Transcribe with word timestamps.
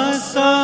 સ્વામિનારાયણ 0.00 0.59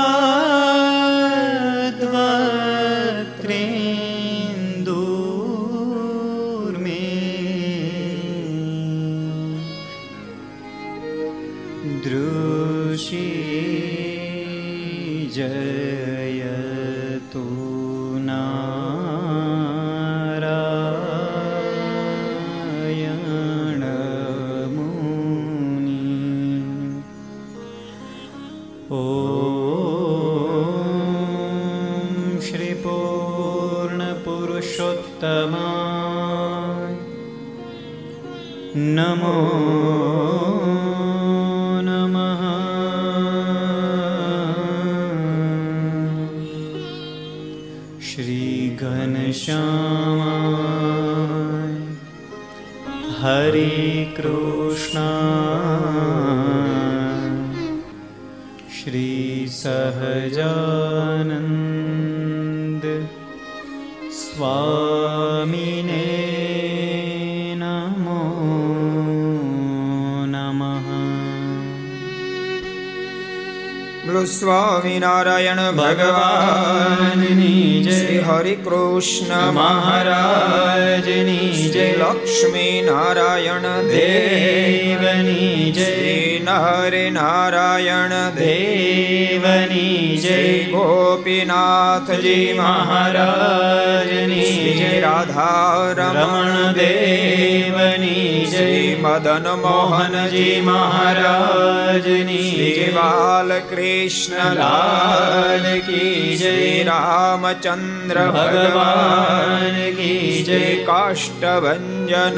ભગવાનની 75.77 77.83
જય. 77.83 78.21
હરિ 78.21 78.55
કૃષ્ણ 78.55 79.53
મહારાજની 79.53 81.69
જય. 81.69 81.93
લક્ષ્મી 81.93 82.83
નારાયણ 82.87 83.89
દેવની 83.89 85.73
જય. 85.73 86.39
નરે 86.39 87.11
નારાયણ 87.11 88.09
દેવની 88.09 90.17
જય. 90.17 90.65
ગોપીનાથજી 90.65 92.55
મહારાજની 92.59 94.75
જય. 94.79 95.01
રાધા 95.01 95.93
રમણ 95.97 95.97
દેવની 95.97 96.13
જય 96.13 96.26
મદન 99.17 99.47
મોહનજી 99.61 100.61
મહારાજની 100.61 102.49
જય 102.55 102.89
બાલકૃષ્ણ 102.97 104.59
લાલ 104.59 105.65
કી 105.87 106.37
જય 106.37 106.53
રામચંદ્ર 106.85 108.21
ભગવાન 108.35 109.79
કી 109.97 110.43
જય 110.43 110.61
કાષ્ટભન 110.85 111.89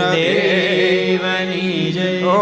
દેવની 0.06 1.82
જય 1.92 2.10
ઓ 2.32 2.38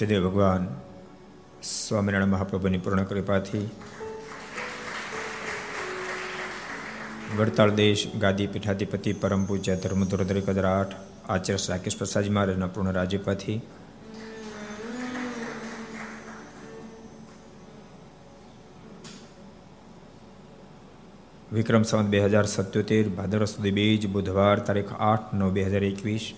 ઈષ્ટદેવ 0.00 0.22
ભગવાન 0.24 0.62
સ્વામિનારાયણ 1.62 2.30
મહાપ્રભુની 2.30 2.78
પૂર્ણ 2.78 3.02
કૃપાથી 3.04 3.66
વડતાળ 7.32 7.72
દેશ 7.74 8.04
ગાદી 8.16 8.46
પીઠાધિપતિ 8.48 9.14
પરમ 9.16 9.44
પૂજ્ય 9.44 9.76
ધર્મધુર 9.78 10.24
દરેકદરાઠ 10.24 10.96
આચાર્ય 11.28 11.66
રાકેશ 11.66 11.98
પ્રસાદજી 11.98 12.32
મહારાજના 12.32 12.70
પૂર્ણ 12.70 12.94
રાજ્યપાથી 12.94 13.58
વિક્રમ 21.52 21.84
સંવત 21.84 22.10
બે 22.10 22.26
હજાર 22.26 22.46
સત્યોતેર 22.48 23.16
ભાદર 23.16 23.48
સુધી 23.48 23.76
બીજ 23.76 24.12
બુધવાર 24.12 24.58
તારીખ 24.62 25.00
આઠ 25.06 25.32
નવ 25.36 25.54
બે 25.54 25.66
હજાર 25.66 25.84
એકવીસ 25.86 26.34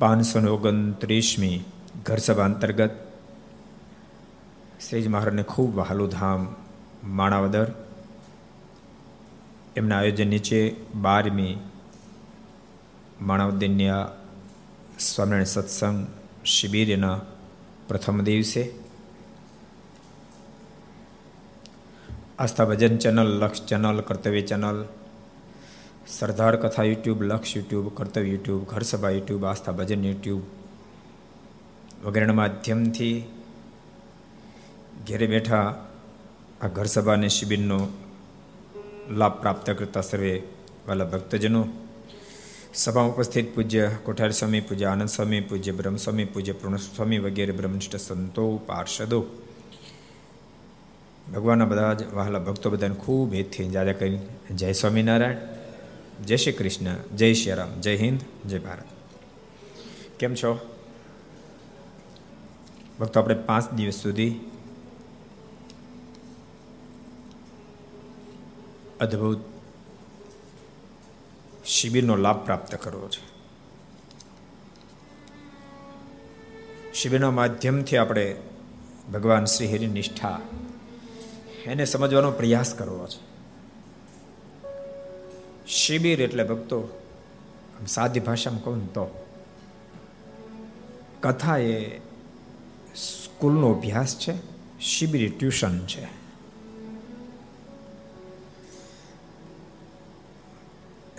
પાંચસો 0.00 0.40
ને 0.40 0.56
ઓગણત્રીસમી 0.56 1.58
ઘર 1.98 2.32
અંતર્ગત 2.32 2.90
શ્રીજી 4.88 5.08
મહારાજને 5.08 5.42
ખૂબ 5.42 5.76
વહાલુધામ, 5.76 6.54
માણાવદર, 7.04 7.72
એમના 9.76 9.98
આયોજન 9.98 10.28
નીચે 10.28 10.76
બારમી 10.94 11.58
માણાવદરની 13.22 13.88
સ્વામિનારાયણ 14.98 15.44
સત્સંગ 15.44 16.06
શિબિરના 16.44 17.20
પ્રથમ 17.88 18.22
દિવસે. 18.22 18.74
Aastha 22.38 22.64
Bhajan 22.64 22.96
channel, 22.96 23.38
Laksh 23.38 23.64
channel, 23.64 24.00
Kartavya 24.00 24.42
channel, 24.42 24.84
Sardar 26.08 26.56
Katha 26.56 26.82
YouTube, 26.82 27.22
Laksh 27.22 27.56
YouTube, 27.56 27.88
કર્તવ્ય 27.88 28.30
યુટ્યુબ, 28.30 28.64
ઘર 28.64 28.82
સભા 28.82 29.10
યુટ્યુબ, 29.10 29.44
આસ્થા 29.44 29.72
ભજન 29.72 30.04
યુટ્યુબ 30.04 30.59
વગેરેના 32.02 32.32
માધ્યમથી 32.32 33.24
ઘેરે 35.08 35.26
બેઠા 35.26 35.86
આ 36.62 36.68
ઘર 36.68 36.84
સભા 36.84 37.26
શિબિરનો 37.26 37.88
લાભ 39.10 39.40
પ્રાપ્ત 39.40 39.70
કરતા 39.70 40.00
સર્વે 40.00 40.42
વાલા 40.88 41.04
ભક્તજનો. 41.04 41.68
સભામાં 42.74 43.14
ઉપસ્થિત 43.14 43.54
પૂજ્ય 43.54 43.90
કોઠારી 44.02 44.32
સ્વામી, 44.32 44.60
પૂજ્ય 44.60 44.84
આનંદ 44.84 45.08
સ્વામી, 45.08 45.40
પૂજ્ય 45.40 45.72
બ્રહ્મ 45.72 45.96
સ્વામી 45.96 46.24
પૂજ્ય 46.24 46.52
પૂર્ણ 46.52 46.76
સ્વામી 46.76 47.18
વગેરે 47.18 47.52
બ્રહ્મનિષ્ઠ 47.52 47.96
સંતો, 47.96 48.56
પાર્ષદો. 48.56 49.24
ભગવાનના 51.34 51.64
બધા 51.64 51.94
જ 51.94 52.14
વહાલા 52.14 52.38
ભક્તો 52.38 52.70
બધાને 52.70 52.94
ખૂબ 52.94 53.34
હેતથી 53.34 53.68
જાજા 53.68 53.92
કરી. 53.92 54.18
જય 54.50 54.72
સ્વામિનારાયણ, 54.72 55.36
જય 56.24 56.36
શ્રી 56.36 56.52
કૃષ્ણ, 56.52 57.16
જય 57.16 57.34
શ્રી 57.34 57.52
રામ, 57.52 57.80
જય 57.80 57.96
હિન્દ, 57.96 58.48
જય 58.48 58.58
ભારત. 58.58 58.84
કેમ 60.18 60.34
છો? 60.34 60.69
ભક્તો 63.00 63.20
આપણે 63.20 63.34
પાંચ 63.34 63.72
દિવસ 63.72 63.94
સુધી 63.94 64.34
અદ્ભુત 69.00 69.38
શિબિરનો 71.64 72.16
લાભ 72.16 72.44
પ્રાપ્ત 72.44 72.74
કરવો 72.74 73.08
છે. 73.08 73.30
શિબિરના 76.92 77.30
માધ્યમથી 77.30 77.96
આપણે 77.96 78.36
ભગવાન 79.12 79.44
શ્રી 79.44 79.68
હરિની 79.68 79.86
નિષ્ઠા 79.86 80.40
એને 81.64 81.84
સમજવાનો 81.84 82.30
પ્રયાસ 82.30 82.74
કરવો 82.74 83.06
છે. 83.06 83.30
શિબિર 85.66 86.20
એટલે 86.20 86.44
ભક્તો 86.44 87.00
સાદી 87.86 88.20
ભાષામાં 88.20 88.64
કહું 88.64 88.92
તો, 88.92 89.26
કથા 91.20 91.58
એ 91.58 92.00
સ્કૂલનો 93.00 93.72
અભ્યાસ 93.72 94.16
છે, 94.18 94.34
શિબિર, 94.80 95.32
ટ્યુશન 95.38 95.86
છે. 95.86 96.20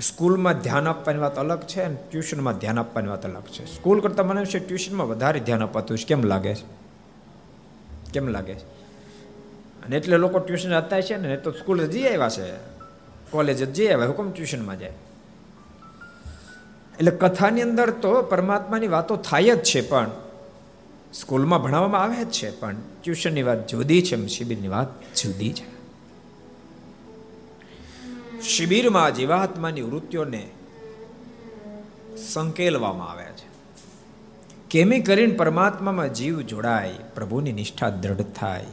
સ્કૂલમાં 0.02 0.60
ધ્યાન 0.60 0.88
આપવાની 0.88 1.20
વાત 1.20 1.36
અલગ 1.36 1.62
છે 1.62 1.82
અને 1.82 1.98
ટ્યુશનમાં 2.12 2.58
ધ્યાન 2.58 2.80
આપવાની 2.80 3.08
વાત 3.08 3.26
અલગ 3.26 3.44
છે. 3.44 3.66
સ્કૂલ 3.66 4.02
કરતાં 4.02 4.28
મને 4.28 4.46
છે, 4.46 4.60
ટ્યુશનમાં 4.60 5.08
વધારે 5.08 5.40
ધ્યાન 5.40 5.64
અપાતું 5.64 5.98
છે 5.98 6.06
કેમ 6.06 6.24
લાગે 6.24 6.56
છે? 6.56 6.82
કેમ 8.14 8.28
લાગે 8.28 8.56
છે? 8.56 8.66
અને 9.86 9.98
એટલે 9.98 10.18
લોકો 10.18 10.40
ટ્યુશન 10.40 10.74
હતા 10.74 11.02
છે 11.02 11.18
ને 11.18 11.38
તો 11.38 11.52
સ્કૂલ 11.52 11.86
જઈ 11.88 12.04
આવ્યા 12.04 12.30
છે. 12.30 12.54
કોલેજ 13.32 13.74
જઈ 13.74 13.88
આવ્યા, 13.88 14.08
હુકમ 14.08 14.32
ટ્યુશનમાં 14.32 14.80
જાય. 14.80 14.94
એટલે 17.00 17.12
કથાની 17.12 17.62
અંદર 17.62 17.90
તો 17.90 18.22
પરમાત્માની 18.22 18.88
વાતો 18.88 19.16
થાય 19.16 19.44
જ 19.44 19.64
છે, 19.64 19.90
પણ 19.90 20.12
સ્કૂલમાં 21.14 21.62
ભણાવવામાં 21.62 22.02
આવે 22.02 22.26
જ 22.26 22.32
છે, 22.32 22.60
પણ 22.60 22.76
ટ્યુશનની 23.04 23.44
વાત 23.44 23.68
જુદી 23.68 24.02
છે, 24.02 24.28
શિબિરની 24.28 24.68
વાત 24.68 25.16
જુદી 25.16 25.54
છે. 25.54 25.82
શિબિરમાં 28.42 29.16
જીવાત્માની 29.16 29.82
વૃત્તિઓને 29.82 30.50
સંકેલવામાં 32.34 33.12
આવે 33.12 33.24
છે. 33.24 33.52
કેમે 34.70 35.00
કરીને 35.00 35.38
પરમાત્મામાં 35.38 36.14
જીવ 36.14 36.42
જોડાય, 36.42 36.94
પ્રભુની 37.16 37.52
નિષ્ઠા 37.52 37.90
દ્રઢ 37.90 38.22
થાય, 38.22 38.66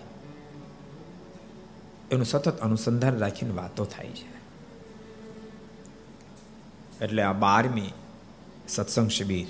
એનું 2.11 2.25
સતત 2.25 2.61
અનુસંધાન 2.61 3.19
રાખીને 3.19 3.53
વાતો 3.53 3.85
થાય 3.85 4.09
છે. 4.09 4.39
એટલે 7.05 7.23
આ 7.23 7.33
બારમી 7.33 7.91
સત્સંગ 8.69 9.09
શિબિર 9.09 9.47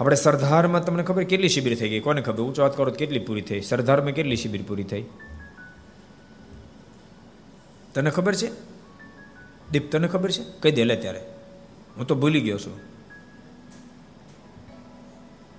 આપણે 0.00 0.16
સરદારમાં 0.16 0.84
તમને 0.84 1.02
ખબર 1.02 1.24
કેટલી 1.24 1.48
શિબિર 1.48 1.78
થઈ 1.78 1.88
ગઈ? 1.88 2.00
કોને 2.00 2.20
ખબર? 2.20 2.42
ઊંચો 2.42 2.62
વાત 2.62 2.76
કરો 2.76 2.90
કેટલી 2.90 3.18
પૂરી 3.18 3.40
થઈ? 3.40 3.60
સરદારમાં 3.60 4.12
કેટલી 4.12 4.36
શિબિર 4.36 4.62
પૂરી 4.62 4.84
થઈ? 4.84 5.04
તને 7.94 8.10
ખબર 8.10 8.34
છે? 8.34 8.50
દીપ 9.70 9.92
તને 9.92 10.08
ખબર 10.08 10.30
છે? 10.30 10.42
કઈ 10.62 10.70
દે 10.70 10.84
લે 10.84 10.96
ત્યારે. 10.96 11.20
હું 11.96 12.06
તો 12.06 12.14
ભૂલી 12.14 12.40
ગયો 12.40 12.58
છું. 12.58 12.80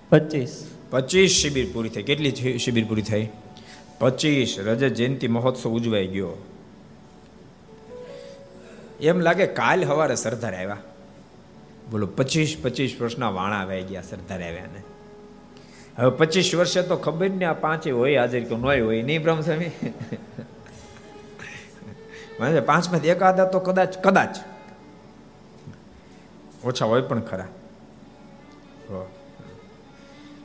પચીસ. 0.09 0.67
પચીસ 0.89 1.31
શિબિર 1.31 1.67
પૂરી 1.73 1.89
થઈ. 1.89 2.03
કેટલી 2.03 2.57
શિબિર 2.57 2.85
પૂરી 2.85 3.01
થઈ? 3.01 3.27
પચીસ. 3.99 4.59
રજત 4.59 4.93
જયંતિ 4.93 5.27
મહોત્સવ 5.27 5.69
ઉજવાઈ 5.69 6.07
ગયો. 6.07 6.45
એમ 9.01 9.19
લાગે 9.19 9.45
કાલ 9.45 9.85
સવારે 9.85 10.15
સરદાર 10.15 10.55
આવ્યા. 10.55 10.77
બોલો, 11.91 12.05
પચીસ 12.07 12.57
પચીસ 12.63 13.01
વર્ષના 13.01 13.29
વાણા 13.29 13.61
આવી 13.61 13.83
ગયા 13.83 14.01
સરદાર 14.01 14.41
આવ્યા 14.43 14.69
ને 14.73 14.81
હવે 15.97 16.09
પચીસ 16.17 16.55
વર્ષે 16.55 16.81
તો 16.81 16.95
ખબર 16.97 17.29
ને 17.29 17.45
આ 17.45 17.53
પાંચે 17.53 17.91
હોય 17.91 18.17
હાજર 18.17 18.43
કે 18.43 18.55
નોય 18.55 18.81
હોય, 18.81 19.01
નહીં 19.01 19.23
બ્રહ્મસ્વામી? 19.23 19.71
મને 22.39 22.59
પાંચમાંથી 22.59 23.07
એકાદ 23.07 23.41
તો 23.51 23.59
કદાચ 23.59 23.97
કદાચ. 23.97 24.35
ઓછા 26.65 26.85
હોય 26.85 27.01
પણ 27.01 27.21
ખરા. 27.21 27.47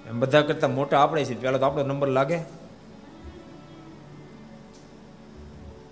એમ 0.08 0.20
બધા 0.20 0.42
કરતા 0.42 0.68
મોટા 0.68 1.02
આપણે 1.02 1.24
છે 1.24 1.34
પેલા 1.34 1.58
તો 1.58 1.66
આપણો 1.66 1.84
નંબર 1.84 2.08
લાગે. 2.08 2.38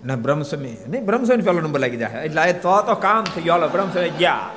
ના, 0.05 0.15
બ્રહ્મસ્વામી, 0.15 0.75
નહીં, 0.87 1.05
બ્રહ્મસ્વામી 1.05 1.41
પેલો 1.41 1.61
નંબર 1.61 1.79
લાગી 1.79 1.97
જાય 1.97 2.25
એટલે 2.25 2.53
તો 2.53 2.81
તો 2.81 2.95
કામ 2.95 3.23
થઈ 3.23 3.41
ગયો. 3.41 3.67
બ્રહ્મસ્વામી 3.67 4.09
ગયા. 4.09 4.49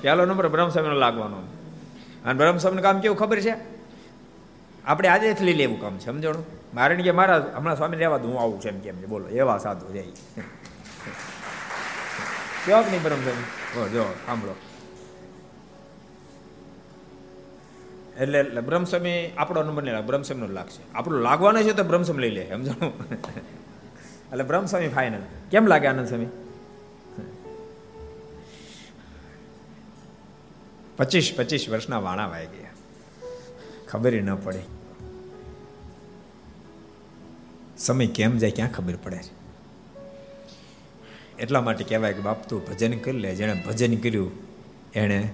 પેલો 0.00 0.24
નંબર 0.24 0.48
બ્રહ્મસ્વામીનો 0.48 0.94
લાગવાનો. 0.94 1.36
અને 2.24 2.34
બ્રહ્મસ્વામીનું 2.34 2.82
કામ 2.82 3.00
કેવું 3.00 3.18
ખબર 3.18 3.40
છે? 3.40 3.54
આપણે 4.84 5.08
આજે 5.08 5.36
લઈ 5.40 5.52
લેવું 5.52 5.80
કામ 5.80 5.98
છે, 5.98 6.06
સમજણું? 6.06 6.44
મારે 6.74 6.96
કે 6.96 7.10
મારા 7.10 7.52
હમણાં 7.56 7.76
સ્વામી 7.76 7.96
રહેવા 7.96 8.16
હું 8.16 8.40
આવું 8.40 8.60
છે 8.60 8.68
એમ 8.68 8.80
કેમ 8.80 8.96
છે. 8.96 9.06
બોલો, 9.06 9.28
એવા 9.28 9.58
સાધુ 9.58 9.92
જાય 9.92 10.04
કેવાક 12.66 12.90
નહીં 12.90 13.02
બ્રહ્મસ્વામી? 13.02 13.90
જો, 13.90 14.14
સાંભળો. 14.26 14.54
એટલે 18.20 18.42
બ્રહ્મસ્વામી 18.42 19.32
આપણો 19.38 19.62
નંબર 19.62 19.82
નહીં 19.82 19.94
લાગે, 19.94 20.06
બ્રહ્મસ્વામીનો 20.06 20.52
લાગશે. 20.52 20.92
આપણું 20.94 21.20
લાગવાનો 21.20 21.62
છે 21.62 21.72
તો 21.72 21.82
બ્રહ્મસ્વામી 21.82 22.22
લઈ 22.22 22.30
લે, 22.30 22.48
સમજાણું? 22.48 22.92
એટલે 24.32 24.44
બ્રહ્મસ્વામી 24.44 24.88
ફાઇનલ 24.88 25.20
કેમ 25.50 25.66
લાગે 25.66 25.86
આનંદ 25.86 26.08
સ્વામી 26.08 26.26
પચીસ 30.98 31.34
પચીસ 31.36 31.68
વર્ષના 31.68 31.98
વાણા 31.98 32.26
વાઈ 32.26 32.46
ગયા. 32.46 32.70
ખબર 33.88 34.12
ન 34.12 34.34
પડે. 34.34 34.62
સમય 37.78 38.06
કેમ 38.06 38.38
જાય 38.38 38.50
ક્યાં 38.50 38.72
ખબર 38.72 38.96
પડે 38.96 39.16
છે? 39.16 39.38
એટલા 41.38 41.60
માટે 41.60 41.84
કહેવાય 41.84 42.12
કે 42.12 42.20
બાપ 42.20 42.48
તું 42.48 42.66
ભજન 42.66 42.98
કરી 42.98 43.18
લે. 43.18 43.34
જેણે 43.34 43.62
ભજન 43.66 43.96
કર્યું, 43.96 44.30
એણે 44.94 45.28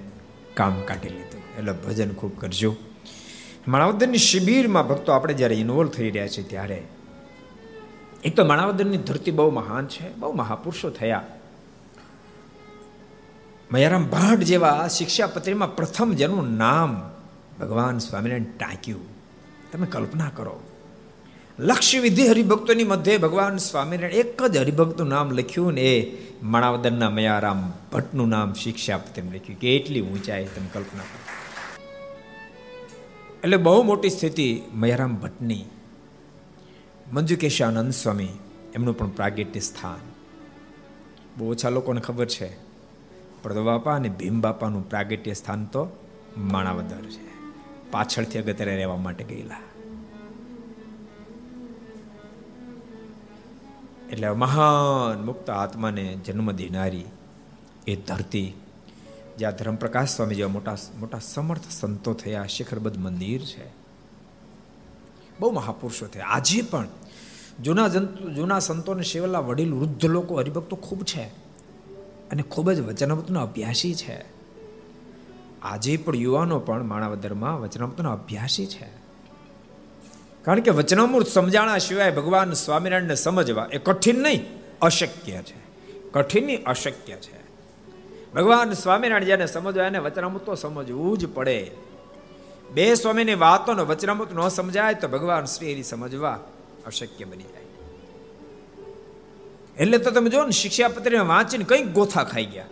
કામ 0.54 0.80
કાઢી 0.80 1.08
લીધું. 1.08 1.58
એટલે 1.58 1.72
ભજન 1.72 2.12
ખૂબ 2.12 2.40
કરજો. 2.40 2.76
માણાવદરની 3.68 4.18
શિબિરમાં 4.18 4.88
ભક્તો 4.88 5.12
આપણે 5.12 5.34
જ્યારે 5.34 5.54
ઇન્વોલ્વ 5.54 5.90
થઈ 5.90 6.10
રહ્યા 6.10 6.28
છીએ 6.28 6.44
ત્યારે, 6.44 6.82
એક 8.24 8.36
તો 8.36 8.44
માણાવદરની 8.44 8.96
ધરતી 8.96 9.30
બહુ 9.30 9.50
મહાન 9.50 9.86
છે, 9.86 10.14
બહુ 10.14 10.32
મહાપુરુષો 10.32 10.90
થયા. 10.90 11.33
મયારામ 13.74 14.06
ભાટ 14.06 14.38
જેવા 14.38 14.88
શિક્ષાપત્રીમાં 14.88 15.76
પ્રથમ 15.76 16.12
જેનું 16.12 16.56
નામ 16.56 17.10
ભગવાન 17.60 17.98
સ્વામિનારાયણ 17.98 18.44
ટાંક્યું. 18.44 19.00
તમે 19.72 19.86
કલ્પના 19.86 20.30
કરો. 20.34 20.60
લક્ષ્ય 21.58 22.00
વિધિ 22.00 22.28
હરિભક્તોની 22.28 22.84
મધ્યે 22.84 23.18
ભગવાન 23.18 23.56
સ્વામિનારાયણ 23.56 24.12
એક 24.12 24.46
જ 24.46 24.56
હરિભક્તનું 24.56 25.08
નામ 25.08 25.30
લખ્યું 25.30 25.72
ને 25.72 25.80
એ 25.80 26.26
માણાવદરના 26.42 27.10
મયારામ 27.10 27.72
ભટ્ટનું 27.92 28.28
નામ 28.28 28.52
શિક્ષાપત્રી 28.52 29.28
લખ્યું. 29.28 29.60
કે 29.60 29.76
એટલી 29.76 30.00
ઊંચાઈ 30.00 30.44
તમે 30.44 30.68
કલ્પના 30.72 31.02
કરો. 31.02 31.20
એટલે 33.44 33.56
બહુ 33.56 33.82
મોટી 33.82 34.10
સ્થિતિ 34.10 34.62
મયારામ 34.74 35.16
ભટ્ટની. 35.16 35.64
મંજુકેશાનંદ 37.12 37.92
સ્વામી 37.92 38.28
એમનું 38.74 38.98
પણ 38.98 39.08
પ્રાગટ્ય 39.08 39.60
સ્થાન. 39.60 40.12
બહુ 41.38 41.50
ઓછા 41.50 41.68
લોકોને 41.68 42.00
ખબર 42.00 42.26
છે. 42.26 42.63
પ્રદો 43.44 43.64
બાપા 43.64 43.94
અને 43.94 44.08
ભીમ 44.08 44.40
બાપાનું 44.40 44.88
પ્રાગટ્ય 44.88 45.34
સ્થાન 45.34 45.64
તો 45.64 45.88
માણાવદર 46.36 47.02
છે. 47.02 47.24
પાછળથી 47.90 48.38
અગત્ય 48.38 48.64
રહેવા 48.64 48.96
માટે 48.96 49.24
ગયેલા. 49.24 49.60
એટલે 54.12 54.30
મહાન 54.30 55.24
મુક્ત 55.24 55.50
આત્માને 55.50 56.14
જન્મ 56.14 56.52
દેનારી 56.52 57.04
એ 57.86 57.96
ધરતી, 57.96 58.54
જ્યાં 59.38 59.52
ધર્મપ્રકાશ 59.52 60.16
સ્વામી 60.16 60.34
જેવા 60.34 60.48
મોટા 60.48 60.76
મોટા 60.98 61.18
સમર્થ 61.18 61.70
સંતો 61.70 62.14
થયા, 62.14 62.46
શિખરબદ્ધ 62.46 62.98
મંદિર 62.98 63.40
છે. 63.40 63.68
બહુ 65.40 65.50
મહાપુરુષો 65.50 66.06
થયા. 66.06 66.26
આજે 66.26 66.62
પણ 66.62 66.88
જૂના 67.62 67.88
જંતુ, 67.88 68.30
જૂના 68.30 68.58
સંતોને 68.58 69.02
સેવેલા 69.02 69.38
વડીલ 69.38 69.74
વૃદ્ધ 69.74 70.06
લોકો, 70.06 70.34
હરિભક્તો 70.36 70.76
ખૂબ 70.76 71.02
છે. 71.04 71.43
અને 72.30 72.42
ખૂબ 72.42 72.70
જ 72.70 72.80
વચનામૃતનો 72.80 73.42
અભ્યાસી 73.42 73.94
છે. 73.94 74.24
આજે 75.62 75.96
પણ 75.96 76.16
યુવાનો 76.16 76.58
પણ 76.58 76.82
માણાવદરમાં 76.82 77.60
વચનામૃતનો 77.60 78.12
અભ્યાસી 78.12 78.66
છે. 78.66 79.04
કારણ 80.42 80.60
કે 80.60 80.70
વચનામૃત 80.70 81.26
સમજાણા 81.26 81.78
સિવાય 81.78 82.10
ભગવાન 82.10 82.52
સ્વામિનારાયણને 82.52 83.14
સમજવા 83.14 83.68
એ 83.72 83.78
કઠિન 83.78 84.22
નહીં, 84.22 84.44
અશક્ય 84.82 85.32
છે. 85.32 85.64
કઠિન 86.12 86.62
અશક્ય 86.62 87.14
છે. 87.14 87.44
ભગવાન 88.34 88.72
સ્વામિનારાયણ 88.72 89.24
જેને 89.24 89.46
સમજવા 89.46 89.86
એને 89.86 89.98
વચનામૃત 89.98 90.42
તો 90.42 90.54
સમજવું 90.54 91.18
જ 91.18 91.34
પડે. 91.34 91.70
બે 92.72 92.94
સ્વામીની 92.94 93.34
વાતોનો 93.34 93.84
વચનામૃત 93.84 94.32
ન 94.32 94.48
સમજાય 94.48 94.94
તો 94.94 95.08
ભગવાન 95.08 95.44
શ્રી 95.44 95.82
સમજવા 95.82 96.40
અશક્ય 96.86 97.24
બની 97.24 97.42
જાય. 97.42 97.63
એટલે 99.78 99.98
તો 99.98 100.10
તમે 100.10 100.30
જો 100.30 100.44
ને 100.44 100.50
શિક્ષાપત્રી 100.50 101.18
વાંચીને 101.18 101.64
કંઈક 101.64 101.92
ગોથા 101.92 102.24
ખાઈ 102.24 102.44
ગયા. 102.44 102.64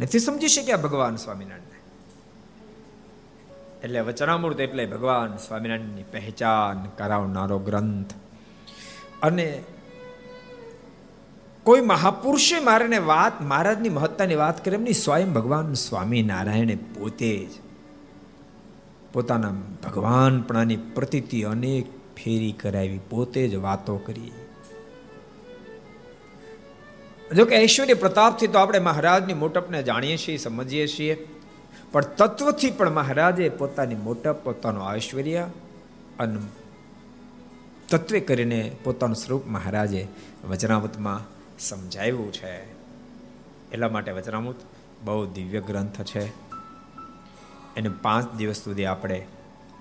નથી 0.00 0.18
સમજી 0.18 0.48
શક્યા 0.48 0.76
ભગવાન 0.76 1.16
સ્વામિનારાયણ 1.16 1.62
એટલે 3.84 4.00
વચનામૃત 4.00 4.60
એટલે 4.60 4.86
ભગવાન 4.86 5.36
સ્વામિનારાયણની 5.36 6.02
પહેચાન 6.02 6.88
કરાવનારો 6.88 7.58
ગ્રંથ. 7.58 8.14
અને 9.22 9.62
કોઈ 11.62 11.80
મહાપુરુષે 11.80 12.60
મારાને 12.60 12.98
વાત, 12.98 13.40
મહારાજની 13.40 13.88
મહત્તાની 13.88 14.34
વાત 14.34 14.64
કરે 14.64 14.74
એમની 14.74 14.92
સ્વયં 14.92 15.32
ભગવાન 15.32 15.72
સ્વામિનારાયણે 15.72 16.74
પોતે 16.74 17.46
જ 17.46 17.50
પોતાના 19.12 19.50
ભગવાનપણાની 19.84 20.76
પ્રતીતિ 20.76 21.42
અનેક 21.42 21.86
ફેરી 22.16 22.52
કરાવી, 22.52 23.00
પોતે 23.10 23.48
જ 23.48 23.54
વાતો 23.54 23.96
કરી. 23.96 24.32
જો 27.36 27.44
કે 27.44 27.62
ઐશ્વર્ય 27.62 27.94
પ્રતાપથી 27.94 28.46
તો 28.46 28.58
આપણે 28.58 28.78
મહારાજની 28.78 29.34
મોટપને 29.34 29.82
જાણીએ 29.82 30.16
છીએ, 30.16 30.36
સમજીએ 30.36 30.86
છીએ. 30.86 31.28
પણ 31.92 32.00
તત્વથી 32.00 32.70
પણ 32.70 32.90
મહારાજે 32.90 33.48
પોતાની 33.48 33.94
મોટપ, 33.94 34.44
પોતાનું 34.44 34.96
ઐશ્વર્ય 34.96 35.46
અને 36.18 36.38
તત્વે 37.88 38.20
કરીને 38.20 38.76
પોતાનું 38.84 39.16
સ્વરૂપ 39.16 39.46
મહારાજે 39.46 40.08
વચનામૃતમાં 40.48 41.20
સમજાવ્યું 41.58 42.32
છે. 42.32 42.62
એટલા 43.72 43.88
માટે 43.88 44.12
વચનામૃત 44.12 44.56
બહુ 45.04 45.26
દિવ્ય 45.26 45.60
ગ્રંથ 45.60 46.02
છે. 46.02 46.26
એને 47.76 47.88
પાંચ 47.88 48.34
દિવસ 48.34 48.56
સુધી 48.56 48.84
આપણે 48.84 49.26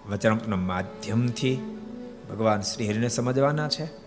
વચનામૃતના 0.10 0.56
માધ્યમથી 0.56 1.80
ભગવાન 2.30 2.62
શ્રી 2.62 2.88
હરિને 2.88 3.08
સમજવાના 3.08 3.69
છે. 3.69 4.01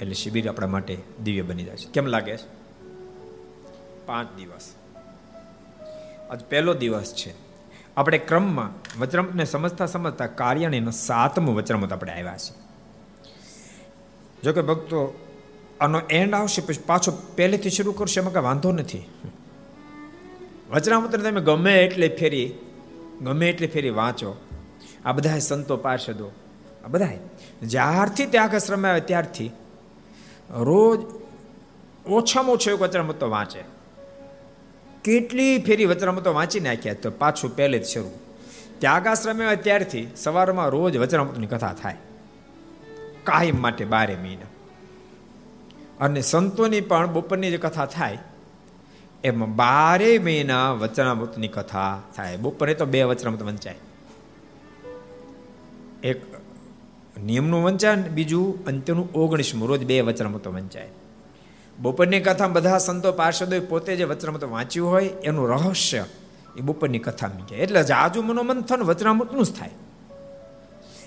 એટલે 0.00 0.14
શિબિર 0.14 0.48
આપણા 0.48 0.66
માટે 0.66 0.98
દિવ્ય 1.24 1.42
બની 1.42 1.64
જાય 1.64 1.76
છે. 1.76 1.92
કેમ 1.92 2.06
લાગે 2.06 2.36
છે? 2.36 2.48
પાંચ 4.06 4.36
દિવસ. 4.36 4.74
આજ 6.30 6.44
પહેલો 6.44 6.74
દિવસ 6.74 7.14
છે. 7.14 7.34
આપણે 7.96 8.18
ક્રમમાં 8.18 9.00
વચરામૃતને 9.00 9.44
સમજતા 9.44 9.86
સમજતા 9.86 10.26
કાર્યાણીનો 10.26 10.90
સાતમો 10.90 11.52
વચ્રમત 11.52 11.92
આપણે 11.92 12.12
આવ્યા 12.12 12.36
છે 12.36 12.70
જો 14.42 14.52
કે 14.52 14.62
ભક્તો, 14.62 15.26
આનો 15.80 16.00
એન્ડ 16.10 16.34
આવશે 16.34 16.62
પછી 16.62 16.82
પાછો 16.86 17.12
પહેલેથી 17.36 17.70
શરૂ 17.70 17.92
કરશે 17.92 18.20
એમાં 18.20 18.32
કાંઈ 18.32 18.44
વાંધો 18.44 18.72
નથી. 18.72 19.02
વચનામૃતને 20.70 21.30
તમે 21.30 21.40
ગમે 21.40 21.84
એટલે 21.84 22.08
ફેરી, 22.08 22.54
ગમે 23.22 23.50
એટલે 23.50 23.66
ફેરી 23.66 23.90
વાંચો. 23.90 24.36
આ 25.04 25.12
બધા 25.12 25.38
સંતો 25.38 25.76
પાર્ષદો, 25.76 26.30
આ 26.84 26.88
બધા 26.88 27.08
જ્યારથી 27.62 28.26
તે 28.26 28.38
આખા 28.38 28.58
શ્રમે 28.58 28.88
આવે 28.88 29.00
ત્યારથી 29.00 29.50
રોજ 30.50 31.00
ઓછામાં 32.06 32.52
ઓછો 32.52 32.70
એક 32.70 32.80
વચનામૃત 32.80 33.20
તો 33.20 33.30
વાંચે. 33.30 33.62
કેટલી 35.04 35.58
ફેરી 35.58 35.84
વચનામૃતો 35.84 36.32
વાંચી 36.34 36.60
નાખ્યા 36.60 36.94
તો 36.94 37.10
પાછું 37.10 37.56
પહેલે 37.56 37.78
જ 37.78 37.84
શરૂ. 37.84 38.10
ત્યાગાશ્રમે 38.78 39.56
ત્યારથી 39.56 40.08
સવારમાં 40.16 40.68
રોજ 40.68 40.96
વચનામૃતની 40.96 41.46
કથા 41.46 41.74
થાય. 41.82 41.96
કાયમ 43.24 43.62
માટે 43.62 43.84
બારે 43.84 44.16
મહિના. 44.16 44.48
અને 46.00 46.20
સંતોની 46.20 46.80
પણ 46.80 47.12
બપોરની 47.12 47.50
જે 47.50 47.58
કથા 47.58 47.86
થાય, 47.86 48.18
એમાં 49.24 49.56
બારે 49.56 50.18
મહિના 50.18 50.72
વચનામૃતની 50.72 51.48
કથા 51.48 52.02
થાય. 52.16 52.36
બપોરે 52.36 52.74
તો 52.74 52.86
બે 52.86 53.02
વચનામૃત 53.02 53.42
વંચાય. 53.42 53.78
એક 56.02 56.39
નિયમનું 57.24 57.64
વંચાય 57.64 57.96
બીજું 57.96 58.64
અંત્યનું 58.64 59.12
ઓગણીસમું. 59.12 59.68
રોજ 59.68 59.84
બે 59.84 60.00
વચનમતો 60.00 60.52
વંચાય. 60.52 60.88
બપોરની 61.78 62.20
કથા 62.20 62.48
બધા 62.48 62.78
સંતો 62.78 63.12
પાર્ષદોએ 63.12 63.60
પોતે 63.60 63.96
જે 63.96 64.04
વચનમતો 64.04 64.50
વાંચ્યું 64.50 64.88
હોય 64.88 65.04
એનું 65.04 65.48
રહસ્ય 65.48 66.04
એ 66.56 66.60
બપોરની 66.60 66.98
કથા 66.98 67.28
કહે 67.28 67.56
એટલે 67.56 67.80
આજુ 67.80 68.22
મનોમંથન 68.22 68.82
વચનામૃતનું 68.82 69.44
જ 69.44 69.52
થાય. 69.52 69.70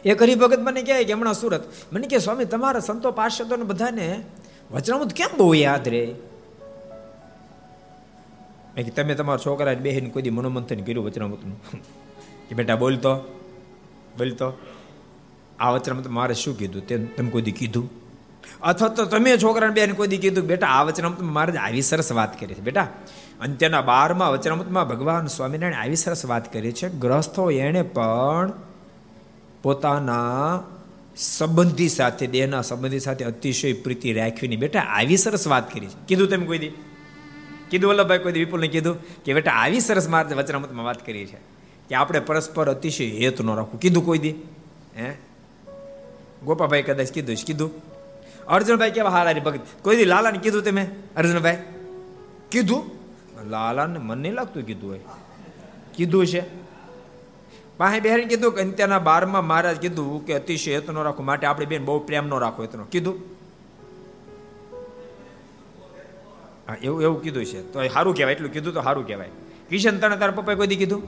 એ 0.05 0.13
કરી 0.13 0.35
ભગત 0.35 0.59
મને 0.59 0.81
કહે 0.81 1.03
કે 1.03 1.13
હમણાં 1.13 1.33
સુરત, 1.33 1.63
મને 1.93 2.07
કહે, 2.07 2.17
સ્વામી, 2.17 2.45
તમારા 2.45 2.79
સંતો 2.79 3.11
પાર્ષદોને 3.11 3.63
બધાને 3.63 4.23
વચનામૃત 4.71 5.13
કેમ 5.13 5.37
બહુ 5.37 5.53
યાદ 5.53 5.87
રહે 5.87 6.05
કે 8.75 8.83
તમે 8.83 9.15
તમારા 9.15 9.37
છોકરા 9.45 9.73
બેહીને 9.73 10.09
કોઈ 10.09 10.29
મનોમંથન 10.29 10.79
કર્યું 10.79 11.05
વચનામૃતનું? 11.05 11.61
કે 12.49 12.55
બેટા, 12.55 12.75
બોલતો 12.75 13.15
બોલતો. 14.17 14.53
આ 15.63 15.71
વચનામાં 15.71 16.13
મારે 16.13 16.33
શું 16.33 16.57
કીધું? 16.57 16.87
તે 16.87 16.97
તમે 16.97 17.29
કોઈ 17.29 17.41
કીધું? 17.41 17.89
અથવા 18.61 18.89
તો 18.89 19.05
તમે 19.05 19.37
છોકરાને 19.37 19.73
બેન 19.73 19.91
કોઈ 19.91 20.07
દી 20.07 20.17
કીધું, 20.17 20.45
બેટા, 20.45 20.67
આ 20.67 20.83
વચનામૃત 20.83 21.21
મારે 21.21 21.57
આવી 21.57 21.81
સરસ 21.81 22.11
વાત 22.11 22.39
કરી 22.39 22.55
છે. 22.55 22.59
બેટા 22.59 22.87
અંત્યના 23.39 23.81
બારમાં 23.81 24.31
વચનામૃતમાં 24.31 24.87
ભગવાન 24.87 25.25
સ્વામિનારાયણ 25.25 25.83
આવી 25.83 25.95
સરસ 25.95 26.25
વાત 26.25 26.53
કરી 26.53 26.71
છે. 26.71 26.89
ગ્રસ્થો 26.89 27.51
એણે 27.51 27.81
પણ 27.81 28.51
પોતાના 29.61 30.63
સંબંધી 31.17 31.89
સાથે, 31.89 32.27
દેહના 32.27 32.61
સંબંધી 32.61 32.99
સાથે 32.99 33.25
અતિશય 33.25 33.73
પ્રીતિ 33.73 34.13
રાખવીની 34.13 34.55
બેટા, 34.55 34.79
આવી 34.79 35.17
સરસ 35.17 35.47
વાત 35.47 35.73
કરી 35.73 35.87
છે. 35.87 36.07
કીધું 36.07 36.27
તમે 36.27 36.45
કોઈ 36.45 36.57
દી? 36.57 36.69
કીધું 37.69 37.89
વલ્લભભાઈ, 37.89 38.19
કોઈ 38.19 38.31
દી 38.31 38.39
વિપુલને 38.39 38.67
કીધું 38.67 39.23
કે, 39.23 39.33
બેટા, 39.33 39.51
આવી 39.51 39.79
સરસ 39.79 40.09
મારે 40.09 40.35
વચનામૃતમાં 40.35 40.85
વાત 40.85 41.05
કરી 41.05 41.25
છે. 41.25 41.37
કે 41.89 41.95
આપણે 41.95 42.19
પરસ્પર 42.19 42.69
અતિશય 42.69 43.05
હેત 43.05 43.41
ન 43.41 43.47
રાખવું. 43.47 43.79
કીધું 43.79 44.05
કોઈ 44.05 44.17
દી? 44.17 44.29
હે? 44.97 45.32
ગોપાભાઈ 46.45 46.81
કદાચ 46.81 47.11
કીધું 47.11 47.35
કીધું? 47.35 47.71
અર્જુનભાઈ 48.45 48.91
કેવા 48.91 49.09
હારા 49.09 49.33
ભગત. 49.33 49.59
કોઈ 49.81 50.05
લાલાને 50.05 50.37
કીધું 50.37 50.63
તમે? 50.63 50.87
અર્જુનભાઈ? 51.15 51.57
કીધું? 52.51 53.03
લાલાને 53.49 53.99
મન 53.99 54.17
નહીં 54.17 54.33
લાગતું 54.33 54.63
કીધું 54.63 54.89
હોય. 54.89 54.99
કીધું 55.93 56.27
છે. 56.27 56.63
પાસે 57.77 57.99
બહેન 57.99 58.27
કીધું 58.27 58.51
કે 58.51 58.61
અંત્યના 58.61 58.99
બારમાં 58.99 59.45
મહારાજ 59.45 59.77
કીધું 59.77 60.25
કે 60.25 60.33
અતિશય 60.33 60.73
હેતનો 60.73 61.03
રાખો, 61.03 61.23
માટે 61.23 61.47
આપણે 61.47 61.65
બેન 61.65 61.85
બહુ 61.85 61.99
પ્રેમ 61.99 62.27
નો 62.27 62.39
રાખો 62.39 62.63
એતનો 62.63 62.83
કીધું? 62.83 63.19
હા, 66.67 66.75
એવું 66.83 67.01
એવું 67.01 67.21
કીધું 67.21 67.45
છે. 67.45 67.73
તો 67.73 67.87
સારું 67.87 68.15
કહેવાય, 68.15 68.33
એટલું 68.33 68.51
કીધું 68.51 68.73
તો 68.73 68.81
સારું 68.81 69.07
કહેવાય. 69.07 69.29
કિશન 69.69 69.97
તને 69.97 70.17
તારા 70.17 70.31
પપ્પાએ 70.31 70.55
કોઈ 70.55 70.67
દી 70.67 70.75
કીધું? 70.75 71.03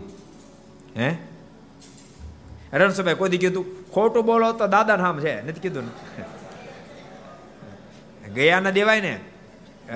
હે? 0.97 1.34
રણસભાઈ 2.75 3.19
કોઈ 3.21 3.39
કીધું, 3.43 3.65
ખોટું 3.93 4.23
બોલો 4.25 4.47
તો 4.59 4.65
દાદા 4.67 4.97
નામ 4.97 5.17
છે. 5.19 5.33
નથી 5.47 5.63
કીધું. 5.65 5.87
ગયા 8.25 8.33
ગયાના 8.35 8.75
દેવાય 8.77 9.01
ને 9.01 9.13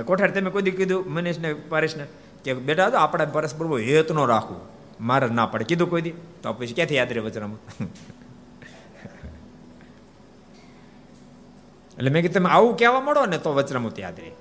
કોઠાર 0.04 0.32
તમે 0.32 0.50
કોઈ 0.56 0.76
કીધું, 0.80 1.02
મનીષને, 1.14 1.50
પરેશને, 1.72 2.06
કે 2.44 2.52
બેટા 2.68 2.90
તો 2.90 2.98
આપણે 2.98 3.26
પરસ્પર 3.36 3.66
હેત 3.88 4.10
નો 4.18 4.24
રાખવું, 4.26 4.62
મારે 5.02 5.28
ના 5.40 5.48
પડે. 5.52 5.64
કીધું 5.64 5.90
કોઈ 5.90 6.04
દી? 6.08 6.16
તો 6.44 6.48
પછી 6.54 6.76
ક્યાંથી 6.78 7.00
યાદ 7.00 7.12
રહે 7.16 7.22
વચનામાં 7.28 7.62
એટલે 11.98 12.10
મેં 12.10 12.22
કીધું, 12.24 12.36
તમે 12.38 12.50
આવું 12.50 12.74
કહેવા 12.78 13.04
મળો 13.08 13.22
ને 13.32 13.38
તો 13.38 13.50
વચનામૃત 13.54 13.98
યાદ 14.00 14.20
રહે. 14.20 14.32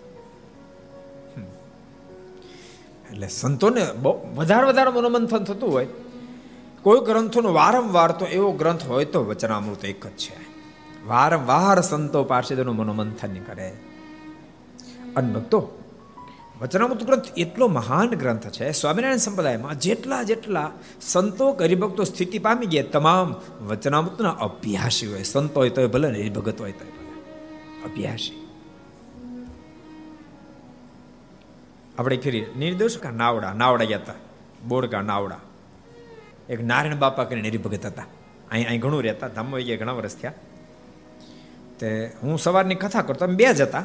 એટલે 3.10 3.28
સંતોને 3.34 3.82
બહુ 4.02 4.12
વધારે 4.36 4.66
વધારે 4.66 4.90
મનોમંથન 4.90 5.44
થતું 5.44 5.70
હોય 5.72 5.88
કોઈ 6.82 7.00
ગ્રંથોનો 7.00 7.52
વારંવાર 7.52 8.12
તો 8.12 8.26
એવો 8.26 8.52
ગ્રંથ 8.52 8.86
હોય 8.86 9.04
તો 9.04 9.24
વચનામૃત 9.24 9.84
એક 9.84 10.06
જ 10.06 10.10
છે. 10.10 10.48
વારંવાર 11.06 11.80
સંતો 11.80 12.24
પાર્ષદોનું 12.24 12.76
મનોમંથન 12.76 13.34
કરે. 13.34 13.76
અને 15.16 15.32
ભક્તો, 15.32 15.70
વચનામૃત 16.60 17.04
ગ્રંથ 17.04 17.24
એટલો 17.36 17.68
મહાન 17.68 18.10
ગ્રંથ 18.10 18.48
છે, 18.48 18.72
સ્વામિનારાયણ 18.72 19.16
સંપ્રદાયમાં 19.16 19.78
જેટલા 19.78 20.22
જેટલા 20.22 20.70
સંતો 21.00 21.52
હરિભક્તો 21.52 22.04
સ્થિતિ 22.04 22.38
પામી 22.38 22.66
ગયા, 22.66 22.82
તમામ 22.82 23.34
વચનામૃતના 23.66 24.30
અભ્યાસી 24.30 25.06
હોય, 25.06 25.22
સંતો 25.22 25.60
હોય 25.60 25.70
તો 25.70 25.88
ભલે 25.88 26.10
ને 26.10 26.18
હરિભગત 26.18 26.60
હોય 26.60 26.72
તો 26.72 26.84
અભ્યાસી. 27.84 28.44
આપણે 31.98 32.16
ફરી, 32.16 32.46
નિર્દોષ 32.58 32.98
કા 32.98 33.10
નાવડા? 33.10 33.52
નાવડા 33.52 33.84
ગયા 33.84 33.98
હતા. 33.98 34.12
બોડકા 34.68 35.00
નાવડા? 35.00 35.40
એક 36.50 36.64
નારાયણ 36.64 36.96
બાપા 36.96 37.24
કરીને 37.24 37.48
હરિભગત 37.48 37.86
હતા. 37.86 38.04
અહીં 38.50 38.68
અહીં 38.68 38.80
ઘણું 38.80 39.02
રહેતા, 39.02 39.28
ધામમાં 39.28 39.60
ગયા 39.60 39.76
ઘણા 39.76 39.92
વર્ષ 39.92 40.16
થયા. 40.16 40.32
તે 41.78 42.12
હું 42.22 42.38
સવારની 42.38 42.74
કથા 42.74 43.02
કરતો 43.02 43.26
બે 43.26 43.52
જ 43.52 43.60
હતા. 43.60 43.84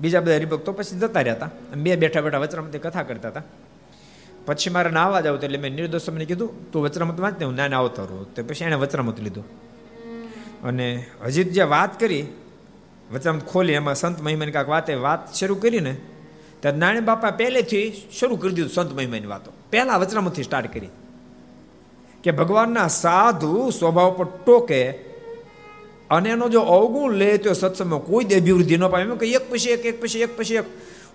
બીજા 0.00 0.20
બધા 0.20 0.34
હરિભક્તો 0.34 0.72
પછી 0.72 0.98
જતા 0.98 1.20
રહેતા. 1.20 1.50
બે 1.76 1.96
બેઠા 1.96 2.20
બેઠા 2.20 2.38
વચરામતી 2.38 2.78
કથા 2.78 3.02
કરતા 3.02 3.28
હતા. 3.28 3.42
પછી 4.46 4.70
મારે 4.70 4.90
નાવા 4.90 5.20
જાવ 5.20 5.36
એટલે 5.36 5.58
મેં 5.58 5.72
નિર્દોષ 5.72 6.08
મને 6.08 6.24
કીધું, 6.24 6.72
તું 6.72 6.82
વચરામત 6.82 7.20
વાંચ 7.20 7.38
ને 7.38 7.44
હું 7.44 7.54
નાને 7.54 7.76
આવતો 7.76 8.04
રહું 8.04 8.34
તો 8.34 8.42
પછી 8.42 8.64
એણે 8.64 8.74
વચરામત 8.74 9.20
લીધું. 9.20 9.44
અને 10.62 11.06
હજી 11.24 11.44
જે 11.44 11.62
વાત 11.62 12.00
કરી, 12.00 12.26
વચરામત 13.12 13.46
ખોલી, 13.46 13.72
એમાં 13.72 13.94
સંત 13.94 14.20
મહિમાની 14.20 14.52
કાંક 14.52 14.68
વાતે 14.68 14.94
વાત 14.94 15.34
શરૂ 15.34 15.54
કરીને, 15.54 15.96
ત્યારે 16.60 16.78
નારાયણ 16.78 17.04
બાપા 17.04 17.30
પહેલેથી 17.30 17.92
શરૂ 18.20 18.36
કરી 18.36 18.54
દીધું 18.54 18.70
સંત 18.70 18.92
મહિમાની 18.92 19.26
વાતો. 19.26 19.52
પહેલા 19.70 19.96
વચરામતથી 19.96 20.42
સ્ટાર્ટ 20.42 20.74
કરી. 20.74 20.88
કે 22.22 22.30
ભગવાનના 22.30 22.88
સાધુ 22.88 23.70
સ્વભાવ 23.70 24.10
પર 24.12 24.24
ટોકે 24.24 24.90
અને 26.10 26.30
એનો 26.30 26.48
જો 26.48 26.60
અવગુણ 26.60 27.12
લે 27.12 27.36
તો 27.38 27.52
સત્સંગમાં 27.52 28.00
કોઈ 28.00 28.24
જ 28.24 28.40
અભિવૃદ્ધિ 28.40 28.76
ન 28.76 28.88
પામે. 28.88 29.16
કે 29.16 29.26
એક 29.26 29.50
પછી 29.50 29.70
એક 29.70 29.86
એક 29.86 30.02
પછી 30.02 30.20
એક 30.20 30.38
પછી 30.38 30.54
એક. 30.54 30.64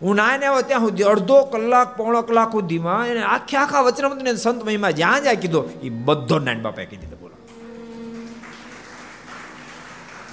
હું 0.02 0.16
નાને 0.16 0.46
આવ્યો 0.46 0.62
ત્યાં 0.62 0.82
સુધી 0.82 1.04
અડધો 1.04 1.44
કલાક, 1.44 1.98
પોણો 1.98 2.22
કલાક 2.22 2.52
સુધીમાં 2.52 3.08
એને 3.08 3.24
આખે 3.24 3.58
આખા 3.58 3.82
વચનામૃતને 3.82 4.36
સંત 4.36 4.66
મહિમા 4.66 4.92
જ્યાં 4.92 5.22
જ્યાં 5.22 5.36
કીધો, 5.36 5.70
એ 5.84 5.90
બધો 5.90 6.40
નાન 6.40 6.62
બાપાએ 6.62 6.86
કીધી 6.86 7.06
દીધો, 7.06 7.16
બોલો. 7.16 7.34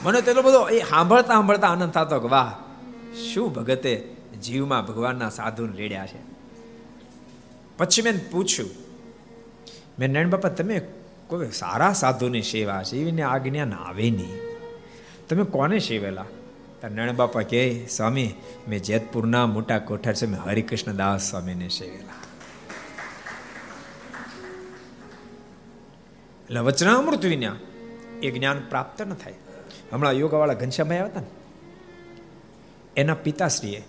મને 0.03 0.21
તેટલો 0.21 0.43
બધો 0.43 0.69
એ 0.69 0.79
સાંભળતા 0.79 1.33
સાંભળતા 1.33 1.69
આનંદ 1.69 1.93
થતો 1.93 2.21
કે 2.21 2.29
વાહ, 2.29 2.53
શું 3.33 3.55
ભગતે 3.55 4.09
જીવમાં 4.43 4.87
ભગવાનના 4.87 5.29
સાધુને 5.29 5.77
લેડ્યા 5.77 6.07
છે. 6.07 6.21
પછી 7.79 8.03
મેં 8.03 8.31
પૂછ્યું 8.31 8.84
મેં 9.99 10.09
નારાયણ 10.11 10.31
બાપા, 10.31 10.49
તમે 10.49 10.81
કોઈ 11.27 11.51
સારા 11.51 11.93
સાધુની 11.93 12.43
સેવા 12.43 12.83
છે 12.83 12.97
એવીને 12.97 13.23
આ 13.23 13.39
જ્ઞાન 13.39 13.75
આવે 13.75 14.11
નહીં. 14.11 14.39
તમે 15.29 15.45
કોને 15.45 15.79
સેવેલા 15.79 16.27
નારાયણ 16.83 17.17
બાપા 17.17 17.43
કે 17.43 17.87
સ્વામી, 17.87 18.31
મેં 18.69 18.83
જેતપુરના 18.83 19.47
મોટા 19.47 19.79
કોઠાર 19.79 20.15
છે, 20.15 20.27
મેં 20.27 20.41
હરિકૃષ્ણ 20.41 20.97
દાસ 20.97 21.31
સ્વામીને 21.31 21.69
સેવેલા 21.69 22.21
એટલે 26.45 26.61
વચનામૃત 26.61 27.25
વિના 27.25 27.57
એ 28.23 28.31
જ્ઞાન 28.31 28.59
પ્રાપ્ત 28.69 29.03
ન 29.03 29.15
થાય. 29.15 29.35
હમણાં 29.93 30.13
યોગાવાળા 30.13 30.55
ઘનશ્યામભાઈ 30.55 30.99
આવ્યા 30.99 31.13
હતા 31.13 31.21
ને, 31.21 31.27
એના 32.97 33.15
પિતાશ્રીએ 33.15 33.83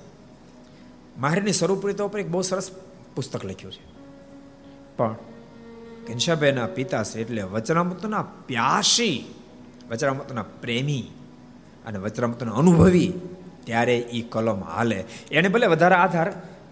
માહેરની 1.18 1.54
સ્વરૂપરીતા 1.54 2.04
ઉપર 2.04 2.20
એક 2.20 2.30
બહુ 2.30 2.42
સરસ 2.42 2.72
પુસ્તક 3.16 3.46
લખ્યું 3.46 3.74
છે. 3.74 3.84
પણ 4.98 5.16
ઘનશ્યામભાઈના 6.08 6.68
છે 7.04 7.22
એટલે 7.22 7.42
વચનામૃતના 7.42 8.22
પ્યાસી, 8.22 9.18
વચનામૃતના 9.90 10.46
પ્રેમી 10.62 11.06
અને 11.86 11.98
વચરામૃતનો 11.98 12.54
અનુભવી 12.54 13.12
ત્યારે 13.66 13.98
એ 13.98 14.22
કલમ 14.22 14.64
હાલે. 14.64 15.06
એને 15.32 15.48
ભલે 15.48 15.68
વધારે 15.68 15.96
આધાર 15.96 16.30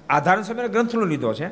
આધાર 0.10 0.44
સમયના 0.44 0.68
ગ્રંથનો 0.68 1.06
લીધો 1.06 1.34
છે, 1.34 1.48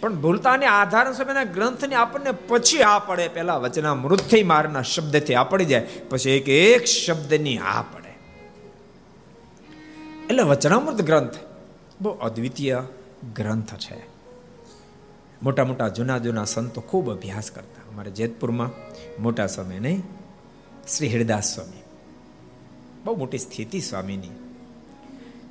પણ 0.00 0.14
ભૂલતાને 0.14 0.66
આધાર 0.66 1.12
સમયના 1.12 1.44
ગ્રંથને 1.44 1.94
આપણને 1.94 2.32
પછી 2.48 2.82
આ 2.82 2.98
પડે. 2.98 3.28
પહેલા 3.28 3.56
વચના 3.56 3.94
મૃતથી 3.94 4.42
મારના 4.42 4.82
શબ્દથી 4.82 5.34
આ 5.34 5.44
પડી 5.44 5.64
જાય, 5.64 5.86
પછી 6.10 6.30
એક 6.30 6.48
એક 6.48 6.84
શબ્દની 6.84 7.58
આ 7.58 7.82
પડે. 7.82 8.12
એટલે 10.30 10.42
વચનામૃત 10.42 11.02
ગ્રંથ 11.02 11.36
બહુ 12.00 12.10
અદ્વિતીય 12.10 12.82
ગ્રંથ 13.36 13.74
છે. 13.74 14.11
મોટા 15.42 15.64
મોટા 15.64 15.88
જૂના 15.88 16.18
જૂના 16.18 16.44
સંતો 16.44 16.80
ખૂબ 16.80 17.10
અભ્યાસ 17.10 17.50
કરતા. 17.50 17.92
અમારે 17.92 18.10
જેતપુરમાં 18.10 18.70
મોટા 19.22 19.46
સમય 19.46 19.78
નહીં, 19.78 20.02
શ્રી 20.96 21.08
હરિદાસ 21.08 21.54
સ્વામી. 21.54 21.82
બહુ 23.04 23.16
મોટી 23.16 23.38
સ્થિતિ 23.38 23.80
સ્વામીની. 23.80 24.28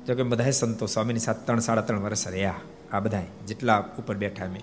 જો 0.06 0.14
કે 0.14 0.22
બધા 0.22 0.50
સંતો 0.50 0.86
સ્વામીની 0.86 1.20
સાથે 1.20 1.46
ત્રણ, 1.46 1.58
સાડા 1.58 1.82
ત્રણ 1.82 2.00
વર્ષ 2.00 2.28
રહ્યા 2.28 2.54
આ 2.92 3.00
બધા 3.00 3.22
જેટલા 3.46 3.84
ઉપર 3.98 4.14
બેઠા 4.14 4.46
મેં 4.46 4.62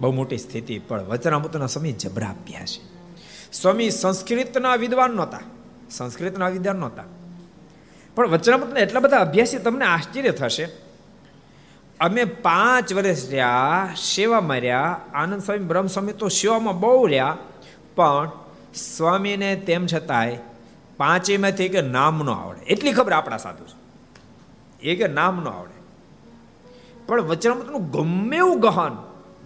બહુ 0.00 0.12
મોટી 0.12 0.38
સ્થિતિ, 0.38 0.78
પણ 0.78 1.02
વચનામૃતના 1.02 1.66
સ્વામી 1.66 1.92
જબરા 1.92 2.28
અભ્યાસ 2.28 2.68
છે. 2.68 3.00
સ્વામી 3.52 3.90
સંસ્કૃતના 3.90 4.74
વિદ્વાન 4.74 5.10
નહોતા. 5.10 5.40
સંસ્કૃતના 5.90 6.48
વિદ્વાન 6.48 6.76
નહોતા. 6.76 7.04
પણ 8.14 8.28
વચનામૃતના 8.28 8.80
એટલા 8.80 9.00
બધા 9.00 9.16
અભ્યાસી, 9.16 9.58
તમને 9.58 9.84
આશ્ચર્ય 9.84 10.30
થશે 10.30 10.89
અમે 12.00 12.24
પાંચ 12.24 12.94
વર્ષ 12.94 13.30
રહ્યા, 13.30 13.88
સેવામાં 13.96 14.56
રહ્યા, 14.56 15.00
આનંદ 15.14 15.42
સ્વામી, 15.42 15.64
બ્રહ્મ 15.64 15.86
સ્વામી 15.86 16.12
તો 16.12 16.28
સેવામાં 16.28 16.80
બહુ 16.80 17.06
રહ્યા, 17.06 17.36
પણ 17.96 18.30
સ્વામીને 18.74 19.56
તેમ 19.56 19.86
છતાંય 19.86 20.38
પાંચેમાંથી 20.96 21.68
કે 21.68 21.82
નામ 21.82 22.22
ન 22.24 22.30
આવડે. 22.30 22.60
એટલી 22.60 22.92
ખબર 22.92 23.12
આપણા 23.12 23.36
સાધુ 23.36 23.64
છે. 23.64 23.76
એ 24.82 24.96
કે 24.96 25.08
નામ 25.08 25.44
ન 25.44 25.48
આવડે. 25.48 25.82
પણ 27.06 27.20
વચનામૃતનું 27.20 27.90
ગમે 27.90 28.36
એવું 28.36 28.60
ગહન, 28.60 28.96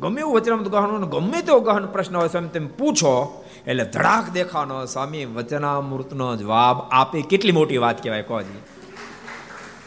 ગમે 0.01 0.21
એવું 0.21 0.35
વચનામૃત 0.35 0.69
ગહન 0.69 1.05
ગમે 1.05 1.43
તેવો 1.43 1.61
ગહન 1.61 1.87
પ્રશ્ન 1.87 2.17
હોય, 2.17 2.29
સ્વામી 2.29 2.49
તમે 2.49 2.67
પૂછો, 2.67 3.45
એટલે 3.67 3.85
ધડાક 3.85 4.31
દેખાનો 4.31 4.87
સ્વામી 4.87 5.25
વચનામૃતનો 5.25 6.37
જવાબ 6.37 6.77
આપે. 6.91 7.23
કેટલી 7.23 7.53
મોટી 7.53 7.79
વાત 7.79 8.03
કહેવાય 8.03 8.23
કોજી 8.23 8.63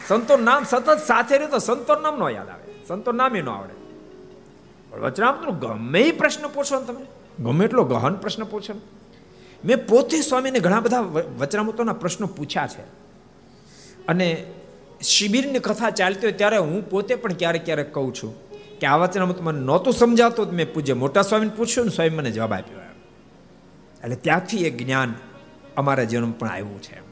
સંતો 0.08 0.36
નામ 0.36 0.64
સતત 0.64 0.98
સાથે 1.06 1.38
રહે 1.38 1.46
તો 1.46 1.58
સંતો 1.58 2.00
નામ 2.00 2.18
નો 2.18 2.28
યાદ 2.28 2.48
આવે. 2.48 2.57
સંતો 2.88 3.12
નામે 3.12 3.42
ન 3.42 3.48
આવડે. 3.48 3.74
પણ 4.90 5.00
વચનામૃતનો 5.00 5.52
ગમે 5.52 6.00
એ 6.00 6.12
પ્રશ્ન 6.12 6.48
પૂછો 6.48 6.80
ને 6.80 6.86
તમે. 6.86 7.06
ગમે 7.44 7.64
એટલો 7.64 7.84
ગહન 7.84 8.14
પ્રશ્ન 8.14 8.44
પૂછો 8.44 8.80
મેં 9.64 9.86
પોતે 9.86 10.20
સ્વામીને 10.20 10.58
ઘણા 10.58 10.80
બધા 10.80 11.00
વચનામૃતોના 11.38 11.92
પ્રશ્નો 11.92 12.26
પૂછ્યા 12.26 12.66
છે. 12.66 12.82
અને 14.08 14.46
શિબિરની 15.02 15.58
કથા 15.58 15.90
ચાલતી 15.90 16.20
હોય 16.22 16.32
ત્યારે 16.32 16.56
હું 16.56 16.90
પોતે 16.90 17.14
પણ 17.14 17.32
ક્યારેક 17.32 17.64
ક્યારેક 17.64 17.94
કહું 17.94 18.14
છું 18.14 18.48
કે 18.78 18.86
આ 18.86 18.96
વચનામૃત 18.96 19.40
મને 19.40 19.60
નહોતું 19.60 19.92
સમજાતું 19.92 20.50
મેં 20.50 20.72
પૂજ્ય 20.72 20.92
મોટા 20.92 21.22
સ્વામીને 21.22 21.52
પૂછ્યું 21.56 21.86
ને 21.86 21.92
સ્વામી 21.92 22.10
મને 22.10 22.30
જવાબ 22.30 22.52
આપ્યો 22.52 22.80
એટલે 24.04 24.16
ત્યાંથી 24.16 24.56
એ 24.56 24.70
જ્ઞાન 24.70 25.14
અમારા 25.76 26.04
જીવન 26.04 26.30
પણ 26.30 26.48
આવ્યું 26.48 26.82
છે 26.82 27.02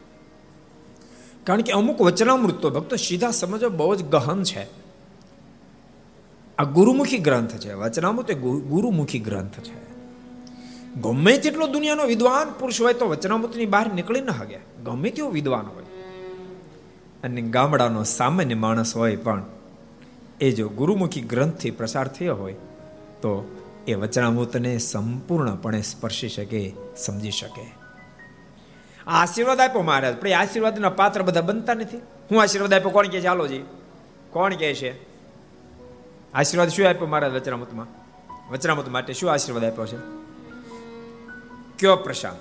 કારણ 1.45 1.61
કે 1.61 1.73
અમુક 1.73 2.03
વચનામૃત 2.03 2.67
ભક્તો 2.67 2.97
સીધા 2.97 3.31
સમજો 3.31 3.69
બહુ 3.71 3.95
જ 3.95 4.03
ગહન 4.03 4.43
છે. 4.43 4.86
આ 6.59 6.65
ગુરુમુખી 6.65 7.19
ગ્રંથ 7.19 7.57
છે. 7.57 7.73
વચનામૃત 7.73 8.31
એ 8.31 8.35
ગુરુમુખી 8.35 9.19
ગ્રંથ 9.19 9.61
છે. 9.61 9.87
ગમે 11.01 11.39
તેટલો 11.39 11.67
દુનિયાનો 11.67 12.05
વિદ્વાન 12.05 12.51
પુરુષ 12.51 12.83
હોય 12.83 12.95
તો 12.95 13.09
વચનામૃતની 13.09 13.67
બહાર 13.67 13.93
નીકળી 13.93 14.21
ન 14.21 14.31
શકે 14.31 14.59
ગમે 14.85 15.11
તેવો 15.11 15.31
વિદ્વાન 15.31 15.67
હોય. 15.67 15.85
અને 17.25 17.43
ગામડાનો 17.43 18.05
સામાન્ય 18.05 18.55
માણસ 18.55 18.97
હોય 18.97 19.17
પણ 19.17 19.45
એ 20.41 20.53
જો 20.53 20.69
ગુરુમુખી 20.69 21.21
ગ્રંથથી 21.21 21.71
પ્રસાર 21.71 22.09
થયો 22.09 22.37
હોય 22.37 22.53
તો 23.23 23.57
એ 23.87 23.95
વચનામૃતને 23.95 24.79
સંપૂર્ણપણે 24.79 25.83
સ્પર્શી 25.83 26.29
શકે, 26.29 26.73
સમજી 26.97 27.31
શકે. 27.31 27.75
આશીર્વાદ 29.07 29.61
આપ્યો 29.61 29.83
મહારાજ. 29.83 30.17
પણ 30.17 30.29
એ 30.29 30.33
આશીર્વાદના 30.33 30.89
પાત્ર 30.89 31.23
બધા 31.23 31.41
બનતા 31.41 31.75
નથી. 31.75 31.97
હું 32.31 32.43
આશીર્વાદ 32.43 32.75
આપ્યો? 32.75 32.91
કોણ 32.91 33.07
કે 33.07 33.21
ચાલો 33.21 33.47
જી. 33.47 33.63
કોણ 34.31 34.55
કહે 34.55 34.75
છે? 34.75 35.16
આશીર્વાદ 36.35 36.69
શું 36.69 36.89
આપ્યો 36.89 37.07
મહારાજ 37.07 37.33
વચનામૃતમાં? 37.33 37.87
વચનામૃત 38.53 38.89
માટે 38.89 39.13
શું 39.13 39.33
આશીર્વાદ 39.33 39.65
આપ્યો 39.65 39.87
છે? 39.87 39.97
કયો 41.79 41.97
પ્રશાંત? 41.97 42.39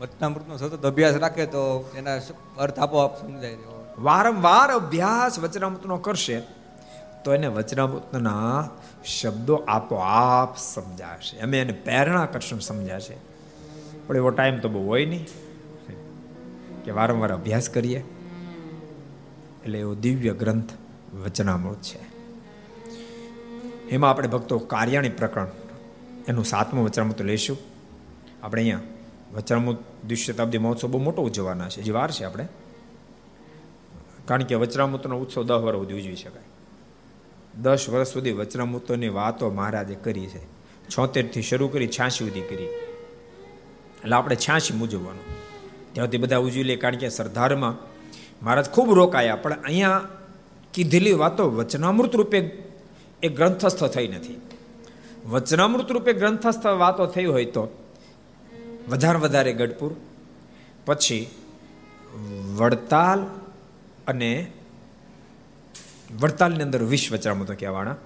વચનામૃતનો 0.00 0.56
સતત 0.56 0.86
અભ્યાસ 0.86 1.14
રાખે 1.14 1.46
તો 1.46 1.90
એના 1.96 2.10
અર્થ 2.58 2.78
આપોઆપ 2.78 3.20
સમજાય 3.20 3.56
વારંવાર 3.98 4.70
અભ્યાસ 4.70 5.38
વચનામૃતનો 5.38 5.96
કરશે 5.96 6.42
તો 7.24 7.34
એને 7.34 7.46
વચનામૃતના 7.46 8.68
શબ્દો 9.04 9.54
આપોઆપ 9.68 10.56
સમજાશે. 10.56 11.38
અમે 11.38 11.60
એને 11.60 11.72
પ્રેરણા 11.72 12.26
કરશું 12.26 12.60
સમજાશે. 12.60 13.16
પણ 14.06 14.16
એવો 14.16 14.30
ટાઈમ 14.30 14.58
તો 14.58 14.68
બહુ 14.68 14.86
હોય 14.86 15.06
નહીં. 15.06 15.26
કે 16.84 16.90
વારંવાર 16.90 17.32
અભ્યાસ 17.32 17.70
કરીએ. 17.70 18.04
એટલે 19.64 19.78
એવો 19.78 19.94
દિવ્ય 19.94 20.32
ગ્રંથ 20.32 20.72
વચનામૃત 21.14 21.82
છે. 21.82 22.12
એમાં 23.88 24.10
આપણે 24.10 24.28
ભક્તો 24.28 24.58
કાર્યાણી 24.58 25.08
પ્રકરણ, 25.08 25.46
એનું 26.28 26.44
સાતમું 26.44 26.84
વચનામૃત 26.84 27.22
લઈશું. 27.22 27.58
આપણે 28.42 28.62
અહીંયા 28.62 28.80
વચનામૃત 29.34 29.78
દ્વિશતાબ્દી 30.06 30.58
મહોત્સવ 30.58 30.88
બહુ 30.88 30.98
મોટો 30.98 31.22
ઉજવવાના 31.22 31.68
છે. 31.68 31.82
જે 31.82 31.92
વાર 31.92 32.10
છે 32.10 32.24
આપણે. 32.24 32.48
કારણ 34.24 34.42
કે 34.42 34.54
વચનામૃતનો 34.54 35.18
ઉત્સવ 35.18 35.42
દસ 35.42 35.54
વર્ષ 35.54 35.78
સુધી 35.78 35.94
ઉજવી 35.94 36.16
શકાય. 36.16 36.42
દસ 37.60 37.88
વર્ષ 37.88 38.08
સુધી 38.08 38.32
વચનામૃતોની 38.32 39.08
વાતો 39.08 39.50
મહારાજે 39.50 39.94
કરી 39.94 40.26
છે. 40.26 40.44
છોતેરથી 40.88 41.42
શરૂ 41.42 41.68
કરી 41.68 41.88
છ્યાસી 41.88 42.18
સુધી 42.18 42.40
કરી. 42.40 42.64
એટલે 42.64 44.16
આપણે 44.16 44.36
છ્યાસી 44.36 44.82
ઉજવવાનું. 44.82 45.24
ત્યાંથી 45.92 46.18
બધા 46.18 46.38
ઉજવી 46.38 46.62
લઈએ 46.62 46.76
કારણ 46.76 46.96
કે 46.96 47.08
સરદારમાં 47.08 47.91
મહારાજ 48.44 48.68
ખૂબ 48.74 48.88
રોકાયા, 49.00 49.42
પણ 49.44 49.60
અહીંયા 49.68 50.00
કીધેલી 50.74 51.16
વાતો 51.22 51.44
વચનામૃત 51.58 52.14
રૂપે 52.20 52.38
એ 53.22 53.28
ગ્રંથસ્થ 53.38 53.84
થઈ 53.94 54.08
નથી. 54.14 54.38
વચનામૃત 55.32 55.90
રૂપે 55.94 56.12
ગ્રંથસ્થ 56.20 56.66
વાતો 56.82 57.04
થઈ 57.14 57.28
હોય 57.34 57.50
તો 57.56 57.64
વધારે 58.92 59.18
વધારે 59.24 59.52
ગઢપુર, 59.60 59.92
પછી 60.86 61.24
વડતાલ 62.58 63.20
અને 64.10 64.32
વડતાલની 66.22 66.66
અંદર 66.66 66.82
વીસ 66.92 67.04
વચરામતો 67.14 67.54
કહેવાના, 67.62 67.96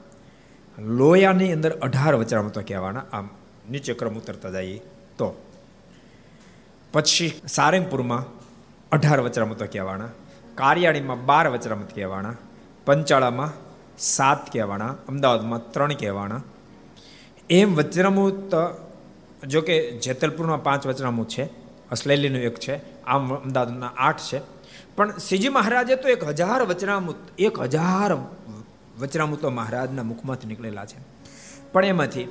લોયાની 1.01 1.51
અંદર 1.57 1.73
અઢાર 1.87 2.15
વચરામતો 2.23 2.61
કહેવાના, 2.69 3.09
આમ 3.17 3.27
નીચે 3.73 3.93
ક્રમ 3.99 4.15
ઉતરતા 4.21 4.53
જઈએ 4.57 4.83
તો. 5.19 5.29
પછી 6.95 7.33
સારંગપુરમાં 7.57 8.25
અઢાર 8.93 9.21
વચરામતો 9.27 9.67
કહેવાના 9.75 10.13
કારિયાણીમાં 10.57 11.27
બાર 11.27 11.49
વચરામત 11.49 11.95
કહેવાના, 11.95 12.35
પંચાળામાં 12.87 13.51
સાત 13.99 14.53
કહેવાના, 14.53 14.95
અમદાવાદમાં 15.09 15.71
ત્રણ 15.71 15.93
કહેવાના. 15.93 16.41
એમ 17.51 17.75
વચરામૃત 17.75 18.55
જો 19.47 19.61
કે 19.61 19.91
જેતલપુરમાં 19.91 20.63
પાંચ 20.63 20.87
વચરામૃત 20.87 21.29
છે, 21.29 21.45
અસલેલીનું 21.91 22.41
એક 22.41 22.59
છે, 22.59 23.05
આમ 23.05 23.35
અમદાવાદના 23.35 23.93
આઠ 23.99 24.21
છે, 24.21 24.41
પણ 24.97 25.19
શ્રીજી 25.19 25.49
મહારાજે 25.49 25.97
તો 25.97 26.09
એક 26.09 26.25
હજાર 26.25 26.63
વચનામૃત 26.63 27.17
એક 27.39 27.61
હજાર 27.61 28.13
વચનામૃતો 29.01 29.51
મહારાજના 29.51 30.03
મુખમાંથી 30.03 30.47
નીકળેલા 30.47 30.85
છે. 30.85 30.99
પણ 31.73 31.85
એમાંથી 31.85 32.29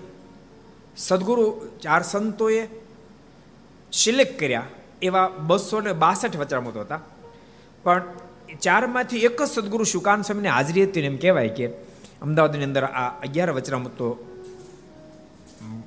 સદગુરુ 0.97 1.45
ચાર 1.81 2.03
સંતોએ 2.03 2.67
સિલેક્ટ 3.91 4.39
કર્યા 4.39 4.63
એવા 5.01 5.27
બસો 5.27 5.81
ને 5.81 5.93
બાસઠ 5.93 6.38
વચનામૃતો 6.38 6.79
હતા. 6.81 6.99
પણ 7.86 8.04
ચારમાંથી 8.65 9.26
એક 9.28 9.38
જ 9.41 9.48
સદગુરુ 9.48 9.86
શુકાન 9.93 10.21
સ્વામીની 10.28 10.54
હાજરી 10.58 10.86
હતી 10.88 11.06
એમ 11.12 11.17
કહેવાય 11.24 11.52
કે 11.58 11.65
અમદાવાદની 12.26 12.67
અંદર 12.69 12.86
આ 13.02 13.10
અગિયાર 13.26 13.52
વચનામૃતો 13.58 14.08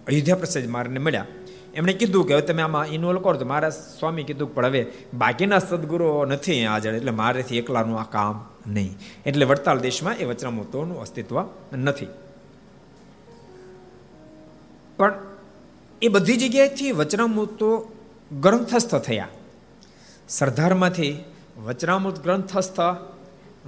અયોધ્યા 0.08 0.40
પ્રસાદ 0.42 0.66
મારને 0.76 1.00
મળ્યા. 1.06 1.26
એમણે 1.74 1.92
કીધું 2.00 2.26
કે 2.28 2.32
હવે 2.34 2.44
તમે 2.48 2.62
આમાં 2.62 2.92
ઇન્વોલ્વ 2.96 3.20
કરો. 3.24 3.34
તો 3.42 3.46
મારા 3.52 3.70
સ્વામી 3.70 4.24
કીધું 4.28 4.54
પણ 4.54 4.66
હવે 4.70 4.82
બાકીના 5.14 5.58
સદગુરુઓ 5.58 6.24
નથી 6.24 6.60
હાજર, 6.64 6.94
એટલે 6.94 7.12
મારેથી 7.22 7.58
એકલાનું 7.62 8.00
આ 8.00 8.08
કામ 8.16 8.36
નહીં. 8.66 8.92
એટલે 9.26 9.44
વડતાલ 9.44 9.78
દેશમાં 9.86 10.16
એ 10.22 10.24
વચરામૃતોનું 10.24 11.00
અસ્તિત્વ 11.04 11.36
નથી. 11.76 12.10
પણ 14.98 15.14
એ 16.02 16.08
બધી 16.08 16.36
જગ્યાએથી 16.36 16.92
વચનામૃતો 16.92 17.70
ગ્રંથસ્થ 18.42 18.94
થયા. 19.08 19.28
સરદારમાંથી 20.28 21.14
વચનામૃત 21.64 22.22
ગ્રંથસ્થ 22.22 22.80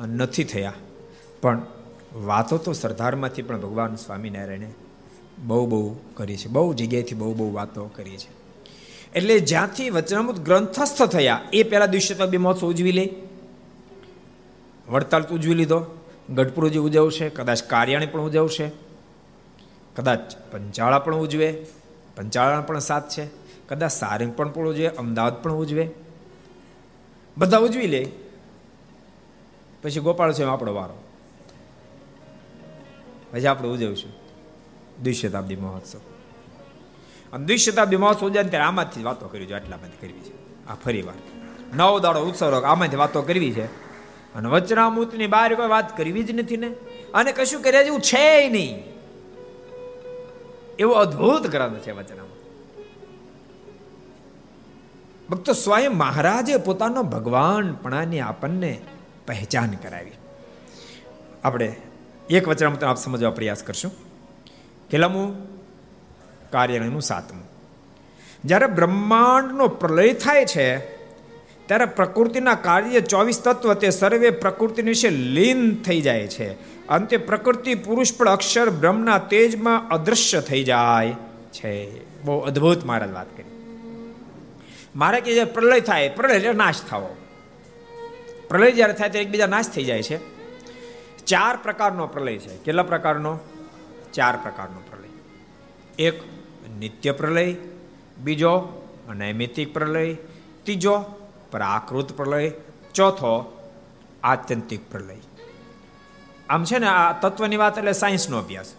નથી 0.07 0.44
થયા. 0.44 0.72
પણ 1.42 1.62
વાતો 2.14 2.59
તો 2.59 2.72
સરદારમાંથી 2.72 3.42
પણ 3.42 3.61
ભગવાન 3.61 3.94
સ્વામિનારાયણે 3.94 4.70
બહુ 5.46 5.66
બહુ 5.66 5.96
કરી 6.14 6.37
છે. 6.37 6.48
બહુ 6.48 6.74
જગ્યાએથી 6.74 7.14
બહુ 7.14 7.35
બહુ 7.35 7.53
વાતો 7.53 7.87
કરી 7.87 8.16
છે. 8.16 8.40
એટલે 9.14 9.38
જ્યાંથી 9.38 9.90
વચનામૃત 9.90 10.40
ગ્રંથસ્થ 10.40 11.03
થયા, 11.03 11.40
એ 11.53 11.62
પહેલા 11.62 11.87
દિવસે 11.87 12.14
તો 12.14 12.26
બે 12.26 12.37
મહોત્સવ 12.37 12.66
ઉજવી 12.66 12.92
લે. 12.92 13.14
વડતાલ 14.88 15.22
ઉજવી 15.22 15.55
લીધો. 15.55 15.87
ગઢપુર 16.35 16.68
જે 16.68 16.79
ઉજવશે, 16.79 17.29
કદાચ 17.29 17.62
કાર્યાણી 17.62 18.07
પણ 18.07 18.20
ઉજવશે. 18.20 18.70
કદાચ 19.96 20.18
પંચાળા 20.53 20.98
પણ 20.98 21.16
ઉજવે. 21.16 21.66
પંચાળા 22.16 22.61
પણ 22.61 22.79
સાત 22.79 23.09
છે. 23.09 23.26
કદાચ 23.68 23.90
સારંગ 23.90 24.35
પણ 24.37 24.53
ઉજવે, 24.53 24.87
અમદાવાદ 24.87 25.42
પણ 25.42 25.53
ઉજવે. 25.53 25.90
બધા 27.37 27.59
ઉજવી 27.59 27.87
લે. 27.87 28.12
પછી 29.83 30.01
ગોપાળ 30.01 30.33
છે 30.33 30.45
આપણો 30.45 30.75
વારો. 30.75 31.03
પછી 33.33 33.47
આપણે 33.47 33.69
ઉજવશું 33.69 34.12
દ્વિશતાબ્દી 35.03 35.57
મહોત્સવ. 35.57 35.99
અને 37.33 37.47
દ્વિશતાબ્દી 37.47 37.97
મહોત્સવ 37.97 38.27
ઉજવે 38.27 38.43
ત્યારે 38.43 38.64
આમાંથી 38.64 39.03
વાતો 39.03 39.29
કરવી 39.29 39.47
છે 39.47 39.55
આટલામાંથી 39.55 40.07
કરવી 40.07 40.21
છે. 40.21 40.66
આ 40.66 40.75
ફરી 40.75 41.03
વાર. 41.03 41.14
નવ 41.77 41.99
દાડો 41.99 42.21
ઉત્સવ 42.21 42.64
આમાંથી 42.64 42.97
વાતો 42.97 43.23
કરવી 43.23 43.53
છે. 43.53 43.64
અને 44.35 44.49
વચનામૃતની 44.49 45.27
બહાર 45.27 45.55
કોઈ 45.55 45.69
વાત 45.69 45.97
કરવી 45.97 46.23
જ 46.23 46.31
નથી 46.31 46.57
ને. 46.57 46.75
અને 47.14 47.33
કશું 47.33 47.62
કર્યા 47.62 47.83
જેવું 47.83 48.01
છે 48.01 48.49
નહીં. 48.49 48.83
એવું 50.79 50.97
અદ્ભુત 50.97 51.47
ગ્રંથ 51.47 51.79
છે 51.79 51.90
વચનામૃત. 51.90 52.39
ભક્તો 55.31 55.53
સ્વયં 55.53 55.97
મહારાજે 55.97 56.57
પોતાનો 56.57 57.03
ભગવાનપણાની 57.03 58.21
આપણને 58.21 58.81
પહેચાન 59.27 59.71
કરાવી. 59.71 60.11
આપણે 61.45 61.77
એક 62.31 62.49
વચનામૃત 62.49 62.85
આપ 62.85 62.97
સમજવા 62.97 63.31
પ્રયાસ 63.31 63.62
કરશું. 63.62 63.93
કેટલામું 64.90 65.37
કાર્યનું 66.51 67.03
સાતમું. 67.03 67.45
જ્યારે 68.45 68.66
બ્રહ્માંડનો 68.66 69.69
પ્રલય 69.69 70.12
થાય 70.12 70.45
છે, 70.45 70.79
ત્યારે 71.66 71.85
પ્રકૃતિના 71.85 72.55
કાર્ય 72.55 73.01
ચોવીસ 73.01 73.43
તત્વ 73.43 73.75
તે 73.75 73.90
સર્વે 73.90 74.31
પ્રકૃતિ 74.31 74.83
વિશે 74.83 75.11
લીન 75.11 75.75
થઈ 75.75 76.01
જાય 76.01 76.27
છે. 76.27 76.53
અંતે 76.87 77.16
પ્રકૃતિ 77.16 77.75
પુરુષ 77.75 78.14
પણ 78.14 78.29
અક્ષર 78.29 78.71
બ્રહ્મના 78.71 79.19
તેજમાં 79.19 79.88
અદૃશ્ય 79.88 80.40
થઈ 80.40 80.64
જાય 80.64 81.12
છે. 81.53 82.01
બહુ 82.25 82.38
અદ્ભુત 82.38 82.85
મહારાજ 82.85 83.12
વાત 83.12 83.27
કરી. 83.37 83.60
મારે 84.96 85.20
કે 85.20 85.35
જે 85.35 85.44
પ્રલય 85.44 85.81
થાય, 85.81 86.09
પ્રલય 86.09 86.35
એટલે 86.35 86.53
નાશ 86.53 86.83
થવો. 86.83 87.16
પ્રલય 88.48 88.72
જ્યારે 88.72 88.92
થાય 88.92 89.09
ત્યારે 89.09 89.24
એકબીજા 89.24 89.46
નાશ 89.46 89.68
થઈ 89.68 89.85
જાય 89.85 90.03
છે. 90.03 90.40
ચાર 91.24 91.57
પ્રકારનો 91.57 92.07
પ્રલય 92.07 92.38
છે. 92.38 92.57
કેટલા 92.57 92.83
પ્રકારનો? 92.83 93.38
ચાર 94.12 94.37
પ્રકારનો 94.37 94.79
પ્રલય. 94.90 95.09
એક 96.03 96.22
નિત્ય 96.79 97.12
પ્રલય, 97.12 97.57
બીજો 98.18 98.83
નૈમિતિક 99.14 99.72
પ્રલય, 99.72 100.14
ત્રીજો 100.64 100.98
પ્રાકૃત 101.50 102.12
પ્રલય, 102.12 102.53
ચોથો 102.94 103.57
આત્યંતિક 104.22 104.90
પ્રલય. 104.90 105.16
આમ 106.48 106.64
છે 106.64 106.79
ને, 106.79 106.87
આ 106.87 107.12
તત્વની 107.12 107.57
વાત 107.57 107.79
એટલે 107.79 107.92
સાયન્સનો 107.92 108.38
અભ્યાસ. 108.38 108.72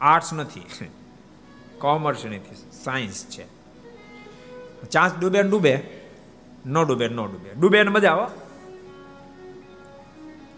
આર્ટ્સ 0.00 0.32
નથી. 0.32 0.60
કોમર્સ 1.80 2.24
નથી. 2.24 2.54
સાયન્સ 2.84 3.26
છે. 3.26 3.59
ચાંચ 4.90 5.20
ડૂબે 5.20 5.42
ડૂબે, 5.42 6.00
ન 6.66 6.82
ડૂબે 6.82 7.08
ન 7.08 7.16
ડૂબે. 7.16 7.50
ડૂબે 7.60 7.82
ને 7.82 7.90
મજા 7.90 8.10
આવો. 8.10 8.24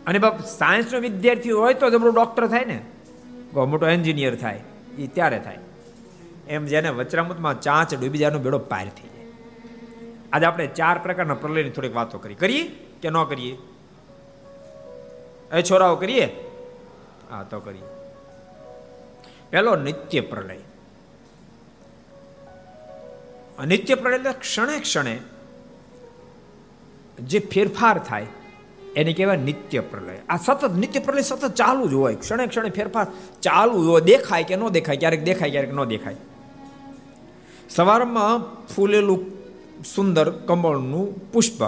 અને 0.07 0.19
બાપ 0.19 0.45
સાયન્સનો 0.45 1.01
વિદ્યાર્થી 1.01 1.51
હોય 1.51 1.75
તો 1.75 1.91
જબરો 1.91 2.11
ડોક્ટર 2.11 2.47
થાય 2.47 2.65
ને. 2.65 2.85
મોટો 3.55 3.87
એન્જિનિયર 3.87 4.35
થાય 4.35 4.61
એ 4.99 5.07
ત્યારે 5.07 5.39
થાય. 5.39 5.59
એમ 6.49 6.65
જેને 6.65 6.89
વચરામતમાં 6.89 7.61
ચાંચ 7.61 7.95
ડૂબી 7.95 8.19
જાયનો 8.19 8.39
બેડો 8.39 8.59
પાર 8.59 8.89
થઈ 8.89 9.09
જાય. 9.09 9.27
આજે 10.33 10.47
આપણે 10.47 10.67
ચાર 10.67 10.99
પ્રકારના 10.99 11.35
પ્રલયની 11.35 11.71
થોડીક 11.71 11.95
વાતો 11.95 12.19
કરી. 12.19 12.35
કરીએ 12.35 12.69
કે 13.03 13.11
ન 13.11 13.25
કરીએ? 13.25 13.59
એ 15.53 15.63
છોરાઓ, 15.63 15.97
કરીએ? 15.97 16.25
હા, 17.31 17.43
તો 17.43 17.61
કરીએ. 17.61 17.83
પેલો 19.51 19.77
નિત્ય 19.77 20.21
પ્રલય. 20.21 20.59
નિત્ય 23.61 23.95
પ્રલય 23.95 24.33
ક્ષણે 24.33 24.79
ક્ષણે 24.79 25.19
જે 27.23 27.39
ફેરફાર 27.39 27.99
થાય, 27.99 28.27
એને 28.97 29.13
કહેવાય 29.13 29.37
નિત્ય 29.37 29.81
પ્રલય. 29.81 30.19
આ 30.29 30.37
સતત 30.37 30.71
નિત્ય 30.71 31.01
પ્રલય 31.01 31.23
સતત 31.23 31.55
ચાલુ 31.55 31.89
જ 31.89 31.95
હોય. 31.95 32.15
ક્ષણે 32.15 32.47
ક્ષણે 32.47 32.71
ફેરફાર 32.71 33.07
ચાલુ 33.43 33.73
હોય. 33.73 34.01
દેખાય 34.01 34.45
કે 34.45 34.57
ન 34.57 34.69
દેખાય, 34.69 34.97
ક્યારેક 34.97 35.25
દેખાય, 35.25 35.51
ક્યારેક 35.51 35.73
ન 35.73 35.85
દેખાય. 35.85 36.15
સવારમાં 37.71 38.67
ફૂલેલું 38.67 39.21
સુંદર 39.85 40.31
કમળનું 40.31 41.33
પુષ્પ 41.33 41.63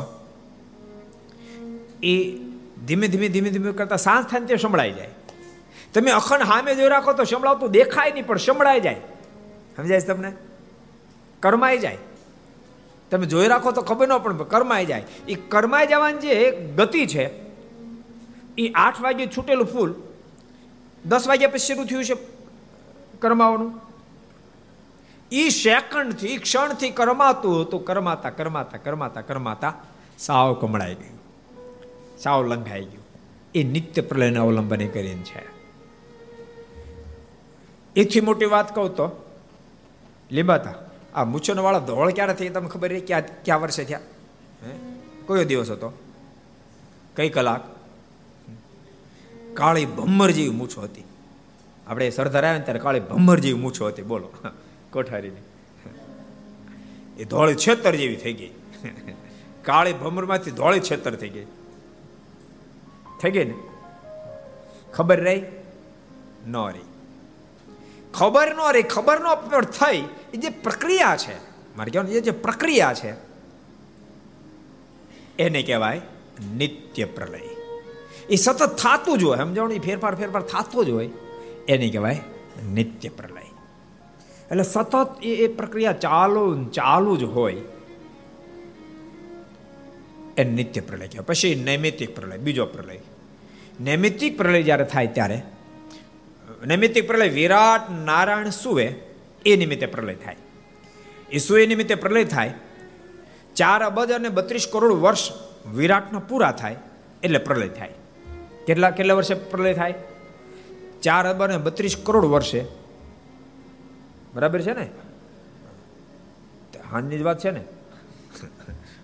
એ 2.02 2.36
ધીમે 2.86 3.08
ધીમે 3.08 3.28
ધીમે 3.28 3.50
ધીમે 3.50 3.72
કરતા 3.72 3.96
સાંજ 3.96 4.26
થાય 4.26 4.40
તે 4.40 4.56
સંભળાઈ 4.56 4.92
જાય. 4.92 5.08
તમે 5.94 6.10
અખંડ 6.10 6.42
હામે 6.42 6.74
જોઈ 6.74 6.88
રાખો 6.88 7.12
તો 7.12 7.24
સંભળાવતું 7.24 7.70
દેખાય 7.70 8.10
નહીં, 8.10 8.26
પણ 8.26 8.36
સંભળાઈ 8.36 8.80
જાય. 8.80 8.96
સમજાય 9.76 10.00
તમને? 10.00 10.32
કરમાઈ 11.44 11.78
જાય. 11.78 11.98
તમે 13.10 13.26
જોઈ 13.26 13.48
રાખો 13.48 13.72
તો 13.72 13.82
ખબર 13.82 14.08
ન 14.08 14.18
પણ 14.18 14.42
કરમાઈ 14.44 14.86
જાય. 14.86 15.04
એ 15.28 15.34
કરમાઈ 15.34 15.86
જવાની 15.86 16.18
જે 16.18 16.50
ગતિ 16.76 17.06
છે 17.06 17.24
એ 18.58 18.68
આઠ 18.74 19.00
વાગે 19.00 19.26
છૂટેલું 19.26 19.66
ફૂલ, 19.66 19.94
દસ 21.04 21.28
વાગ્યા 21.28 21.48
પછી 21.48 21.58
શરૂ 21.58 21.84
થયું 21.84 22.04
છે 22.04 22.16
કરમાવાનું. 23.18 23.80
એ 25.32 25.48
સેકન્ડથી, 25.48 26.36
ક્ષણથી 26.36 26.90
કરમાતું 26.90 27.60
હતું, 27.60 27.84
કરમાતા 27.84 28.30
કરમાતા 28.30 28.78
કરમાતા 28.78 29.20
કરમાતા, 29.20 29.74
સાવ 30.18 30.54
કમળાઈ 30.54 30.94
ગયું. 30.94 31.18
સાવ 32.18 32.46
લંઘાઈ 32.46 32.84
ગયું. 32.84 33.04
એ 33.54 33.64
નિત્ય 33.64 34.02
પ્રલયને 34.02 34.38
અવલંબને 34.38 34.86
કરીને 34.86 35.22
છે. 35.22 35.42
એથી 37.96 38.20
મોટી 38.20 38.44
વાત 38.44 38.74
કહું 38.74 38.90
તો 38.90 39.06
લીંબાતા 40.30 40.74
આ 41.14 41.24
મૂછોનો 41.24 41.62
વાળા 41.62 41.78
ધોળ 41.78 42.12
ક્યારે 42.12 42.34
થઈ 42.34 42.48
તમને 42.48 42.68
ખબર 42.68 42.98
ક્યાં 42.98 43.22
ક્યાં 43.44 43.60
વર્ષે 43.60 43.84
થયા? 43.84 44.00
કયો 45.26 45.44
દિવસ 45.44 45.70
હતો? 45.70 45.92
કઈ 47.16 47.28
કલાક? 47.28 47.60
કાળી 49.54 49.86
ભમ્મર 49.86 50.30
જેવી 50.30 50.48
મૂછો 50.48 50.80
હતી. 50.80 51.04
આપણે 51.86 52.10
સરદાર 52.10 52.44
આવ્યા 52.44 52.64
ત્યારે 52.64 52.80
કાળી 52.80 53.00
ભમ્મર 53.00 53.38
જેવી 53.38 53.58
મૂછો 53.58 53.86
હતી. 53.86 54.02
બોલો. 54.02 54.28
કોઠારીની. 54.92 55.42
એ 57.18 57.24
ધોળી 57.24 57.54
છેતર 57.54 57.94
જેવી 57.94 58.16
થઈ 58.16 58.32
ગઈ. 58.32 58.50
કાળી 59.62 59.92
ભમરમાંથી 59.92 60.50
ધોળી 60.50 60.80
છેતર 60.80 61.14
થઈ 61.14 61.28
ગઈ. 61.28 61.46
થઈ 63.22 63.30
ગઈ 63.30 63.44
ને? 63.44 63.54
ખબર 64.92 65.20
રહી? 65.20 65.42
ન 66.46 66.56
રહી. 66.56 66.93
ખબર 68.14 68.48
ન 68.54 68.60
રહી 68.74 68.82
ખબર 68.82 69.18
ન 69.20 69.26
થઈ, 69.78 70.00
એ 70.34 70.36
જે 70.36 70.50
પ્રક્રિયા 70.64 71.16
છે, 71.16 71.36
મારે 71.76 71.90
કહેવાનું, 71.90 72.12
એ 72.12 72.20
જે 72.20 72.34
પ્રક્રિયા 72.46 72.94
છે, 72.94 73.12
એને 75.38 75.62
કહેવાય 75.62 76.00
નિત્ય 76.56 77.04
પ્રલય. 77.04 77.40
એ 78.30 78.36
સતત 78.36 78.62
થતું 78.76 79.18
જ 79.18 79.22
હોય, 79.24 79.38
સમજાવણ, 79.38 79.80
ફેરફાર 79.80 80.14
ફેરફાર 80.14 80.42
થતો 80.42 80.84
જ 80.84 80.90
હોય, 80.90 81.08
એને 81.68 81.88
કહેવાય 81.90 82.20
નિત્ય 82.72 83.08
પ્રલય. 83.08 83.48
એટલે 84.50 84.62
સતત 84.62 84.94
એ 85.22 85.32
એ 85.44 85.48
પ્રક્રિયા 85.48 85.92
ચાલુ 85.92 86.42
ચાલુ 86.70 87.16
જ 87.16 87.24
હોય, 87.24 87.56
એ 90.36 90.44
નિત્ય 90.44 90.80
પ્રલય 90.80 91.08
કહેવાય. 91.08 91.26
પછી 91.26 91.54
નૈમિતિક 91.54 92.14
પ્રલય, 92.14 92.38
બીજો 92.38 92.66
પ્રલય. 92.66 93.00
નૈમિતિક 93.80 94.38
પ્રલય 94.38 94.62
જ્યારે 94.62 94.84
થાય 94.84 95.06
ત્યારે 95.06 95.38
નૈમિતિક 96.66 97.06
પ્રલય 97.06 97.28
વિરાટ 97.28 97.90
નારાયણ 97.90 98.50
સુવે, 98.50 98.94
એ 99.46 99.56
નિમિત્તે 99.56 99.86
પ્રલય 99.86 100.14
થાય. 100.14 100.36
એ 101.32 101.38
સુએ 101.38 101.66
નિમિત્તે 101.66 101.94
પ્રલય 101.94 102.24
થાય. 102.24 102.54
ચાર 103.56 103.82
અબજ 103.82 104.10
અને 104.10 104.28
બત્રીસ 104.28 104.66
કરોડ 104.72 104.92
વર્ષ 104.92 105.30
વિરાટના 105.74 106.18
પૂરા 106.18 106.52
થાય 106.52 106.76
એટલે 107.22 107.38
પ્રલય 107.38 107.68
થાય. 107.68 107.92
કેટલા 108.66 108.90
કેટલા 108.90 109.14
વર્ષે 109.14 109.34
પ્રલય 109.34 109.74
થાય? 109.74 109.94
ચાર 111.02 111.26
અબજ 111.26 111.48
અને 111.48 111.58
બત્રીસ 111.58 111.96
કરોડ 112.02 112.24
વર્ષે. 112.24 112.64
બરાબર 114.34 114.62
છે 114.62 114.72
ને? 114.72 114.88
હાંજની 116.90 117.18
જ 117.18 117.22
વાત 117.22 117.44
છે 117.44 117.50
ને? 117.50 117.64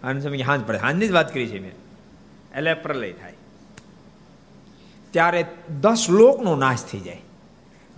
આનંદ 0.03 0.23
સમય, 0.23 0.39
હાંજ 0.39 0.67
પડે. 0.67 0.79
હાંજની 0.79 1.09
જ 1.09 1.13
વાત 1.13 1.35
કરી 1.35 1.47
છે 1.47 1.59
મેં. 1.59 1.73
એટલે 2.57 2.75
પ્રલય 2.75 3.13
થાય. 3.13 3.35
ત્યારે 5.11 5.45
દસ 5.81 6.07
લોકનો 6.09 6.57
નાશ 6.57 6.85
થઈ 6.85 7.01
જાય. 7.01 7.21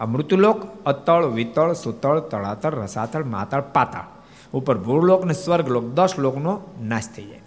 આ 0.02 0.06
મૃત્યુલોક 0.06 0.84
અતળ, 0.84 1.24
વિતળ, 1.24 1.72
સુતળ, 1.72 2.20
તળાતળ, 2.20 2.74
રસાતળ, 2.74 3.24
માતળ, 3.24 3.60
પાતાળ. 3.60 4.22
ઉપર 4.52 4.78
ભૂલોક 4.78 5.24
ને 5.24 5.32
સ્વર્ગલોક 5.32 5.84
દસ 5.84 6.14
લોકનો 6.18 6.62
નાશ 6.82 7.08
થઈ 7.16 7.24
જાય. 7.24 7.40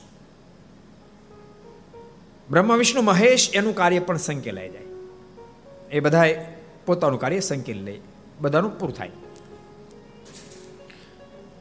બ્રહ્મા, 2.50 2.76
વિષ્ણુ, 2.76 3.02
મહેશ 3.02 3.50
એનું 3.54 3.76
કાર્ય 3.76 4.00
પણ 4.00 4.18
સંકેલાઈ 4.18 4.70
જાય. 4.70 4.82
એ 5.92 6.00
બધાએ 6.00 6.46
પોતાનું 6.86 7.20
કાર્ય 7.20 7.40
સંકેલ 7.40 7.84
લે. 7.84 8.00
બધાનું 8.42 8.80
પૂરું 8.80 8.96
થાય. 8.96 9.12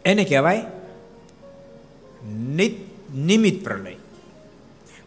એને 0.05 0.25
કહેવાય 0.25 0.65
નિમિત 3.15 3.65
પ્રલય. 3.65 3.97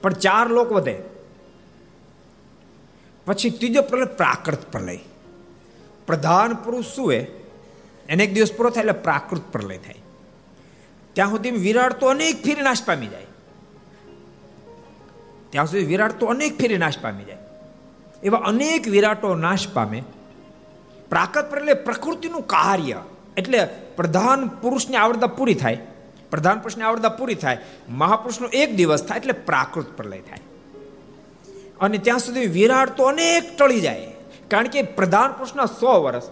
પણ 0.01 0.13
ચાર 0.13 0.49
લોક 0.49 0.71
વધે. 0.71 1.03
પછી 3.25 3.49
ત્રીજો 3.49 3.81
પ્રલય 3.81 4.05
પ્રાકૃત 4.05 4.71
પ્રલય. 4.71 4.99
પ્રધાન 6.07 6.53
પુરુષ 6.53 6.85
શું 6.85 7.13
એ 7.13 7.19
એને 8.09 8.23
એક 8.23 8.33
દિવસ 8.33 8.53
પૂરો 8.53 8.69
થાય 8.69 8.81
એટલે 8.81 8.91
પ્રાકૃત 8.91 9.41
પ્રલય 9.51 9.77
થાય. 9.77 9.95
ત્યાં 11.13 11.29
સુધી 11.29 11.51
વિરાટ 11.51 11.93
તો 11.93 12.07
અનેક 12.07 12.43
ફેરી 12.43 12.61
નાશ 12.61 12.83
પામી 12.85 13.07
જાય. 13.07 13.25
ત્યાં 15.49 15.65
સુધી 15.65 15.85
વિરાટ 15.85 16.19
તો 16.19 16.25
અનેક 16.25 16.57
ફેરી 16.57 16.77
નાશ 16.77 16.99
પામી 16.99 17.23
જાય. 17.23 17.37
એવા 18.23 18.37
અનેક 18.37 18.87
વિરાટો 18.87 19.35
નાશ 19.35 19.67
પામે. 19.67 20.03
પ્રાકૃત 21.09 21.49
પ્રલય 21.49 21.73
પ્રકૃતિનું 21.73 22.47
કાર્ય. 22.47 23.01
એટલે 23.37 23.65
પ્રધાન 23.95 24.47
પુરુષની 24.47 24.95
આવડતા 24.95 25.27
પૂરી 25.27 25.53
થાય. 25.53 25.77
પ્રધાન 26.31 26.57
પુરુષની 26.57 26.83
આવડતા 26.83 27.09
પૂરી 27.09 27.35
થાય. 27.35 27.57
મહાપુરુષનો 27.89 28.47
એક 28.47 28.75
દિવસ 28.75 29.03
થાય 29.03 29.17
એટલે 29.17 29.33
પ્રાકૃત 29.33 29.97
પ્રલય 29.97 30.19
થાય. 30.19 30.39
અને 31.81 31.97
ત્યાં 31.97 32.19
સુધી 32.19 32.45
વિરાટ 32.45 32.97
તો 32.97 33.03
અનેક 33.03 33.57
ટળી 33.57 33.79
જાય. 33.79 34.16
કારણ 34.47 34.67
કે 34.67 34.81
પ્રધાન 34.81 35.31
પુરુષના 35.31 35.65
સો 35.65 36.03
વર્ષ, 36.03 36.23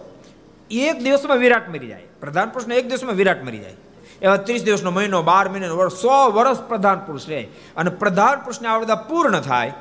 એક 0.70 0.98
દિવસમાં 0.98 1.36
વિરાટ 1.36 1.68
મરી 1.68 1.86
જાય. 1.86 2.02
પ્રધાન 2.20 2.48
પુરુષના 2.48 2.74
એક 2.74 2.88
દિવસમાં 2.88 3.14
વિરાટ 3.14 3.44
મરી 3.44 3.58
જાય. 3.58 3.74
એવા 4.22 4.36
ત્રીસ 4.36 4.62
દિવસનો 4.62 4.90
મહિનો, 4.90 5.22
બાર 5.22 5.48
મહિનાનો 5.48 5.76
વર્ષ 5.76 5.92
સો 5.92 6.30
વર્ષ 6.30 6.58
પ્રધાન 6.58 6.98
પુરુષ 6.98 7.28
રહે. 7.28 7.42
અને 7.76 7.90
પ્રધાન 7.90 8.34
પુરુષની 8.34 8.68
આવડતા 8.68 8.94
પૂર્ણ 8.94 9.40
થાય. 9.40 9.72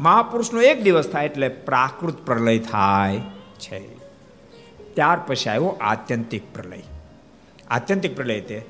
મહાપુરુષનો 0.00 0.60
એક 0.60 0.82
દિવસ 0.82 1.08
થાય 1.08 1.26
એટલે 1.26 1.48
પ્રાકૃત 1.48 2.26
પ્રલય 2.26 2.58
થાય 2.58 3.20
છે. 3.58 3.78
ત્યાર 4.94 5.18
પછી 5.26 5.50
આવ્યો 5.50 5.78
આત્યંતિક 5.80 6.54
પ્રલય. 6.54 6.82
આત્યંતિક 7.70 8.16
પ્રલય 8.16 8.40
તે, 8.40 8.64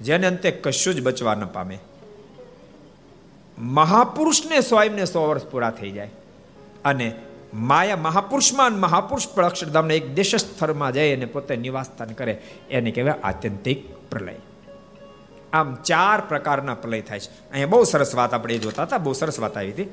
જેને 0.00 0.26
અંતે 0.26 0.50
કશું 0.50 0.94
જ 0.94 1.02
બચવા 1.02 1.34
ન 1.34 1.44
પામે. 1.44 1.78
મહાપુરુષને 3.58 4.60
સ્વયંને 4.60 5.04
સો 5.04 5.28
વર્ષ 5.28 5.44
પૂરા 5.44 5.70
થઈ 5.70 5.90
જાય. 5.90 6.10
અને 6.84 7.14
માયા 7.54 7.96
મહાપુરુષમાં 7.96 8.72
મહાપુરુષ 8.72 9.28
પણ 9.28 9.46
અક્ષરધામના 9.46 9.94
એક 9.94 10.14
દેશસ્થળમાં 10.14 10.92
જાય 10.92 11.16
અને 11.16 11.24
પોતે 11.24 11.56
નિવાસસ્થાન 11.56 12.08
કરે, 12.08 12.42
એને 12.70 12.90
કહેવાય 12.90 13.20
આત્યંતિક 13.24 13.96
પ્રલય. 14.10 14.34
આમ 15.52 15.74
ચાર 15.74 16.20
પ્રકારના 16.20 16.74
પ્રલય 16.74 17.00
થાય 17.00 17.20
છે. 17.20 17.30
અહીંયા 17.52 17.66
બહુ 17.66 17.84
સરસ 17.84 18.14
વાત 18.14 18.34
આપણે 18.34 18.58
જોતા 18.58 18.82
હતા, 18.82 18.98
બહુ 18.98 19.12
સરસ 19.12 19.40
વાત 19.40 19.56
આવી 19.56 19.70
હતી. 19.70 19.84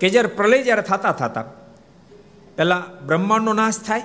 કે 0.00 0.10
જ્યારે 0.10 0.28
પ્રલય 0.28 0.62
જ્યારે 0.62 0.82
થતા 0.82 1.12
થતા 1.12 1.44
પહેલા 2.56 2.84
બ્રહ્માંડનો 3.06 3.52
નાશ 3.52 3.80
થાય 3.80 4.02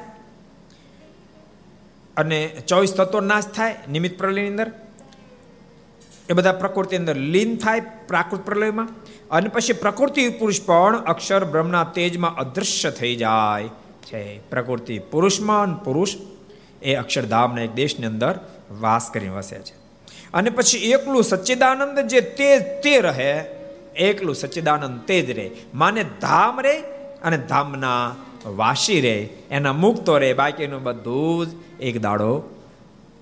અને 2.17 2.47
ચોવીસ 2.47 2.93
તત્વો 2.93 3.19
નાશ 3.19 3.47
થાય 3.47 3.75
નિમિત્ત 3.89 4.17
પ્રલયની 4.17 4.49
અંદર. 4.49 4.71
એ 6.29 6.33
બધા 6.33 6.51
પ્રકૃતિ 6.51 6.95
અંદર 6.95 7.15
લીન 7.15 7.57
થાય 7.57 7.79
પ્રાકૃત 7.79 8.45
પ્રલયમાં. 8.45 8.87
અને 9.31 9.49
પછી 9.49 9.73
પ્રકૃતિ 9.73 10.29
પુરુષ 10.29 10.61
પણ 10.61 10.97
અક્ષર 10.97 11.45
બ્રહ્મના 11.45 11.83
તેજમાં 11.83 12.35
અદૃશ્ય 12.35 12.91
થઈ 12.91 13.15
જાય 13.15 13.67
છે. 14.03 14.49
પ્રકૃતિ 14.49 14.99
પુરુષમાં 14.99 15.83
પુરુષ 15.83 16.15
એ 16.81 16.95
અક્ષરધામના 16.95 17.61
એક 17.61 17.73
દેશની 17.73 18.05
અંદર 18.05 18.39
વાસ 18.79 19.09
કરીને 19.13 19.35
વસે 19.35 19.55
છે. 19.55 19.73
અને 20.33 20.49
પછી 20.49 20.77
એકલું 20.77 21.23
સચ્ચિદાનંદ 21.23 21.99
જે 21.99 22.21
તે 22.21 22.59
તે 22.59 23.01
રહે, 23.01 23.39
એકલું 23.95 24.35
સચ્ચિદાનંદ 24.35 25.01
તે 25.01 25.21
જ 25.21 25.31
રહે. 25.31 25.51
માને 25.73 26.03
ધામ 26.03 26.61
રે 26.61 26.79
અને 27.23 27.37
ધામના 27.37 28.15
વાસી 28.45 29.01
રે, 29.01 29.29
એના 29.51 29.73
મુક્તો 29.73 30.17
રે, 30.17 30.33
બાકીનું 30.33 30.83
બધું 30.83 31.45
જ 31.45 31.49
એક 31.79 32.01
દાડો 32.01 32.43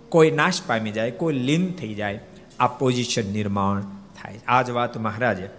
કોઈ 0.09 0.31
નાશ 0.31 0.61
પામી 0.67 0.91
જાય, 0.91 1.11
કોઈ 1.11 1.33
લીન 1.33 1.71
થઈ 1.71 1.93
જાય. 1.93 2.19
આ 2.59 2.67
પોઝિશન 2.67 3.25
નિર્માણ 3.33 3.81
થાય 4.21 4.39
આ 4.47 4.61
જ 4.61 4.69
વાત 4.69 4.97
મહારાજે 4.97 5.49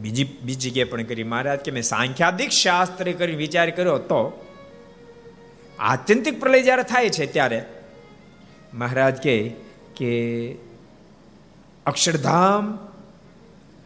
બીજી 0.00 0.24
બીજી 0.42 0.70
જગ્યાએ 0.70 0.84
પણ 0.84 1.02
કરી. 1.02 1.24
મહારાજ 1.24 1.58
કે 1.58 1.70
મેં 1.70 1.82
સાંખ્યાદિક 1.82 2.50
શાસ્ત્ર 2.50 3.12
કરી 3.12 3.36
વિચાર 3.36 3.70
કર્યો 3.70 3.98
તો 3.98 4.44
આત્યંતિક 5.78 6.40
પ્રલય 6.40 6.62
જ્યારે 6.62 6.82
થાય 6.82 7.08
છે 7.08 7.26
ત્યારે 7.26 7.64
મહારાજ 8.74 9.22
કહે 9.22 9.36
કે 9.96 10.10
અક્ષરધામ 11.86 12.78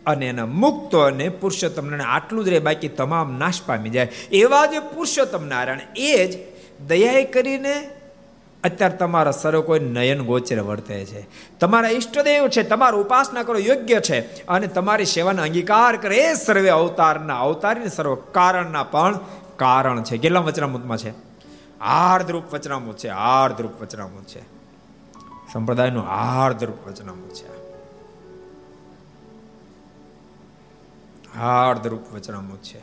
અને 0.06 0.26
એના 0.26 0.46
મુક્તો 0.46 0.98
અને 0.98 1.28
પુરુષોત્તમ 1.28 2.00
આટલું 2.00 2.44
જ 2.44 2.48
રહે, 2.48 2.58
બાકી 2.58 2.88
તમામ 2.88 3.38
નાશ 3.38 3.62
પામી 3.66 3.90
જાય. 3.90 4.08
એવા 4.32 4.66
જે 4.66 4.78
પુરુષોત્તમ 4.78 5.44
નારાયણ, 5.46 5.80
એ 5.96 6.26
જ 6.26 6.38
દયા 6.88 7.24
કરીને 7.24 7.74
અત્યારે 8.64 8.96
તમારા 8.96 9.30
સર્વ 9.30 9.60
કોઈ 9.60 9.80
નયન 9.80 10.22
ગોચર 10.22 10.60
વર્તે 10.60 11.04
છે. 11.04 11.26
તમારા 11.58 11.88
ઈષ્ટદેવ 11.88 12.48
છે, 12.48 12.62
તમારો 12.62 13.00
ઉપાસના 13.00 13.42
કરો, 13.42 13.58
યોગ્ય 13.58 14.00
છે. 14.00 14.46
અને 14.46 14.66
તમારી 14.66 15.04
સેવાનો 15.04 15.42
અંગીકાર 15.42 15.96
કરે 15.96 16.16
એ 16.16 16.34
સર્વે 16.34 16.68
અવતારના, 16.68 17.40
અવતારની 17.40 17.88
સર્વ 17.88 18.14
કારણના 18.14 18.82
પણ 18.82 19.18
કારણ 19.56 20.02
છે. 20.02 20.18
કેટલા 20.18 20.40
વચનામૃતમાં 20.40 20.96
છે? 20.96 21.12
આર્ધરૂપ 21.80 22.54
વચનામૃત 22.54 22.96
છે 22.96 23.08
આર્ધરૂપ 23.08 23.82
વચનામૃત 23.82 24.26
છે. 24.26 24.40
સંપ્રદાયનું 25.52 26.08
આર્ધરૂપ 26.08 26.88
વચનામૃત 26.88 27.34
છે. 27.34 27.62
હાર્દરૂપ 31.38 32.14
વચનામૃત 32.14 32.62
છે. 32.62 32.78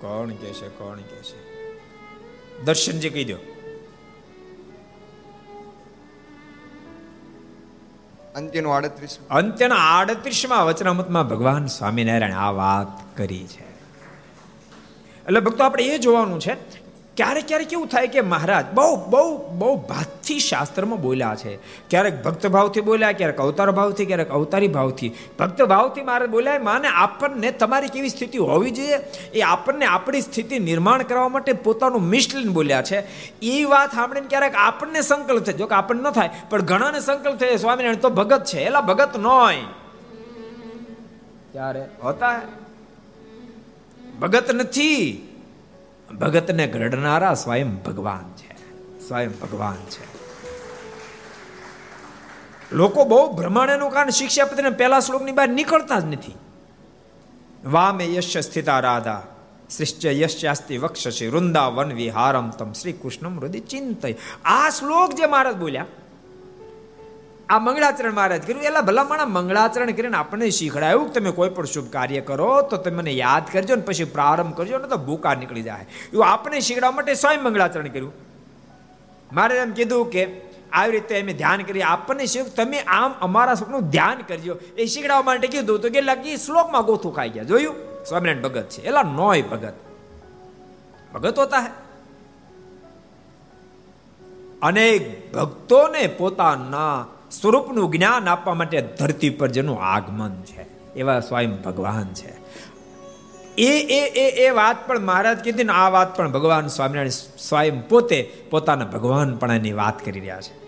કોણ 0.00 0.28
કે 0.28 0.52
છે, 0.52 0.68
કોણ 0.68 0.96
કે 0.96 1.16
છે? 1.16 1.52
દર્શનજી 2.64 3.10
કહી 3.10 3.24
દો. 3.24 3.51
અંત્યનું 8.34 8.76
આડત્રીસ 8.76 9.18
અંત્યના 9.30 9.74
આડત્રીસમાં 9.74 10.66
વચનામતમાં 10.66 11.28
ભગવાન 11.28 11.66
સ્વામિનારાયણ 11.66 12.32
આ 12.32 12.50
વાત 12.50 13.16
કરી 13.16 13.46
છે. 13.46 13.62
એટલે 15.26 15.40
ભક્તો, 15.40 15.64
આપણે 15.64 15.84
એ 15.84 15.98
જોવાનું 15.98 16.40
છે 16.40 16.81
ક્યારેક 17.16 17.46
ક્યારેક 17.48 17.68
કેવું 17.68 17.88
થાય 17.88 18.06
કે 18.06 18.20
મહારાજ, 18.20 18.66
બહુ 18.74 18.96
બહુ 19.10 19.24
બહુ 19.58 19.76
ભાતથી 19.76 20.40
શાસ્ત્રમાં 20.40 21.00
બોલ્યા 21.00 21.34
છે. 21.34 21.56
ક્યારેક 21.90 22.22
ભક્ત 22.24 22.46
ભાવથી 22.46 22.80
બોલ્યા, 22.80 23.12
ક્યારેક 23.12 23.40
અવતાર 23.40 23.70
ભાવથી 23.70 24.06
ક્યારેક 24.06 24.30
અવતારી 24.30 24.68
ભાવથી 24.68 25.10
ભક્ત 25.38 25.62
ભાવથી 25.62 26.02
મારે 26.02 26.26
બોલ્યા, 26.26 26.58
માને 26.58 26.88
આપણને 26.88 27.50
તમારી 27.50 27.88
કેવી 27.88 28.08
સ્થિતિ 28.08 28.38
હોવી 28.38 28.70
જોઈએ? 28.70 28.98
એ 29.34 29.40
આપણને 29.40 29.86
આપણી 29.86 30.20
સ્થિતિ 30.20 30.58
નિર્માણ 30.58 31.02
કરવા 31.02 31.28
માટે 31.28 31.52
પોતાનું 31.52 32.02
મિશ્રણ 32.02 32.52
બોલ્યા 32.52 32.82
છે. 32.82 32.98
એ 33.42 33.64
વાત 33.64 33.92
સાંભળીને 33.94 34.28
ક્યારેક 34.28 34.54
આપણને 34.54 35.00
સંકલ્પ 35.00 35.44
થાય. 35.44 35.54
જો 35.54 35.66
કે 35.66 35.74
આપણને 35.74 36.02
ન 36.02 36.10
થાય, 36.10 36.30
પણ 36.50 36.62
ઘણાને 36.62 37.00
સંકલ્પ 37.00 37.36
થાય, 37.38 37.56
સ્વામિનારાયણ 37.56 37.96
તો 37.96 38.10
ભગત 38.10 38.44
છે. 38.44 38.64
એલા 38.64 38.80
ભગત 38.80 39.16
ન 39.18 39.26
હોય 39.26 39.64
ત્યારે 41.52 41.82
હોતા 42.02 42.40
ભગત 44.20 44.54
નથી. 44.54 45.28
ભગતને 46.20 46.66
ઘડનારા 46.66 47.34
સ્વયં 47.34 47.74
ભગવાન 47.74 48.34
છે. 48.36 48.52
સ્વયં 49.08 49.30
ભગવાન 49.40 49.74
છે. 49.74 50.12
લોકો 52.72 53.04
બહુ 53.04 53.32
ભ્રમણેનું 53.32 53.90
કારણ 53.90 54.10
શિક્ષાપત્રીના 54.10 54.70
પહેલા 54.70 55.00
શ્લોકની 55.00 55.32
બહાર 55.32 55.48
નીકળતા 55.48 56.00
જ 56.00 56.04
નથી. 56.04 56.34
વામે 57.64 58.04
યશ 58.04 58.38
સ્થિતા 58.38 58.80
રાધા 58.80 59.22
શ્રેષ્ઠ 59.76 60.04
યશ્યાસ્તિ 60.04 60.78
વક્ષશે 60.78 61.28
વૃંદાવન 61.28 61.92
વિહારમ 61.92 62.50
તમ 62.50 62.72
શ્રી 62.72 62.92
કૃષ્ણમ 62.92 63.40
હૃદય 63.40 63.60
ચિંતય. 63.60 64.14
આ 64.44 64.70
શ્લોક 64.70 65.12
જે 65.12 65.26
મહારાજ 65.26 65.56
બોલ્યા 65.56 65.86
આ 67.52 67.58
મંગળાચરણ 67.58 68.12
મહારાજ 68.12 68.42
કર્યું. 68.42 68.62
એલા 68.62 68.80
ભલા 68.80 69.04
માણા 69.04 69.26
મંગળાચરણ 69.26 69.90
કરીને 69.90 70.16
આપણને 70.16 70.50
શીખડાયું 70.50 71.12
તમે 71.12 71.30
કોઈ 71.30 71.48
પણ 71.48 71.64
શુભ 71.64 71.88
કાર્ય 71.88 72.20
કરો 72.20 72.62
તો 72.62 72.76
તમે 72.76 72.96
મને 72.96 73.12
યાદ 73.12 73.42
કરજો 73.52 73.74
ને 73.74 73.82
પછી 73.82 74.04
પ્રારંભ 74.04 74.56
કરજો 74.56 74.78
ને 74.78 74.88
તો 74.88 74.96
ભૂકા 74.96 75.34
નીકળી 75.34 75.62
જાય. 75.62 75.86
એવું 76.12 76.26
આપણે 76.26 76.60
શીખડાવવા 76.60 76.96
માટે 76.96 77.14
સ્વયં 77.14 77.42
મંગળાચરણ 77.42 77.88
કર્યું. 77.88 78.12
મારે 79.32 79.58
એમ 79.58 79.72
કીધું 79.72 80.10
કે 80.10 80.40
આવી 80.72 80.92
રીતે 80.92 81.20
અમે 81.20 81.32
ધ્યાન 81.32 81.62
કરીએ, 81.62 81.82
આપણને 81.82 82.26
શિવ 82.26 82.44
તમે 82.56 82.78
આમ 82.78 83.14
અમારા 83.20 83.54
સુખનું 83.54 83.90
ધ્યાન 83.90 84.18
કરજો. 84.28 84.56
એ 84.78 84.86
શીખડાવવા 84.86 85.22
માટે 85.22 85.48
કીધું 85.48 85.80
તો 85.80 85.88
કે 85.88 86.00
લગી 86.00 86.36
શ્લોકમાં 86.36 86.84
ગોથું 86.84 87.14
ખાઈ 87.14 87.28
ગયા. 87.28 87.42
જોયું? 87.42 87.74
સ્વામિનારાયણ 88.08 88.42
ભગત 88.42 88.68
છે. 88.68 88.82
એલા 88.82 89.02
નોય 89.02 89.42
ભગત. 89.42 89.72
ભગત 91.14 91.38
હોતા 91.38 91.58
હે. 91.58 91.70
અનેક 94.62 95.32
ભક્તોને 95.34 96.06
પોતાના 96.06 97.06
સ્વરૂપનું 97.40 97.90
જ્ઞાન 97.90 98.28
આપવા 98.28 98.54
માટે 98.54 98.80
ધરતી 98.80 99.30
પર 99.30 99.48
જેનું 99.48 99.84
આગમન 99.84 100.42
છે. 100.42 100.94
એવા 100.94 101.20
સ્વયં 101.20 101.62
ભગવાન 101.62 102.14
છે. 102.14 102.42
એ 103.58 103.78
એ 103.78 104.10
એ 104.20 104.46
એ 104.46 104.50
વાત 104.50 104.86
પણ 104.86 105.00
મહારાજ 105.00 105.38
કીધી 105.38 105.64
ને 105.64 105.72
આ 105.72 105.88
વાત 105.88 106.16
પણ 106.16 106.32
ભગવાન 106.32 106.66
સ્વામિનારાયણ 106.66 107.08
સ્વયં 107.38 107.88
પોતે 107.88 108.32
પોતાના 108.50 108.84
ભગવાન 108.84 109.36
પણ 109.36 109.52
એની 109.52 109.72
વાત 109.72 110.04
કરી 110.04 110.20
રહ્યા 110.20 110.40
છે. 110.40 110.62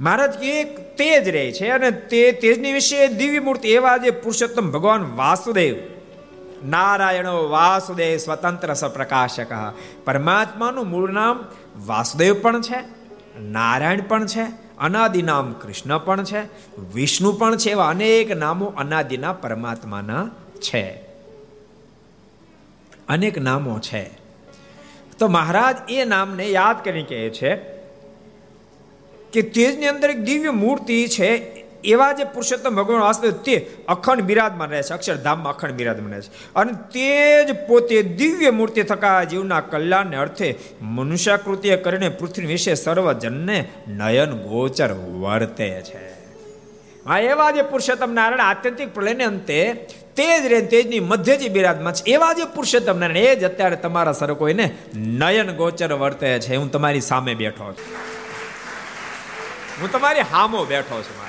મહારાજ 0.00 0.44
એક 0.44 0.96
તેજ 0.96 1.28
રહે 1.28 1.52
છે 1.52 1.68
અને 1.68 1.90
તે 1.90 2.32
તેજની 2.32 2.72
વિશે 2.72 3.06
દિવ્ય 3.06 3.38
મૂર્તિ 3.38 3.68
એવા 3.68 3.96
જે 3.96 4.10
પુરુષોત્તમ 4.10 4.70
ભગવાન 4.70 5.16
વાસુદેવ, 5.16 5.76
નારાયણો 6.64 7.48
વાસુદેવ 7.48 8.18
સ્વતંત્ર 8.18 8.74
સપ્રકાશક, 8.74 9.52
પરમાત્માનું 10.04 10.88
મૂળ 10.88 11.10
નામ 11.10 11.44
વાસુદેવ 11.86 12.42
પણ 12.42 12.60
છે. 12.60 12.97
નારાયણ 13.38 14.00
પણ 14.00 14.26
છે, 14.26 14.42
અનાદિ 14.78 15.22
નામ 15.22 15.52
કૃષ્ણ 15.52 15.98
પણ 15.98 16.24
છે, 16.24 16.40
વિષ્ણુ 16.94 17.32
પણ 17.32 17.56
છે 17.56 17.70
એવા 17.70 17.88
અનેક 17.88 18.36
નામો 18.36 18.66
અનાદિના 18.66 19.32
પરમાત્માના 19.32 20.30
છે. 20.54 21.08
અનેક 23.08 23.38
નામો 23.38 23.78
છે. 23.78 24.10
તો 25.18 25.28
મહારાજ 25.28 25.90
એ 25.90 26.04
નામને 26.04 26.46
યાદ 26.46 26.84
કરીને 26.84 27.02
કહે 27.02 27.30
છે 27.30 27.56
કે 29.32 29.42
તેજની 29.42 29.86
અંદર 29.86 30.10
એક 30.10 30.22
દિવ્ય 30.22 30.50
મૂર્તિ 30.50 31.08
છે 31.08 31.57
એવા 31.84 32.12
જે 32.12 32.24
પુરુષોત્તમ 32.24 32.74
ભગવાન 32.74 33.00
વાસુદેવ 33.00 33.32
તે 33.32 33.70
અખંડ 33.88 34.20
બિરાજમાન 34.20 34.70
રહે 34.70 34.82
છે, 34.82 34.94
અક્ષરધામમાં 34.94 35.52
અખંડ 35.52 35.72
બિરાજમાન 35.72 36.12
રહે 36.12 36.20
છે. 36.20 36.54
અને 36.54 36.72
તે 36.72 37.44
જ 37.44 37.66
પોતે 37.66 38.02
દિવ્ય 38.02 38.50
મૂર્તિ 38.50 38.82
થકા 38.82 39.24
જીવના 39.24 39.60
કલ્યાણને 39.60 40.16
અર્થે 40.16 40.54
મનુષ્યાકૃતિએ 40.82 41.76
કરીને 41.76 42.08
પૃથ્વી 42.08 42.46
વિશે 42.46 42.74
સર્વજનને 42.74 43.68
નયન 43.88 44.30
ગોચર 44.30 44.92
વર્તે 44.92 45.82
છે. 45.82 46.18
આ 47.06 47.18
એવા 47.18 47.50
જે 47.50 47.62
પુરુષોત્તમ 47.62 48.12
નારાયણ 48.12 48.40
આત્યંતિક 48.40 48.94
પ્રલયને 48.94 49.24
અંતે 49.24 49.86
તેજ 50.16 50.46
રે 50.46 50.60
તેજની 50.60 51.00
મધ્ય 51.00 51.36
જે 51.36 51.48
બિરાજમાં 51.48 51.92
છે, 51.92 52.10
એવા 52.10 52.32
જે 52.32 52.44
પુરુષોત્તમ 52.44 52.98
નારાયણ, 52.98 53.16
એ 53.16 53.36
જ 53.36 53.44
અત્યારે 53.44 53.76
તમારા 53.76 54.12
સર 54.12 54.34
કોઈને 54.34 54.74
નયન 54.94 55.50
ગોચર 55.50 55.92
વર્તે 55.92 56.38
છે. 56.38 56.56
હું 56.56 56.70
તમારી 56.70 57.00
સામે 57.00 57.34
બેઠો 57.34 57.64
છું. 57.64 57.96
હું 59.82 59.92
તમારી 59.92 60.20
હામો 60.20 60.64
બેઠો 60.64 61.02
છું 61.02 61.27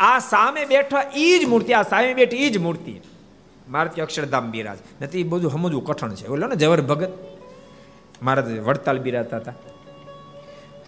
આ 0.00 0.18
સામે 0.18 0.64
બેઠા 0.64 1.10
એ 1.14 1.38
જ 1.38 1.48
મૂર્તિ, 1.48 1.72
આ 1.72 1.82
સામે 1.82 2.14
બેઠી 2.14 2.36
એ 2.36 2.50
જ 2.50 2.58
મૂર્તિ. 2.58 3.00
મારે 3.68 4.02
અક્ષરધામ 4.02 4.50
બિરાજ. 4.50 4.78
નથી 5.02 5.22
બધું 5.22 5.50
સમજવું 5.50 5.84
કઠણ 5.84 6.14
છે. 6.14 6.28
બોલો 6.28 6.46
ને 6.46 6.56
જવર 6.56 6.80
ભગત. 6.80 7.12
મારા 8.22 8.46
વડતાલ 8.64 8.98
બિરાજતા 8.98 9.36
હતા. 9.36 9.54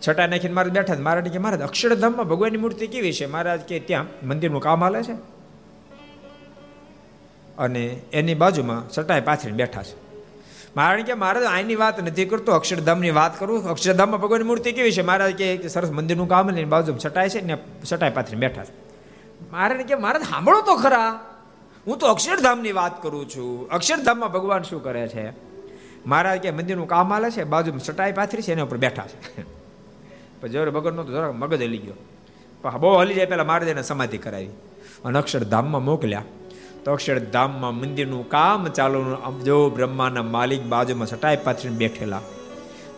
છટા 0.08 0.26
નાખીને 0.26 0.54
મારે 0.54 0.70
બેઠા 0.70 0.94
મારા 0.94 1.20
કે 1.20 1.38
મહારાજ 1.38 1.60
અક્ષરધામમાં 1.60 2.28
ભગવાનની 2.28 2.58
મૂર્તિ 2.58 2.86
કેવી 2.86 3.12
છે? 3.12 3.26
મહારાજ 3.26 3.60
કે 3.60 3.80
ત્યાં 3.80 4.26
મંદિરનું 4.26 4.62
કામ 4.62 4.84
હાલે 4.84 5.02
છે. 5.02 5.12
અને 7.58 8.00
એની 8.12 8.34
બાજુમાં 8.34 8.88
છટાએ 8.98 9.20
પાથરીને 9.20 9.56
બેઠા 9.56 9.82
છે. 9.82 9.94
મહારાજ 10.76 11.06
કે 11.06 11.14
મહારાજ 11.14 11.44
આની 11.44 11.74
વાત 11.74 12.02
નથી 12.02 12.24
કરતો. 12.24 12.52
અક્ષરધામની 12.52 13.10
વાત 13.10 13.40
કરું. 13.40 13.68
અક્ષરધામમાં 13.68 14.20
ભગવાનની 14.20 14.46
મૂર્તિ 14.46 14.72
કેવી 14.72 14.92
છે? 14.92 15.02
મહારાજ 15.02 15.34
કે 15.34 15.68
સરસ 15.68 15.90
મંદિરનું 15.90 16.28
કામ 16.28 16.46
ને 16.46 16.64
બાજુમાં 16.64 17.10
છટાય 17.10 17.28
છે 17.28 17.40
ને 17.40 17.58
છટાએ 17.92 18.10
પાથરીને 18.10 18.48
બેઠા 18.48 18.64
છે. 18.64 18.83
મારે 19.52 19.84
કે 19.84 19.94
મારે 19.94 20.18
સાંભળો 20.18 20.60
તો 20.60 20.76
ખરા. 20.76 21.30
હું 21.86 21.98
તો 21.98 22.06
અક્ષરધામની 22.06 22.72
વાત 22.72 23.02
કરું 23.02 23.28
છું. 23.28 23.68
અક્ષરધામમાં 23.68 24.32
ભગવાન 24.32 24.62
શું 24.62 24.82
કરે 24.82 25.08
છે? 25.08 25.30
મહારાજ 26.06 26.40
કે 26.40 26.50
મંદિરનું 26.50 26.88
કામ 26.88 27.12
હાલે 27.12 27.30
છે, 27.30 27.44
બાજુમાં 27.44 27.80
ચટાઈ 27.80 28.12
પાથરી 28.12 28.42
છે, 28.42 28.52
એના 28.52 28.62
ઉપર 28.62 28.76
બેઠા 28.76 29.06
છે. 29.06 29.42
પણ 30.40 30.48
જયારે 30.48 30.70
ભગવાન 30.70 30.96
તો 30.96 31.12
જરાક 31.12 31.34
મગજ 31.34 31.62
હલી 31.62 31.78
ગયો. 31.78 31.94
પણ 32.62 32.78
બહુ 32.78 32.94
હલી 32.94 33.14
જાય 33.14 33.26
પહેલાં 33.26 33.46
મહારાજ 33.46 33.68
એને 33.68 33.82
સમાધિ 33.82 34.18
કરાવી. 34.18 34.46
અને 35.04 35.18
અક્ષરધામમાં 35.18 35.84
મોકલ્યા. 35.84 36.24
તો 36.84 36.92
અક્ષરધામમાં 36.92 37.74
મંદિરનું 37.74 38.28
કામ 38.28 38.66
ચાલુ 38.66 39.16
જો 39.44 39.70
બ્રહ્માના 39.70 40.22
માલિક 40.22 40.62
બાજુમાં 40.62 41.06
ચટાઈ 41.06 41.36
પાથરીને 41.36 41.76
બેઠેલા. 41.76 42.20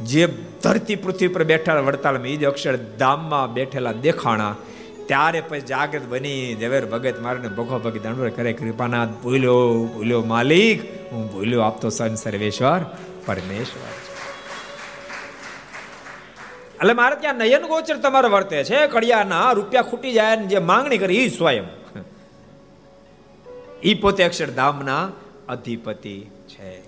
જે 0.05 0.27
ધરતી 0.63 0.97
પૃથ્વી 0.97 1.29
પર 1.29 1.45
બેઠા, 1.45 1.81
વડતાલમાં 1.81 2.27
એ 2.27 2.37
જ 2.37 2.45
અક્ષરધામમાં 2.45 3.53
બેઠેલા 3.53 3.93
દેખાણા. 3.93 4.57
ત્યારે 5.07 5.41
પછી 5.41 5.61
જાગૃત 5.61 6.03
બની 6.09 6.57
ઝવેર 6.61 6.87
ભગત 6.87 7.21
મારને 7.21 7.49
ભગો 7.49 7.79
ભગત 7.79 8.03
દંડવર 8.03 8.31
કરે, 8.31 8.53
કૃપાનાથ 8.53 9.09
ભૂલ્યો 9.09 9.85
ભૂલ્યો 9.95 10.23
માલિક, 10.23 10.85
હું 11.13 11.33
ભૂલ્યો 11.33 11.61
આપતો 11.61 11.91
સન 11.91 12.15
સર્વેશ્વર 12.15 12.81
પરમેશ્વર 13.27 13.95
એટલે 16.77 16.93
મારે 16.93 17.17
ત્યાં 17.17 17.35
નયન 17.35 17.63
ગોચર 17.63 17.97
તમારે 17.97 18.29
વર્તે 18.29 18.65
છે, 18.65 18.87
કડિયાના 18.87 19.53
રૂપિયા 19.53 19.83
ખૂટી 19.83 20.13
જાય 20.13 20.37
જે 20.37 20.59
માંગણી 20.59 20.99
કરી 20.99 21.17
એ 21.17 21.29
સ્વયં. 21.29 21.65
એ 23.83 23.95
પોતે 23.95 24.25
અક્ષરધામના 24.25 25.11
અધિપતિ 25.49 26.21
છે. 26.49 26.81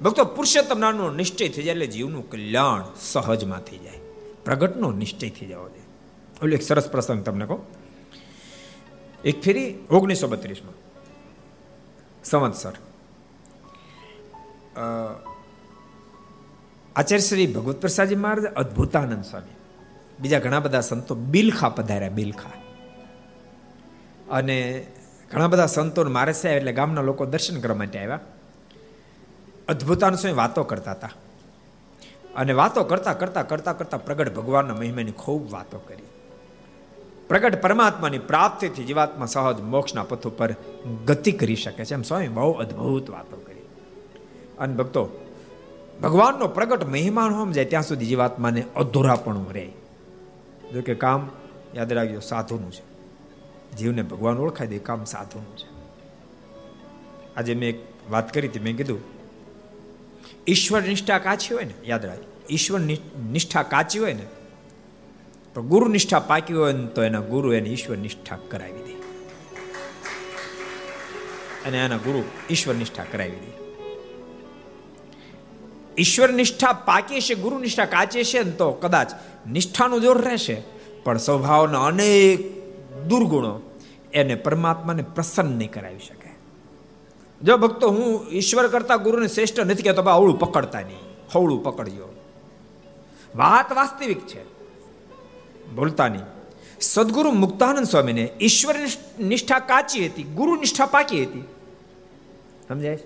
ભક્તો 0.00 0.24
પુરુષોત્તમ 0.24 0.78
નામનો 0.78 1.10
નિશ્ચય 1.10 1.48
થઈ 1.48 1.62
જાય 1.62 1.72
એટલે 1.72 1.86
જીવનું 1.86 2.30
કલ્યાણ 2.30 2.82
સહજમાં 3.00 3.60
થઈ 3.60 3.78
જાય. 3.78 4.00
પ્રગટનો 4.44 4.92
નિશ્ચય 4.92 5.28
થઈ 5.28 5.46
જવો 5.46 5.68
જોઈએ. 5.68 5.83
ઓલો 6.42 6.52
એક 6.52 6.62
સરસ 6.62 6.90
પ્રસંગ 6.90 7.24
તમને 7.24 7.46
કહું. 7.46 7.66
એક 9.24 9.42
ફેરી 9.42 9.78
ઓગણીસો 9.90 10.28
બત્રીસમાં. 10.28 10.74
સંવત્સર 12.24 12.72
આચાર્ય 16.96 17.22
શ્રી 17.22 17.46
ભગવત 17.46 17.80
પ્રસાદજી 17.80 18.14
મહારાજ 18.14 18.44
અદ્ભુતાનંદ 18.44 19.24
સ્વામી. 19.24 19.56
બીજા 20.20 20.38
ઘણા 20.38 20.60
બધા 20.60 20.80
સંતો 20.80 21.14
બિલખા 21.14 21.68
પધાર્યા, 21.68 22.08
બિલખા. 22.08 22.50
અને 24.30 24.86
ઘણા 25.32 25.46
બધા 25.46 25.66
સંતો 25.66 26.04
મારે 26.04 26.32
સાહેબ 26.32 26.56
એટલે 26.56 26.72
ગામના 26.72 27.00
લોકો 27.00 27.26
દર્શન 27.26 27.60
કરવા 27.60 27.76
માટે 27.76 27.98
આવ્યા. 27.98 28.20
અદ્ભુતાનંદ 29.68 30.18
સ્વામી 30.18 30.36
વાતો 30.36 30.64
કરતા 30.64 30.90
હતા. 30.90 31.10
અને 32.36 32.52
વાતો 32.52 32.84
કરતા 32.84 33.14
કરતા 33.14 33.42
કરતા 33.42 33.72
કરતા 33.72 33.96
પ્રગટ 33.96 34.34
ભગવાનના 34.34 34.74
મહિમાની 34.74 35.12
ખૂબ 35.12 35.52
વાતો 35.52 35.78
કરી. 35.78 36.02
પ્રગટ 37.34 37.62
પરમાત્માની 37.62 38.18
પ્રાપ્તિથી 38.18 38.84
જીવાત્મા 38.84 39.26
સહજ 39.26 39.60
મોક્ષના 39.60 40.02
પથ 40.02 40.26
ઉપર 40.26 40.54
ગતિ 41.04 41.32
કરી 41.32 41.56
શકે 41.56 41.84
છે. 41.84 41.94
એમ 41.94 42.02
સ્વામી 42.02 42.28
બહુ 42.28 42.52
અદ્ભુત 42.52 43.10
વાતો 43.10 43.36
કરી. 43.36 43.60
અને 44.58 44.74
ભક્તો, 44.74 45.08
ભગવાનનો 46.02 46.48
પ્રગટ 46.48 46.84
મહેમાન 46.84 47.32
હોમ 47.32 47.52
જાય 47.52 47.64
ત્યાં 47.64 47.82
સુધી 47.82 48.06
જીવાત્માને 48.06 48.64
અધૂરાપણું 48.76 49.52
રહે. 49.52 49.68
જો 50.74 50.82
કે 50.82 50.94
કામ, 50.94 51.30
યાદ 51.74 51.92
રાખજો, 51.92 52.20
સાધુનું 52.20 52.72
છે. 52.72 52.82
જીવને 53.76 54.02
ભગવાન 54.02 54.38
ઓળખાય 54.38 54.66
દે 54.66 54.78
કામ 54.78 55.04
સાધુનું 55.04 55.56
છે. 55.56 55.90
આજે 57.36 57.54
મેં 57.54 57.68
એક 57.68 57.88
વાત 58.10 58.34
કરી 58.34 58.48
હતી, 58.48 58.58
મેં 58.58 58.76
કીધું, 58.76 59.00
ઈશ્વર 60.46 60.82
નિષ્ઠા 60.82 61.18
કાચી 61.18 61.54
હોય 61.54 61.64
ને, 61.64 61.74
યાદ 61.84 62.06
રાખ, 62.06 62.18
ઈશ્વર 62.50 62.80
નિષ્ઠા 63.32 63.62
કાચી 63.62 63.98
હોય 63.98 64.12
ને 64.12 64.26
તો 65.54 65.62
ગુરુ 65.62 65.88
નિષ્ઠા 65.88 66.18
પાકી 66.18 66.54
હોય 66.54 66.72
ને 66.72 66.86
તો 66.86 67.02
એના 67.02 67.20
ગુરુ 67.20 67.52
એને 67.52 67.68
ઈશ્વર 67.68 67.96
નિષ્ઠા 67.96 68.38
કરાવી 68.50 68.72
દે. 68.72 68.92
અને 71.68 71.84
એના 71.84 71.96
ગુરુ 71.96 72.22
ઈશ્વર 72.50 72.74
નિષ્ઠા 72.74 73.04
કરાવી 73.12 73.30
દે. 73.30 73.54
ઈશ્વર 75.98 76.32
નિષ્ઠા 76.32 76.72
પાકી 76.72 77.20
છે, 77.20 77.34
ગુરુ 77.34 77.58
નિષ્ઠા 77.58 77.84
કાચી 77.84 78.24
છે 78.24 78.42
ને 78.42 78.50
તો 78.50 78.72
કદાચ 78.72 79.10
નિષ્ઠાનું 79.50 80.00
જોર 80.00 80.22
રહેશે, 80.22 80.62
પણ 81.04 81.18
સ્વભાવના 81.18 81.84
અનેક 81.84 82.40
દુર્ગુણો 83.08 83.60
એને 84.12 84.34
પરમાત્માને 84.34 85.02
પ્રસન્ન 85.02 85.58
નહીં 85.58 85.72
કરાવી 85.72 85.98
શકે. 85.98 86.30
જો 87.42 87.56
ભક્તો, 87.56 87.90
હું 87.90 88.30
ઈશ્વર 88.30 88.68
કરતા 88.68 88.96
ગુરુને 88.96 89.28
શ્રેષ્ઠ 89.28 89.60
નથી 89.60 89.82
કહેતો 89.82 90.02
અવળું 90.02 90.38
પકડતા 90.38 90.80
નહીં 90.80 90.98
હવળું 91.34 91.64
પકડજો 91.64 92.14
વાત 93.36 93.72
વાસ્તવિક 93.72 94.26
છે. 94.26 94.53
બોલતા 95.74 96.08
નહીં 96.08 96.24
સદગુરુ 96.80 97.30
મુક્તાનંદ 97.30 97.84
સ્વામીને 97.84 98.30
ઈશ્વર 98.40 98.76
નિષ્ઠા 99.20 99.58
કાચી 99.58 100.06
હતી, 100.06 100.22
ગુરુ 100.22 100.56
નિષ્ઠા 100.56 100.86
પાકી 100.86 101.22
હતી. 101.24 101.44
સમજાય 102.68 102.98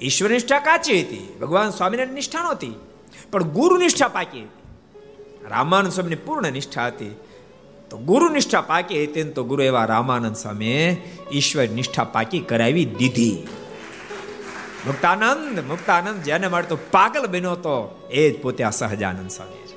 ઈશ્વર 0.00 0.30
નિષ્ઠા 0.30 0.58
કાચી 0.58 1.00
હતી, 1.00 1.36
ભગવાન 1.40 1.70
સ્વામિનારાયણ 1.70 2.14
નિષ્ઠા 2.14 2.42
નહોતી, 2.42 2.74
પણ 3.30 3.42
ગુરુ 3.42 3.76
નિષ્ઠા 3.76 4.08
પાકી 4.08 4.38
હતી. 4.38 5.48
રામાનંદ 5.48 5.92
સ્વામીની 5.92 6.16
પૂર્ણ 6.16 6.52
નિષ્ઠા 6.52 6.86
હતી. 6.86 7.14
તો 7.90 7.96
ગુરુ 7.96 8.28
નિષ્ઠા 8.28 8.60
પાકી 8.60 9.04
હતી 9.04 9.24
તો 9.24 9.44
ગુરુ 9.44 9.62
એવા 9.62 9.84
રામાનંદ 9.84 10.36
સ્વામીએ 10.36 11.02
ઈશ્વર 11.32 11.68
નિષ્ઠા 11.68 12.04
પાકી 12.04 12.40
કરાવી 12.40 12.84
દીધી. 12.84 13.46
મુક્તાનંદ 14.86 15.60
મુક્તાનંદ 15.60 16.22
જેને 16.22 16.48
માટે 16.48 16.68
તો 16.68 16.78
પાગલ 16.90 17.26
બન્યો 17.26 17.54
તો 17.54 18.06
એ 18.10 18.30
જ 18.30 18.42
પોતે 18.42 18.64
આ 18.64 18.70
સહજાનંદ 18.70 19.30
સ્વામી 19.30 19.74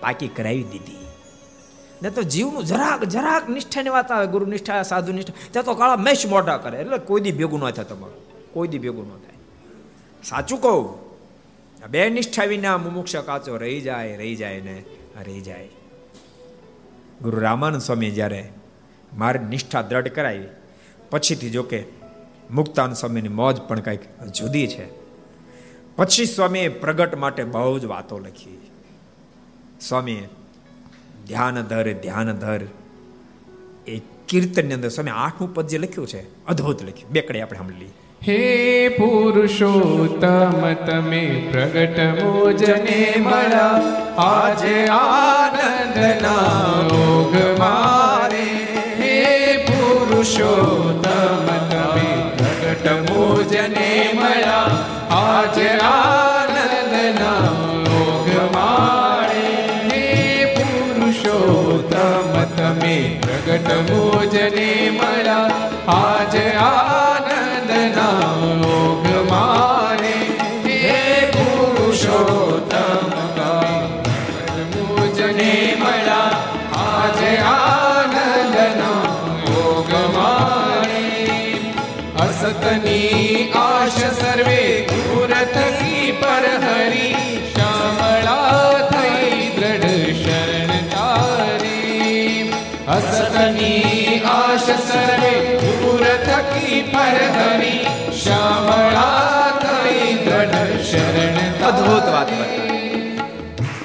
પાકી 0.00 0.28
કરાવી 0.28 0.62
દીધી. 0.62 1.09
ને 2.02 2.10
તો 2.10 2.22
જીવનું 2.22 2.64
જરાક 2.64 3.04
જરાક 3.04 3.48
નિષ્ઠાની 3.48 3.88
વાત 3.88 4.12
આવે, 4.12 4.26
ગુરુ 4.26 4.46
નિષ્ઠા, 4.46 4.82
સાધુ 4.82 5.12
નિષ્ઠા, 5.12 5.32
ત્યાં 5.50 5.64
તો 5.64 5.74
કાળા 5.74 5.96
મેશ 5.96 6.26
મોટા 6.26 6.56
કરે. 6.56 6.78
એટલે 6.78 6.98
કોઈ 6.98 7.20
દી 7.20 7.32
ભેગું 7.32 7.60
ન 7.60 7.70
થાય 7.70 7.84
તમારું. 7.84 8.52
કોઈ 8.52 8.68
દી 8.68 8.78
ભેગું 8.78 9.06
ન 9.06 9.10
થાય. 9.10 9.34
સાચું 10.24 10.60
કહું 10.60 11.10
બે 11.90 12.08
નિષ્ઠા 12.10 12.44
વિના 12.44 12.78
મુમુક્ષ 12.78 13.16
કાચો 13.16 13.56
રહી 13.56 13.80
જાય 13.80 14.16
રહી 14.16 14.36
જાય 14.36 14.60
ને 14.60 14.84
રહી 15.26 15.40
જાય. 15.40 15.68
ગુરુ 17.22 17.40
રામાનંદ 17.40 17.80
સ્વામી 17.80 18.10
જ્યારે 18.10 18.52
મારી 19.18 19.38
નિષ્ઠા 19.38 19.82
દ્રઢ 19.82 20.08
કરાવી, 20.08 20.48
પછીથી 21.10 21.50
જોકે 21.50 21.84
મુક્તાન 22.50 22.92
સ્વામીની 22.92 23.28
મોજ 23.28 23.60
પણ 23.60 23.80
કંઈક 23.80 24.22
જુદી 24.32 24.66
છે. 24.66 24.86
પછી 25.96 26.24
સ્વામીએ 26.24 26.68
પ્રગટ 26.68 27.16
માટે 27.16 27.44
બહુ 27.44 27.78
જ 27.78 27.84
વાતો 27.84 28.18
લખી. 28.18 28.70
સ્વામીએ 29.80 30.28
ધ્યાન 31.30 31.62
ધર 31.62 31.86
ધ્યાન 32.02 32.30
ધર. 32.36 32.62
એ 33.86 33.96
કીર્તનની 34.28 34.74
અંદર 34.74 34.88
સ્વામી 34.88 35.16
આઠમું 35.16 35.50
પદ 35.54 35.66
જે 35.66 35.78
લખ્યું 35.78 36.08
છે, 36.08 36.22
અદ્ભુત 36.46 36.78
લખ્યું. 36.82 37.12
બે 37.12 37.20
કડે 37.20 37.40
આપણે 37.40 37.58
સાંભળી 37.58 37.90
હે 38.22 38.38
પુરુષોત્તમ, 38.88 40.60
તમે 40.86 41.22
પ્રગટ 41.52 41.98
મોજને 42.18 42.98
મળા 43.18 43.70
આજે 44.18 44.76
આનંદના 44.86 46.48
રોગ 46.90 47.34
મારે. 47.58 48.46
હે 49.00 49.16
પુરુષોત્તમ 49.68 50.89
મોજને 63.82 64.70
આજે 65.88 66.19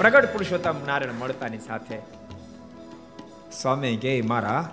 પ્રગટ 0.05 0.33
પુરુષોત્તમ 0.33 0.75
નારાયણ 0.85 1.13
મળતાની 1.13 1.57
સાથે. 1.57 1.97
સ્વામી 3.61 3.97
કે 3.97 4.21
મારા 4.21 4.69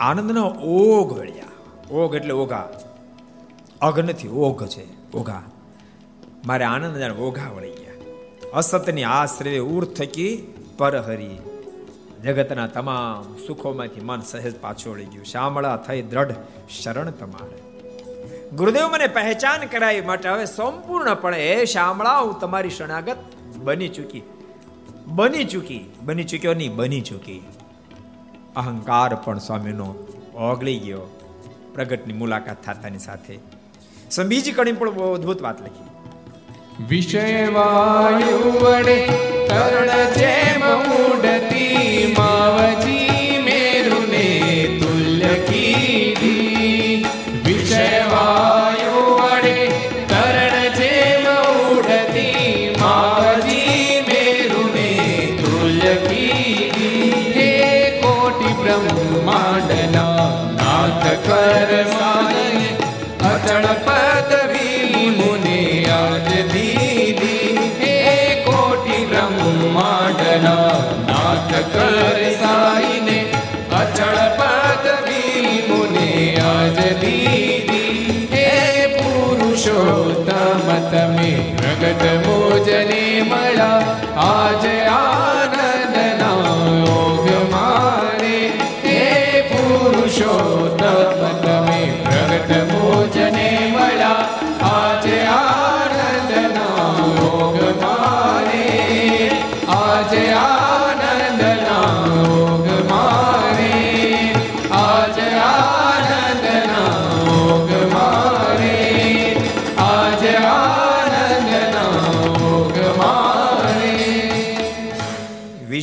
આનંદનો 0.00 0.46
ઓગ 0.60 1.12
વળ્યા. 1.18 1.44
ઓગ 1.94 2.14
એટલે 2.14 2.30
ઓઘા 2.30 2.68
અઘ 3.80 4.26
ઓઘ 4.26 4.66
છે 4.66 5.12
ઓઘા 5.12 5.42
મારે 6.46 6.64
આનંદ 6.64 7.18
ઓઘા 7.18 7.50
વળી 7.50 7.70
ગયા. 7.70 7.92
અસતની 8.54 9.04
આશ્રય 9.04 9.58
ઉર 9.58 9.84
થકી 9.84 10.54
પરહરી. 10.78 11.38
જગતના 12.22 12.66
તમામ 12.66 13.36
સુખોમાંથી 13.46 14.00
મન 14.00 14.20
સહેજ 14.20 14.60
પાછું 14.60 14.92
વળી 14.92 15.04
ગયું. 15.04 15.24
શામળા 15.24 15.76
થઈ 15.76 16.02
દ્રઢ 16.02 16.34
શરણ 16.82 17.10
તમારે. 17.10 17.58
ગુરુદેવ 18.50 18.86
મને 18.86 19.06
પહેચાન 19.06 19.60
કરાવી 19.66 20.00
માટે 20.00 20.28
હવે 20.28 20.44
સંપૂર્ણપણે 20.44 21.52
એ 21.52 21.64
શામળા 21.64 22.18
હું 22.18 22.40
તમારી 22.40 22.70
શરણાગત 22.70 23.16
બની 23.68 23.88
ચૂકી. 23.88 24.22
બની 25.06 25.44
ચૂકી. 25.44 25.90
બની 26.02 26.24
ચૂક્યો 26.24 26.54
નહીં, 26.54 26.76
બની 26.76 27.00
ચૂકી. 27.00 27.42
અહંકાર 28.56 29.14
પણ 29.14 29.38
સ્વામીનો 29.38 29.94
ઓગળી 30.34 30.78
ગયો. 30.78 31.00
પ્રગટની 31.74 32.12
મુલાકાત 32.12 32.64
થતાની 32.64 32.98
સાથે. 32.98 33.38
સંબીજી 34.10 34.52
કણી 34.52 34.72
પણ 34.72 34.90
અદ્ભુત 34.90 35.42
વાત 35.42 35.60
લખી. 35.60 35.86
વિષય 36.88 37.48
વાયુ 37.48 38.52
વડે 38.52 39.06
તરણ 39.48 40.14
જેમ 40.14 40.64
ઉડતી 40.92 42.14
માવજી 42.18 42.97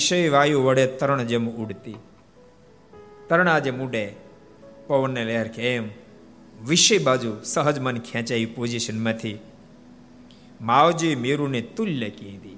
વિષય 0.05 0.29
વાયુ 0.29 0.61
વડે 0.61 0.87
તરણ 0.87 1.23
જેમ 1.23 1.49
ઉડતી. 1.49 1.95
તરણા 3.29 3.59
જેમ 3.59 3.83
ઉડે. 3.83 4.15
પવનને 4.87 5.25
લહેર 5.25 5.47
કે 5.47 5.75
એમ. 5.75 5.89
વિષય 6.67 6.97
બાજુ 6.97 7.35
સહજ 7.43 7.79
મન 7.79 7.97
ખેંચાઈ 7.97 8.45
પોઝિશનમાંથી 8.45 9.39
માવજી 10.61 11.15
મેરુને 11.15 11.61
તુલ્ય 11.61 12.09
કીધી. 12.09 12.57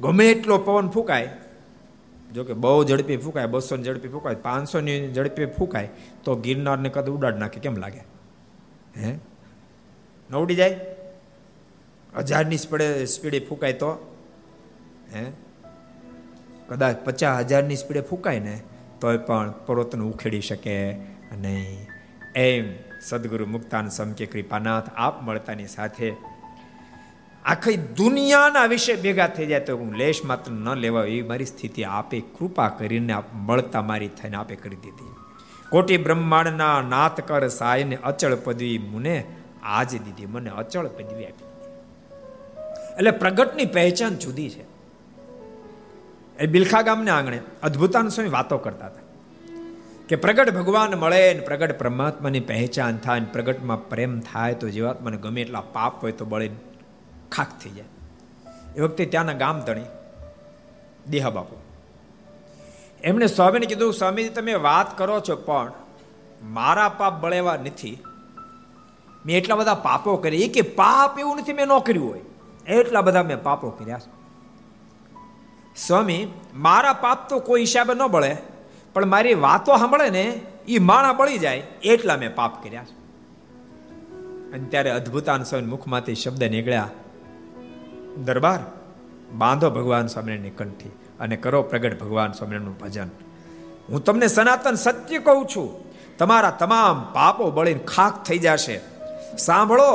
ગમે 0.00 0.30
એટલો 0.30 0.58
પવન 0.58 0.88
ફૂંકાય 0.88 1.36
જો 2.34 2.44
કે 2.44 2.52
બહુ 2.52 2.84
ઝડપી 2.84 3.16
ફૂંકાય, 3.16 3.46
બસો 3.46 3.76
ની 3.76 3.82
ઝડપી 3.82 4.08
ફૂંકાય, 4.08 4.34
પાંચસો 4.34 4.80
ની 4.80 5.12
ઝડપી 5.12 5.46
ફૂંકાય, 5.46 5.88
તો 6.24 6.34
ગિરનારને 6.36 6.88
કદ 6.88 7.10
ઉડાડ 7.10 7.36
નાખે, 7.36 7.60
કેમ 7.60 7.76
લાગે? 7.76 8.00
હે? 8.96 9.18
ન 10.30 10.36
ઉડી 10.36 10.54
જાય? 10.54 10.80
હજારની 12.16 12.56
સ્પીડે 12.56 13.06
સ્પીડે 13.06 13.40
ફૂંકાય 13.40 13.72
તો? 13.72 14.14
હે? 15.14 15.24
કદાચ 16.68 16.96
પચાસ 17.04 17.38
હજારની 17.38 17.76
સ્પીડે 17.76 18.00
ફૂંકાય 18.00 18.40
ને, 18.40 18.60
તોય 19.00 19.18
પણ 19.18 19.54
પર્વતને 19.66 20.04
ઉખેડી 20.04 20.40
શકે 20.40 20.94
નહીં. 21.38 21.86
એમ 22.36 22.64
સદગુરુ 23.08 23.46
મુક્તાન 23.46 23.88
સમકે 23.88 24.26
કૃપાનાથ 24.26 24.88
આપ 24.96 25.22
મળતાની 25.22 25.66
સાથે 25.66 26.12
આખી 27.44 27.76
દુનિયાના 27.76 28.66
વિશે 28.66 28.94
ભેગા 28.94 29.26
થઈ 29.26 29.46
જાય 29.46 29.60
તો 29.60 29.76
હું 29.76 29.94
લેશ 29.94 30.24
માત્ર 30.24 30.52
ન 30.52 30.74
લેવા 30.74 31.04
એવી 31.04 31.22
મારી 31.22 31.44
સ્થિતિ 31.44 31.84
આપે 31.84 32.20
કૃપા 32.20 32.68
કરીને 32.68 33.12
આપ 33.12 33.34
મળતા 33.34 33.82
મારી 33.82 34.08
થઈને 34.08 34.36
આપે 34.36 34.56
કરી 34.56 34.76
દીધી. 34.76 35.12
કોટી 35.70 35.96
બ્રહ્માંડના 35.96 36.82
નાથ 36.82 37.20
કર 37.20 37.48
સાયને 37.48 37.96
અચળ 37.96 38.34
પદવી 38.34 38.78
મુને 38.78 39.24
આજ 39.62 39.90
દીધી, 39.92 40.26
મને 40.26 40.50
અચળ 40.50 40.86
પદવી 40.86 41.26
આપી 41.26 41.46
એટલે 42.98 43.10
પ્રગટની 43.10 43.64
પહેચાન 43.64 44.16
જુદી 44.16 44.50
છે. 44.50 44.67
એ 46.38 46.46
બિલખા 46.46 46.82
ગામને 46.82 47.10
આંગણે 47.10 47.40
અદ્ભુતાન 47.62 48.08
સ્વામી 48.08 48.30
વાતો 48.30 48.58
કરતા 48.58 48.86
હતા 48.86 49.04
કે 50.08 50.16
પ્રગટ 50.16 50.54
ભગવાન 50.54 50.94
મળે 50.94 51.34
ને 51.34 51.40
પ્રગટ 51.40 51.78
પરમાત્માની 51.78 52.40
પહેચાન 52.40 52.96
થાય 52.96 53.20
ને 53.20 53.26
પ્રગટમાં 53.32 53.88
પ્રેમ 53.88 54.20
થાય 54.20 54.54
તો 54.54 54.68
જીવાત્માને 54.68 55.16
ગમે 55.16 55.40
એટલા 55.40 55.60
પાપ 55.60 56.02
હોય 56.02 56.12
તો 56.12 56.24
બળે 56.24 56.50
ખાક 57.32 57.48
થઈ 57.62 57.70
જાય. 57.70 57.84
એ 58.76 58.80
વખતે 58.80 59.04
ત્યાંના 59.04 59.32
ગામ 59.32 59.60
તણી 59.60 59.84
દેહા 61.10 61.30
બાપુ 61.30 61.56
એમણે 63.02 63.26
સ્વામીને 63.26 63.66
કીધું 63.66 63.92
સ્વામીજી 63.94 64.28
તમે 64.28 64.54
વાત 64.54 64.98
કરો 64.98 65.20
છો, 65.20 65.36
પણ 65.36 65.72
મારા 66.42 66.88
પાપ 66.88 67.20
બળેવા 67.20 67.56
નથી. 67.56 67.98
મેં 69.26 69.36
એટલા 69.36 69.54
બધા 69.54 69.74
પાપો 69.74 70.16
કરી 70.16 70.48
કે 70.48 70.62
પાપ 70.62 71.18
એવું 71.18 71.36
નથી, 71.36 71.52
મેં 71.52 71.66
ન 71.66 71.78
કર્યું 71.78 72.10
હોય. 72.10 72.20
એટલા 72.72 73.00
બધા 73.00 73.22
મેં 73.22 73.42
પાપો 73.42 73.70
કર્યા 73.70 74.00
સ્વામી, 75.86 76.22
મારા 76.54 76.92
પાપ 76.92 77.28
તો 77.28 77.38
કોઈ 77.38 77.60
હિસાબે 77.60 77.94
ન 77.94 78.06
બળે, 78.06 78.36
પણ 78.94 79.06
મારી 79.06 79.34
વાતો 79.34 79.76
સાંભળે 79.76 80.10
ને 80.10 80.40
એ 80.68 80.78
માણા 80.78 81.12
બળી 81.12 81.38
જાય, 81.38 81.62
એટલા 81.84 82.16
મેં 82.16 82.34
પાપ 82.34 82.64
કર્યા 82.64 82.86
અને 84.52 84.64
ત્યારે 84.68 84.90
અદ્ભુતાન 84.90 85.42
સ્વામી 85.42 85.66
મુખમાંથી 85.66 86.14
શબ્દ 86.14 86.42
નીકળ્યા, 86.44 86.88
દરબાર, 88.24 88.60
બાંધો 89.32 89.70
ભગવાન 89.70 90.06
સ્વામિનારાયણની 90.06 90.50
કંઠી 90.50 90.92
અને 91.20 91.36
કરો 91.36 91.62
પ્રગટ 91.62 92.00
ભગવાન 92.00 92.32
સ્વામિનારાયણનું 92.32 92.78
ભજન. 92.78 93.10
હું 93.88 94.04
તમને 94.04 94.26
સનાતન 94.26 94.74
સત્ય 94.74 95.18
કહું 95.18 95.46
છું, 95.46 95.68
તમારા 96.18 96.50
તમામ 96.50 97.06
પાપો 97.14 97.50
બળીને 97.50 97.84
ખાક 97.84 98.24
થઈ 98.24 98.38
જશે. 98.38 98.80
સાંભળો 99.38 99.90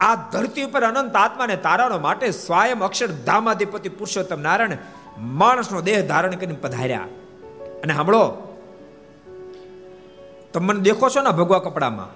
આ 0.00 0.14
ધરતી 0.14 0.62
ઉપર 0.62 0.82
અનંત 0.82 1.16
આત્માને 1.16 1.56
તારાનો 1.56 1.98
માટે 1.98 2.30
સ્વયં 2.30 2.82
અક્ષર 2.82 3.06
ધામાધિપતિ 3.06 3.88
પુરુષોત્તમ 3.88 4.40
નારાયણ 4.40 4.78
માણસનો 5.18 5.80
દેહ 5.80 6.06
ધારણ 6.06 6.30
કરીને 6.30 6.58
પધાર્યા. 6.60 7.06
અને 7.82 7.94
સાંભળો, 7.94 8.22
તમે 10.52 10.66
મને 10.66 10.80
દેખો 10.80 11.08
છો 11.08 11.22
ને 11.22 11.30
ભગવા 11.30 11.58
કપડામાં? 11.58 12.10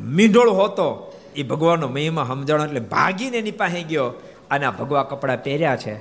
મીંઢોળ 0.00 0.50
હોતો, 0.50 1.12
એ 1.36 1.42
ભગવાનનો 1.42 1.88
મહિમા 1.88 2.24
સમજણ 2.24 2.60
એટલે 2.60 2.80
ભાગીને 2.80 3.36
એની 3.36 3.50
પાસે 3.50 3.82
ગયો 3.82 4.06
અને 4.50 4.66
આ 4.66 4.70
ભગવા 4.70 5.02
કપડાં 5.02 5.42
પહેર્યા 5.42 5.76
છે. 5.76 5.94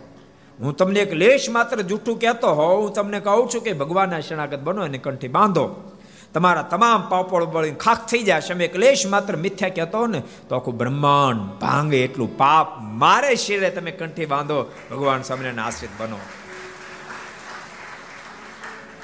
હું 0.60 0.76
તમને 0.76 1.00
એક 1.00 1.14
લેશ 1.14 1.50
માત્ર 1.50 1.82
જૂઠું 1.82 2.20
કહેતો 2.20 2.48
હોઉં, 2.48 2.82
હું 2.82 2.94
તમને 2.94 3.20
કહું 3.20 3.50
છું 3.50 3.62
કે 3.62 3.74
ભગવાનના 3.74 4.20
શરણાગત 4.20 4.60
બનો 4.60 4.82
અને 4.82 4.98
કંઠી 4.98 5.28
બાંધો. 5.28 5.97
તમારા 6.38 6.62
તમામ 6.62 7.10
પાપડ 7.10 7.44
બળી 7.44 7.72
ખાખ 7.72 8.08
થઈ 8.08 8.24
જાય. 8.24 8.40
તમે 8.40 8.68
ક્લેશ 8.68 9.06
માત્ર 9.08 9.36
મિથ્યા 9.36 9.70
કહેતો 9.70 10.08
ને, 10.08 10.24
તો 10.50 10.56
આખું 10.56 10.78
બ્રહ્માંડ 10.78 11.42
ભાંગે 11.60 12.00
એટલું 12.04 12.38
પાપ 12.38 12.78
મારે 12.82 13.36
શિરે 13.36 13.70
તમે 13.70 13.92
કંઠી 13.92 14.26
બાંધો, 14.26 14.72
ભગવાન 14.92 15.22
સ્વામિનારાયણ 15.22 15.66
આશ્રિત 15.68 15.90
બનો. 15.98 16.20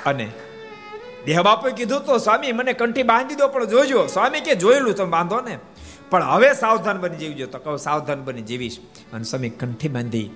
અને 0.05 0.31
દેહ 1.25 1.41
બાપુએ 1.41 1.71
કીધું 1.71 2.05
તો, 2.05 2.17
સ્વામી, 2.17 2.51
મને 2.51 2.73
કંઠી 2.73 3.03
બાંધી 3.03 3.35
દો, 3.35 3.47
પણ 3.47 3.65
જોજો, 3.65 4.07
સ્વામી 4.07 4.39
કે 4.39 4.55
જોયેલું 4.55 4.95
તમે 4.95 5.09
બાંધો 5.09 5.41
ને. 5.41 5.59
પણ 6.09 6.23
હવે 6.23 6.53
સાવધાન 6.53 6.97
બની 6.99 7.15
જીવજો 7.15 7.45
તો 7.47 7.59
કહું, 7.59 7.77
સાવધાન 7.77 8.23
બની 8.23 8.41
જીવીશ 8.41 8.79
અને 9.13 9.23
સ્વામી 9.23 9.49
કંઠી 9.49 9.87
બાંધી, 9.87 10.29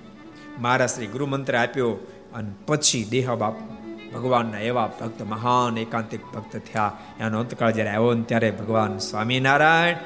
મારા 0.60 0.86
શ્રી 0.86 1.06
ગુરુ 1.06 1.26
મંત્ર 1.26 1.56
આપ્યો 1.56 1.90
અને 2.34 2.50
પછી 2.66 3.04
દેહ 3.04 3.34
બાપુ 3.34 3.77
ભગવાનના 4.14 4.58
એવા 4.58 4.90
ભક્ત 5.00 5.22
મહાન, 5.22 5.78
એકાંતિક 5.78 6.24
ભક્ત 6.34 6.56
થયા. 6.56 6.92
એનો 7.20 7.40
અંતકાળ 7.40 7.70
જ્યારે 7.70 7.90
આવ્યો 7.90 8.14
ને 8.14 8.22
ત્યારે 8.22 8.50
ભગવાન 8.50 8.98
સ્વામિનારાયણ, 8.98 9.96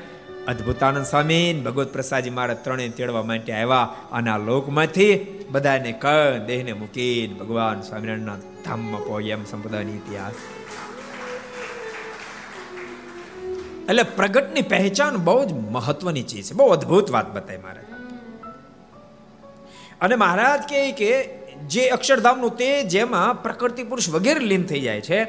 અદ્ભુતાનંદ 0.49 1.07
સ્વામી 1.07 1.63
ભગવત 1.65 1.93
પ્રસાદજી 1.93 2.31
મારા 2.31 2.55
ત્રણે 2.55 2.89
તેડવા 2.89 3.23
માટે 3.23 3.53
આવ્યા 3.53 3.83
અને 4.13 4.31
આ 4.31 4.39
લોકમાંથી 4.39 5.45
બધાને 5.51 5.93
ક 5.93 6.07
દેહને 6.47 6.73
મૂકીને 6.73 7.35
ભગવાન 7.35 7.81
સ્વામિનારાયણના 7.81 8.37
ધામમાં 8.65 9.05
પહોંચ્યા 9.05 9.37
એમ 9.37 9.45
સંપ્રદાયની 9.45 9.93
ઇતિહાસ. 9.93 10.35
એટલે 13.89 14.03
પ્રગટની 14.03 14.63
પહેચાન 14.63 15.17
બહુ 15.17 15.45
જ 15.45 15.53
મહત્વની 15.53 16.23
ચીજ 16.23 16.45
છે. 16.45 16.55
બહુ 16.55 16.67
અદ્ભુત 16.67 17.11
વાત 17.11 17.35
બતાવી 17.35 17.59
મહારાજ 17.59 17.85
અને 20.01 20.15
મહારાજ 20.15 20.61
કહે 20.69 20.93
કે 20.93 21.11
જે 21.67 21.89
અક્ષરધામનું 21.89 22.57
તે 22.57 22.83
જેમાં 22.83 23.43
પ્રકૃતિ 23.43 23.83
પુરુષ 23.83 24.09
વગેરે 24.09 24.41
લીન 24.41 24.63
થઈ 24.63 24.81
જાય 24.81 25.01
છે. 25.01 25.23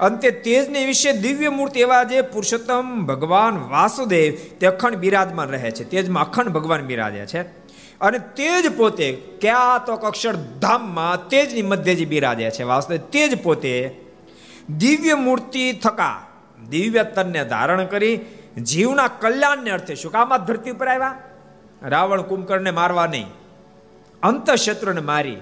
અંતે 0.00 0.30
તેજને 0.30 0.86
વિશે 0.86 1.12
દિવ્ય 1.12 1.48
મૂર્તિ 1.48 1.80
એવા 1.80 2.02
જે 2.02 2.20
પુરુષોત્તમ 2.20 3.06
ભગવાન 3.06 3.56
વાસુદેવ 3.56 4.58
તે 4.60 4.66
અખંડ 4.66 4.94
બિરાજમાન 4.94 5.50
રહે 5.50 5.70
છે. 5.70 5.84
તેજમાં 5.84 6.30
અખંડ 6.30 6.48
ભગવાન 6.48 6.80
બિરાજે 6.80 7.26
છે. 7.26 7.42
અને 8.00 8.18
તેજ 8.18 8.76
પોતે 8.76 9.22
ક્યાં 9.40 9.84
તો 9.84 9.92
અક્ષરધામમાં 9.92 11.28
તેજની 11.28 11.62
મધ્ય 11.62 11.94
જે 11.94 12.04
બિરાજે 12.04 12.50
છે 12.50 12.62
વાસુદેવ, 12.62 12.98
તેજ 12.98 13.42
પોતે 13.42 14.00
દિવ્ય 14.76 15.14
મૂર્તિ 15.14 15.72
થકા, 15.72 16.26
દિવ્ય 16.68 17.04
તનને 17.04 17.44
ધારણ 17.44 17.84
કરી 17.84 18.20
જીવના 18.62 19.08
કલ્યાણને 19.08 19.70
અર્થે 19.70 19.94
શું? 19.94 20.12
કામ 20.12 20.36
ધરતી 20.36 20.72
પર 20.72 20.88
આવ્યા? 20.88 21.18
રાવણ 21.82 22.22
કુંભકર્ણને 22.22 22.70
મારવા 22.70 23.06
નહીં. 23.06 23.26
અંતઃશત્રુને 24.22 25.00
મારી 25.00 25.36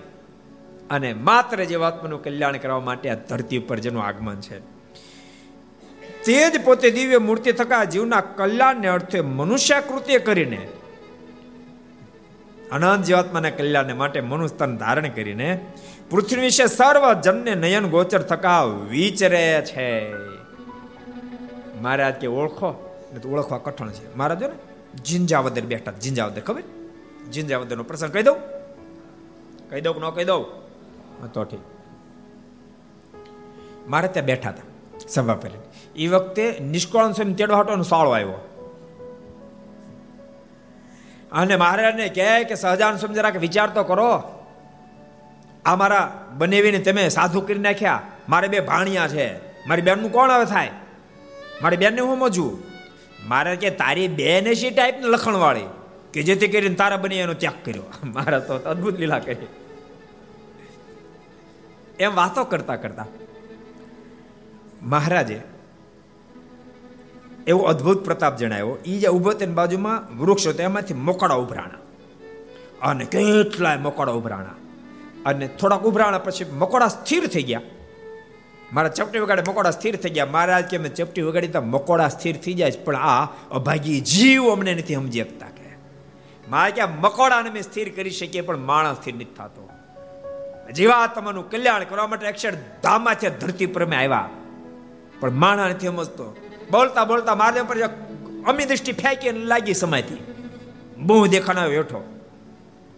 અને 0.91 1.15
માત્ર 1.15 1.65
જીવાત્માનું 1.65 2.25
કલ્યાણ 2.25 2.57
કરવા 2.57 2.81
માટે 2.81 3.11
આ 3.11 3.15
ધરતી 3.15 3.59
ઉપર 3.59 3.79
જેનું 3.79 4.03
આગમન 4.03 4.41
છે. 4.41 4.59
તે 6.25 6.51
જ 6.51 6.65
પોતે 6.65 6.91
દિવ્ય 6.91 7.19
મૂર્તિ 7.19 7.53
થકા 7.53 7.85
જીવના 7.85 8.21
કલ્યાણને 8.21 8.89
અર્થે 8.89 9.21
મનુષ્યાકૃતિ 9.21 10.19
કરીને, 10.19 10.69
અનંત 12.73 13.05
જીવાત્માના 13.05 13.51
કલ્યાણને 13.51 13.93
માટે 13.93 14.21
મનુસ્તન 14.21 14.77
ધારણ 14.77 15.09
કરીને, 15.09 15.61
પૃથ્વી 16.11 16.41
વિશે 16.41 16.67
સર્વ 16.67 17.21
જનને 17.21 17.55
નયન 17.55 17.87
ગોચર 17.87 18.23
થકા 18.23 18.63
વિચરે 18.65 19.63
છે. 19.67 20.13
મહારાજ 21.83 22.15
કે 22.15 22.27
ઓળખો, 22.27 22.71
ને 23.13 23.19
તો 23.19 23.29
ઓળખવા 23.29 23.59
કઠણ 23.59 23.91
છે. 23.91 24.15
મહારાજ 24.15 24.43
ને 24.43 24.49
જિંજાવદર 25.05 25.61
બેઠા, 25.63 25.93
જિંજાવદર 25.93 26.41
ખબર? 26.41 26.63
જિંજાવદર 27.33 27.77
નો 27.77 27.83
પ્રસંગ 27.83 28.13
કહી 28.13 28.23
દઉં. 28.23 28.58
કહી 29.71 29.81
દઉં 29.81 29.95
કે 29.95 30.07
ન 30.07 30.11
કહી 30.11 30.25
દઉં? 30.25 30.45
તો 31.33 31.45
ઠીક. 31.45 31.61
મારે 33.89 34.09
ત્યાં 34.09 34.27
બેઠા 34.27 34.51
હતા, 34.51 34.63
સભા 35.09 35.35
પહેલી. 35.35 35.59
એ 36.03 36.09
વખતે 36.09 36.59
નિષ્કોળ 36.61 37.13
સ્વયં 37.13 37.35
તેડવા 37.35 37.59
હટો 37.59 37.83
સાળો 37.83 38.11
આવ્યો. 38.11 38.45
અને 41.33 41.57
મહારાજને 41.57 42.09
કહે 42.09 42.45
કે 42.45 42.55
સહજાન 42.55 42.97
સ્વામી 42.97 43.15
જરાક 43.15 43.37
વિચાર 43.37 43.71
તો 43.71 43.85
કરો. 43.85 44.23
આ 45.65 45.77
મારા 45.77 46.27
બનેવીને 46.37 46.79
તમે 46.79 47.09
સાધુ 47.09 47.41
કરી 47.41 47.59
નાખ્યા. 47.59 48.03
મારે 48.29 48.49
બે 48.49 48.61
ભાણિયા 48.61 49.09
છે. 49.09 49.49
મારી 49.69 49.83
બેનનું 49.83 50.13
કોણ 50.13 50.31
હવે 50.31 50.45
થાય? 50.45 50.71
મારી 51.63 51.77
બેનને 51.77 52.01
હું 52.01 52.19
મજું 52.19 52.59
મારે 53.29 53.57
કે 53.57 53.71
તારી 53.71 54.09
બેન 54.09 54.55
છે 54.55 54.71
ટાઈપની 54.71 55.05
લખણવાળી. 55.05 55.65
કે 56.13 56.23
જેથી 56.23 56.49
કરીને 56.49 56.75
તારા 56.75 56.97
બની 56.97 57.17
એનો 57.17 57.35
ત્યાગ 57.35 57.55
કર્યો. 57.65 57.83
મારા 58.05 58.39
તો 58.39 58.55
અદભુત 58.55 58.99
લીલા 58.99 59.19
કરી 59.19 59.47
એમ 62.01 62.15
વાતો 62.15 62.45
કરતા 62.45 62.77
કરતા 62.77 63.07
મહારાજે 64.83 65.41
એવો 67.47 67.59
અદ્ભુત 67.59 68.05
પ્રતાપ 68.05 68.37
જણાવ્યો. 68.37 68.79
એ 68.85 68.99
જે 68.99 69.09
ઊભો 69.09 69.33
તેની 69.33 69.53
બાજુમાં 69.53 70.19
વૃક્ષો 70.19 70.51
એમાંથી 70.51 70.95
મોકળા 70.95 71.35
ઉભરાણા. 71.35 71.79
અને 72.83 73.05
કેટલાય 73.05 73.77
મકોડા 73.77 74.13
ઉભરાણા. 74.13 74.55
અને 75.27 75.49
થોડાક 75.49 75.83
ઉભરાણા 75.83 76.19
પછી 76.19 76.45
મકોડા 76.45 76.89
સ્થિર 76.89 77.27
થઈ 77.27 77.43
ગયા. 77.43 77.61
મારા 78.73 78.89
ચપટી 78.89 79.19
વગાડે 79.19 79.43
મકોડા 79.49 79.71
સ્થિર 79.71 79.97
થઈ 79.97 80.11
ગયા. 80.11 80.27
મહારાજ 80.27 80.65
કે 80.65 80.79
મેં 80.79 80.95
ચપટી 80.95 81.23
વગાડી 81.23 81.49
તો 81.49 81.63
મકોડા 81.63 82.09
સ્થિર 82.09 82.37
થઈ 82.37 82.55
જાય 82.55 82.71
પણ 82.71 82.97
આ 82.97 83.29
અભાગી 83.51 84.01
જીવ 84.01 84.53
અમને 84.53 84.75
નથી 84.75 84.95
સમજી 84.95 85.21
શકતા. 85.23 85.47
મારે 86.49 86.73
કે 86.73 86.85
મકોડાને 86.85 87.51
મેં 87.51 87.63
સ્થિર 87.63 87.93
કરી 87.97 88.11
શકીએ, 88.11 88.41
પણ 88.41 88.57
માણસ 88.57 88.97
સ્થિર 88.97 89.15
નથી 89.15 89.25
થતો. 89.25 89.71
જીવાત્માનું 90.77 91.51
કલ્યાણ 91.51 91.85
કરવા 91.85 92.07
માટે 92.07 92.27
અક્ષર 92.27 92.55
ધામાથી 92.83 93.31
ધરતી 93.31 93.67
પર 93.67 93.85
મેં 93.85 93.99
આવ્યા. 93.99 94.29
પણ 95.21 95.31
માણસ 95.31 95.75
નથી 95.75 95.87
સમજતો. 95.87 96.37
બોલતા 96.71 97.05
બોલતા 97.05 97.35
મારે 97.35 97.63
પર 97.63 97.79
અમી 98.47 98.65
દ્રષ્ટિ 98.65 98.93
ફેંકીને 98.93 99.39
લાગી 99.39 99.75
સમાધિ. 99.75 100.17
બહુ 100.97 101.27
દેખાણ 101.27 101.69
બેઠો 101.69 102.19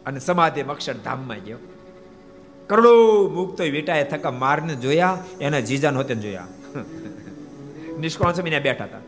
અને 0.06 0.18
સમાધિ 0.18 0.62
અક્ષરધામમાં 0.62 1.36
ગયો. 1.36 1.58
કરોડો 2.66 3.28
મુક્તો 3.28 3.64
વેટાએ 3.64 4.04
થકા 4.04 4.30
મારને 4.30 4.74
જોયા, 4.74 5.18
એના 5.40 5.60
જીજાન 5.60 5.96
હોતે 5.96 6.14
જોયા. 6.14 6.46
નિષ્કોણ 8.00 8.32
સમયને 8.32 8.60
બેઠા 8.60 8.84
હતા. 8.84 8.98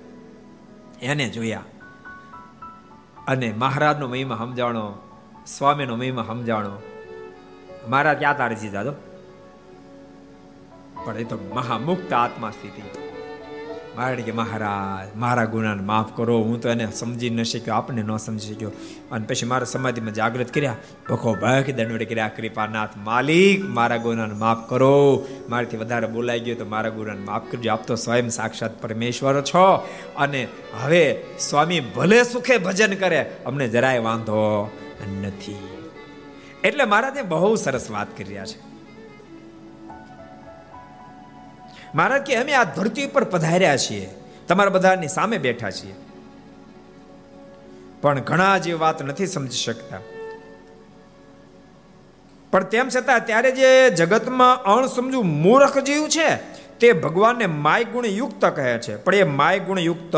એને 1.03 1.29
જોયા. 1.29 1.63
અને 3.27 3.53
મહારાજનો 3.53 4.09
મહિમા 4.09 4.37
સમજાણો, 4.37 4.93
સ્વામીનો 5.47 5.97
મહિમા 5.97 6.25
સમજાણો. 6.29 6.83
મહારાજ 7.89 8.19
ક્યાં 8.19 8.37
તારે 8.37 8.55
જીજા 8.55 8.83
પણ 11.05 11.17
એ 11.17 11.25
તો 11.25 11.39
મહામુક્ત 11.55 12.13
આત્મા 12.13 12.51
સ્થિતિ. 12.51 13.12
મારે 13.97 14.23
કે 14.23 14.33
મહારાજ, 14.33 15.17
મારા 15.17 15.45
ગુનાને 15.45 15.83
માફ 15.83 16.17
કરો. 16.17 16.39
હું 16.39 16.61
તો 16.61 16.69
એને 16.69 16.93
સમજી 16.93 17.31
ન 17.31 17.43
શક્યો, 17.43 17.75
આપને 17.75 18.03
ન 18.03 18.17
સમજી 18.17 18.55
શક્યો. 18.55 18.71
અને 19.13 19.27
પછી 19.27 19.47
મારા 19.47 19.65
સમાધિમાં 19.65 20.15
જાગૃત 20.15 20.55
કર્યા. 20.55 20.77
ભખો 21.11 21.35
ભખ, 21.35 21.71
દંડવડે 21.71 22.05
કર્યા, 22.05 22.29
કૃપાનાથ 22.29 22.89
માલિક, 22.97 23.65
મારા 23.65 23.97
ગુનાને 23.97 24.35
માફ 24.35 24.71
કરો. 24.71 25.27
મારાથી 25.49 25.77
વધારે 25.77 26.07
બોલાઈ 26.07 26.41
ગયો 26.41 26.55
તો, 26.55 26.65
મારા 26.65 26.89
ગુનાને 26.89 27.25
માફ 27.25 27.43
કરજો. 27.51 27.73
આપ 27.73 27.87
તો 27.87 27.95
સ્વયં 27.95 28.29
સાક્ષાત 28.29 28.83
પરમેશ્વર 28.83 29.43
છો. 29.43 29.89
અને 30.17 30.49
હવે 30.83 31.25
સ્વામી 31.39 31.81
ભલે 31.81 32.25
સુખે 32.25 32.59
ભજન 32.59 32.95
કરે, 32.95 33.37
અમને 33.47 33.69
જરાય 33.69 33.99
વાંધો 33.99 34.71
નથી. 35.23 35.57
એટલે 36.65 36.85
મહારાજે 36.85 37.23
બહુ 37.23 37.55
સરસ 37.55 37.91
વાત 37.91 38.17
કરી 38.17 38.25
રહ્યા 38.25 38.45
છે. 38.45 38.72
મહારાજ 41.95 42.23
કે 42.23 42.37
અમે 42.37 42.53
આ 42.53 42.65
ધરતી 42.65 43.07
ઉપર 43.07 43.25
પધાર્યા 43.25 43.77
છીએ. 43.77 44.11
તમારા 44.49 44.71
બધાની 44.71 45.09
સામે 45.09 45.39
બેઠા 45.39 45.71
છીએ. 45.71 45.95
પણ 48.03 48.21
ઘણા 48.21 48.59
જે 48.59 48.73
વાત 48.73 49.03
નથી 49.03 49.27
સમજી 49.27 49.57
શકતા. 49.57 49.99
પણ 52.51 52.65
તેમ 52.65 52.89
છતાં 52.97 53.27
ત્યારે 53.27 53.51
જે 53.51 53.91
જગતમાં 53.91 54.63
અણસમજુ 54.63 55.23
મૂર્ખ 55.23 55.79
જીવ 55.79 56.09
છે, 56.09 56.37
તે 56.79 56.93
ભગવાનને 56.93 57.47
માય 57.47 57.85
ગુણ 57.85 58.07
યુક્ત 58.07 58.45
કહે 58.45 58.79
છે. 58.79 58.97
પણ 58.97 59.15
એ 59.15 59.23
માય 59.23 59.59
ગુણ 59.59 59.79
યુક્ત 59.79 60.17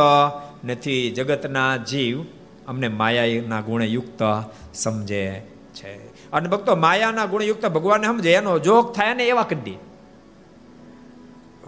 નથી. 0.64 1.10
જગતના 1.10 1.76
જીવ 1.76 2.24
અમને 2.68 2.88
માયાના 2.88 3.60
ગુણ 3.60 3.82
યુક્ત 3.82 4.44
સમજે 4.74 5.42
છે. 5.74 6.06
અને 6.30 6.48
ભક્તો, 6.48 6.76
માયાના 6.76 7.24
ગુણ 7.24 7.42
યુક્ત 7.42 7.66
ભગવાનને 7.66 8.06
સમજે. 8.06 8.32
એનો 8.32 8.58
જોગ 8.58 8.92
થાય 8.92 9.14
ને 9.14 9.24
એવા 9.24 9.42
કડી 9.42 9.78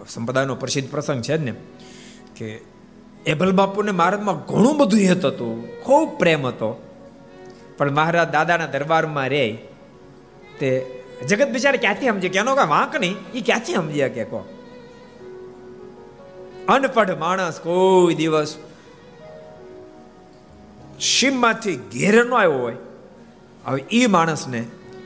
સંપ્રદાયનો 0.09 0.55
પ્રસિદ્ધ 0.55 0.91
પ્રસંગ 0.91 1.21
છે 1.21 1.37
ને, 1.37 1.53
કે 2.35 2.61
એબલ 3.25 3.51
બાપુને 3.51 3.91
મહારાજમાં 3.91 4.45
ઘણું 4.45 4.77
બધું 4.77 4.99
હેત 4.99 5.25
હતું, 5.25 5.81
ખૂબ 5.83 6.19
પ્રેમ 6.19 6.45
હતો. 6.45 6.83
પણ 7.77 7.91
મહારાજ 7.91 8.29
દાદાના 8.31 8.65
દરબારમાં 8.65 9.27
રે, 9.27 9.57
તે 10.59 10.69
જગત 11.27 11.49
બિચારે 11.49 11.77
ક્યાંથી 11.77 12.07
સમજે? 12.07 12.29
કેનો 12.29 12.55
કાંઈ 12.55 12.69
વાંક 12.69 12.95
નહીં 12.95 13.17
એ 13.33 13.41
ક્યાંથી 13.41 13.73
સમજ્યા 13.73 14.07
કે 14.07 14.23
કહો 14.23 14.45
અનપઢ 16.67 17.17
માણસ 17.17 17.59
કોઈ 17.59 18.15
દિવસ 18.15 18.57
શિમમાંથી 20.99 21.75
ઘેર 21.75 22.25
ન 22.25 22.33
આવ્યો 22.33 22.51
હોય. 22.51 22.75
હવે 23.65 23.83
એ 23.91 24.07
માણસને 24.07 24.63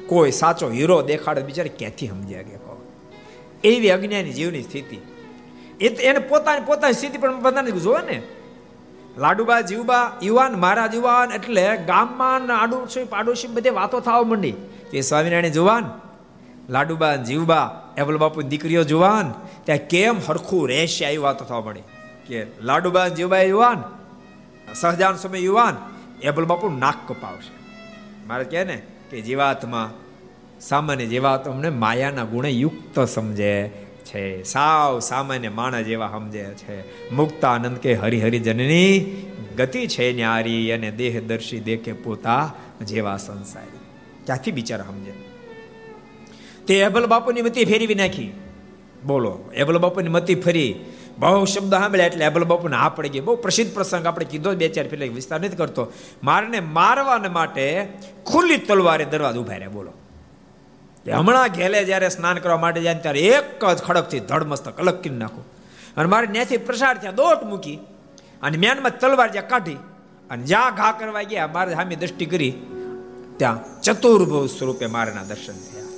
કોઈ 0.07 0.31
સાચો 0.31 0.69
હીરો 0.69 1.01
દેખાડે 1.01 1.41
બિચારે 1.41 1.69
ક્યાંથી 1.69 2.07
સમજ્યા 2.07 2.41
કે 2.41 2.55
કહો 2.55 2.61
એવી 3.64 3.89
અજ્ઞાની 3.89 4.34
જીવની 4.34 4.62
સ્થિતિ. 4.62 4.97
એ 5.82 5.88
એને 5.88 6.20
પોતાની 6.20 6.66
પોતાની 6.66 6.93
સ્થિતિ 6.93 7.18
પણ 7.18 7.41
બધાને 7.41 7.72
જોવે 7.72 8.12
ને. 8.12 8.22
લાડુબા, 9.18 9.62
જીવબા, 9.62 10.18
યુવાન, 10.24 10.59
મારા 10.59 10.89
યુવાન 10.93 11.32
એટલે 11.32 11.78
ગામમાં 11.78 12.62
આડોશી 12.62 13.03
પાડોશી 13.03 13.47
બધે 13.47 13.70
વાતો 13.70 13.99
થવા 13.99 14.24
માંડી. 14.24 14.51
કે 14.91 15.01
સ્વામિનારાયણ 15.01 15.47
જુવાન, 15.47 15.89
લાડુબા 16.70 17.16
જીવબા 17.16 17.82
એવલ 17.97 18.18
બાપુ 18.18 18.41
દીકરીઓ 18.41 18.84
જુવાન, 18.84 19.32
ત્યાં 19.64 19.80
કેમ 19.80 20.18
હરખું 20.28 20.68
રહેશે 20.68 21.05
આવી 21.05 21.18
વાતો 21.18 21.45
થવા 21.45 21.62
મળી 21.62 21.82
કે 22.28 22.45
લાડુબા 22.62 23.07
જીવબા 23.07 23.38
યુવાન, 23.38 23.84
સહજાન 24.74 25.16
સમય 25.16 25.39
યુવાન 25.39 25.76
એબલ 26.22 26.45
બાપુ 26.45 26.70
નાક 26.70 26.95
કપાવશે. 27.07 27.53
મારે 28.28 28.43
કહે 28.43 28.64
ને, 28.64 28.82
કે 29.09 29.22
જીવાતમાં 29.22 30.11
સામાન્ય 30.62 31.05
જેવા 31.05 31.38
તમને 31.38 31.70
માયાના 31.70 32.24
ગુણે 32.24 32.49
યુક્ત 32.49 32.99
સમજે 32.99 33.72
છે. 34.05 34.43
સાવ 34.43 34.99
સામાન્ય 34.99 35.49
માણસ 35.49 35.86
જેવા 35.86 36.07
સમજે 36.07 36.43
છે. 36.43 37.09
મુક્ત 37.14 37.45
આનંદ 37.45 37.78
કે 37.78 37.93
હરિહરિજનની 37.93 38.99
ગતિ 39.57 39.88
છે 39.88 40.14
ન્યારી 40.14 40.72
અને 40.72 40.91
દેહદર્શી 40.91 41.59
દેખે 41.59 41.93
પોતા 41.93 42.53
જેવા 42.82 43.18
સંસારી. 43.18 43.78
ક્યાંથી 44.26 44.51
બિચારા 44.51 44.84
સમજે? 44.84 45.14
તે 46.68 46.80
એબલ 46.80 47.05
બાપુની 47.05 47.41
મતી 47.41 47.66
ફેરવી 47.66 47.95
નાખી. 47.95 48.32
બોલો 49.05 49.39
એબલ 49.53 49.78
બાપુની 49.78 50.09
મતી 50.09 50.36
ફરી. 50.36 50.76
બહુ 51.20 51.45
શબ્દ 51.45 51.72
સાંભળ્યા 51.72 52.05
એટલે 52.05 52.26
એબલ 52.26 52.43
બાપુને 52.43 52.76
આ 52.76 52.89
પડી 52.89 53.09
ગઈ. 53.09 53.20
બહુ 53.20 53.36
પ્રસિદ્ધ 53.36 53.74
પ્રસંગ 53.74 54.05
આપણે 54.05 54.26
કીધો, 54.26 54.51
બે 54.51 54.70
ચાર 54.70 54.86
પેલા 54.88 55.14
વિસ્તાર 55.14 55.39
નથી 55.39 55.55
કરતો. 55.55 55.93
મારને 56.24 56.59
મારવાને 56.59 57.28
માટે 57.28 57.88
ખુલ્લી 58.26 58.57
તલવારે 58.57 59.05
દરવાજ 59.05 59.38
ઊભા 59.38 59.53
રહ્યા. 59.53 59.70
બોલો. 59.70 59.91
હમણાં 61.05 61.47
ઘેલે 61.47 61.79
જ્યારે 61.85 62.09
સ્નાન 62.09 62.37
કરવા 62.37 62.57
માટે 62.57 62.81
જાય 62.81 62.95
ત્યારે 62.95 63.19
એક 63.19 63.65
જ 63.65 63.79
ખડકથી 63.83 64.19
ધડમસ્તક 64.19 64.79
અલગ 64.79 64.97
કરી 65.03 65.21
નાખો. 65.23 65.41
અને 65.97 66.07
મારે 66.09 66.27
ત્યાંથી 66.27 66.57
પ્રસાર 66.57 66.95
ત્યાં 66.97 67.15
દોટ 67.15 67.43
મૂકી 67.43 67.77
અને 68.41 68.57
મેનમાં 68.57 68.99
તલવાર 68.99 69.29
જ્યાં 69.31 69.47
કાઢી 69.47 69.79
અને 70.29 70.43
જ્યાં 70.43 70.75
ઘા 70.75 70.91
કરવા 70.91 71.21
ગયા, 71.21 71.47
મારે 71.47 71.73
સામે 71.75 71.95
દ્રષ્ટિ 71.95 72.25
કરી, 72.25 72.53
ત્યાં 73.37 73.81
ચતુર્ભુવ 73.81 74.47
સ્વરૂપે 74.47 74.85
મારેના 74.85 75.23
દર્શન 75.23 75.53
થયા. 75.53 75.89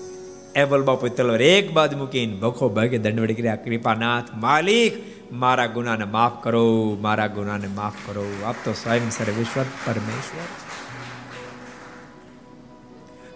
એબલ 0.56 0.82
બાપુ 0.82 1.08
તલવાર 1.08 1.42
એક 1.42 1.72
બાદ 1.72 1.96
મૂકીને 1.96 2.36
ભખો 2.36 2.70
ભાગે 2.70 2.98
દંડવડી 2.98 3.34
કર્યા, 3.34 3.56
કૃપાનાથ 3.56 4.30
માલિક, 4.36 4.94
મારા 5.34 5.66
ગુનાને 5.66 6.06
માફ 6.06 6.44
કરો, 6.44 6.98
મારા 7.02 7.28
ગુનાને 7.28 7.68
માફ 7.68 7.98
કરો. 8.06 8.26
આપ 8.46 8.56
તો 8.66 8.74
સ્વયં 8.74 9.12
સર્વેશ્વર 9.12 9.68
પરમેશ્વર 9.86 10.48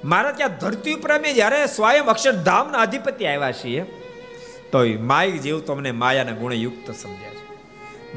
મારા 0.06 0.32
ત્યાં 0.32 0.58
ધરતી 0.58 0.94
ઉપર 0.94 1.12
અમે 1.12 1.34
જ્યારે 1.34 1.66
સ્વયં 1.66 2.06
અક્ષરધામના 2.06 2.78
અધિપતિ 2.78 3.26
આવ્યા 3.26 3.52
છીએ 3.52 3.84
તો 4.72 4.78
માય 5.00 5.32
જેવું 5.32 5.66
તો 5.66 5.74
અમને 5.74 5.92
માયાના 5.92 6.32
ગુણયુક્ત 6.32 6.92
સમજ્યા 6.92 7.30
છે. 7.30 7.48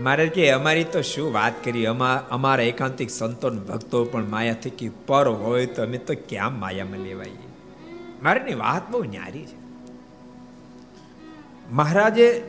મારે 0.00 0.28
કે, 0.28 0.50
અમારી 0.50 0.84
તો 0.84 1.02
શું 1.02 1.32
વાત 1.32 1.52
કરી? 1.64 1.86
અમારા 2.30 2.62
એકાંતિક 2.62 3.10
સંતોન 3.10 3.58
ભક્તો 3.58 4.04
પણ 4.04 4.28
માયાથી 4.28 4.70
કે 4.70 4.88
પર 4.88 5.28
હોય 5.28 5.66
તો 5.66 5.82
અમે 5.82 5.98
તો 5.98 6.14
ક્યાં 6.28 6.58
માયામાં 6.58 6.98
લેવાઈએ? 6.98 7.48
મારેની 8.22 8.54
વાત 8.54 8.90
બહુ 8.90 9.04
ન્યારી 9.04 9.46
છે. 9.46 9.60
મહારાજે 11.72 12.42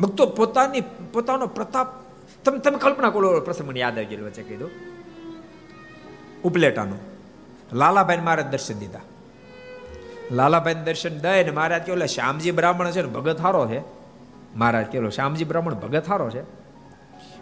ભક્તો 0.00 0.26
પોતાની, 0.26 0.80
પોતાનો 1.12 1.46
પ્રતાપ, 1.46 1.88
તમે 2.44 2.58
તમે 2.58 2.78
કલ્પના 2.78 3.10
કરો 3.10 3.40
પ્રસંગ 3.40 3.68
મને 3.68 3.80
યાદ 3.80 3.96
આવી 3.96 4.06
ગયેલો 4.06 4.24
વચ્ચે 4.24 4.42
કીધું 4.42 4.70
ઉપલેટાનો. 6.44 7.13
લાલાભાઈ 7.72 8.18
મારે 8.18 8.42
દર્શન 8.42 8.78
દીધા. 8.78 9.00
લાલાભાઈ 10.30 10.74
દર્શન 10.74 11.18
દઈ 11.18 11.44
ને 11.44 11.50
મહારાજ 11.50 11.82
કેવો 11.82 12.06
શ્યામજી 12.06 12.50
બ્રાહ્મણ 12.50 12.90
છે 12.90 13.02
ને, 13.02 13.08
ભગત 13.08 13.40
હારો 13.40 13.66
છે. 13.66 13.80
મહારાજ 14.56 14.86
કેલો 14.86 15.10
શ્યામજી 15.10 15.44
બ્રાહ્મણ 15.44 15.74
ભગત 15.74 16.08
હારો 16.08 16.30
છે. 16.30 16.42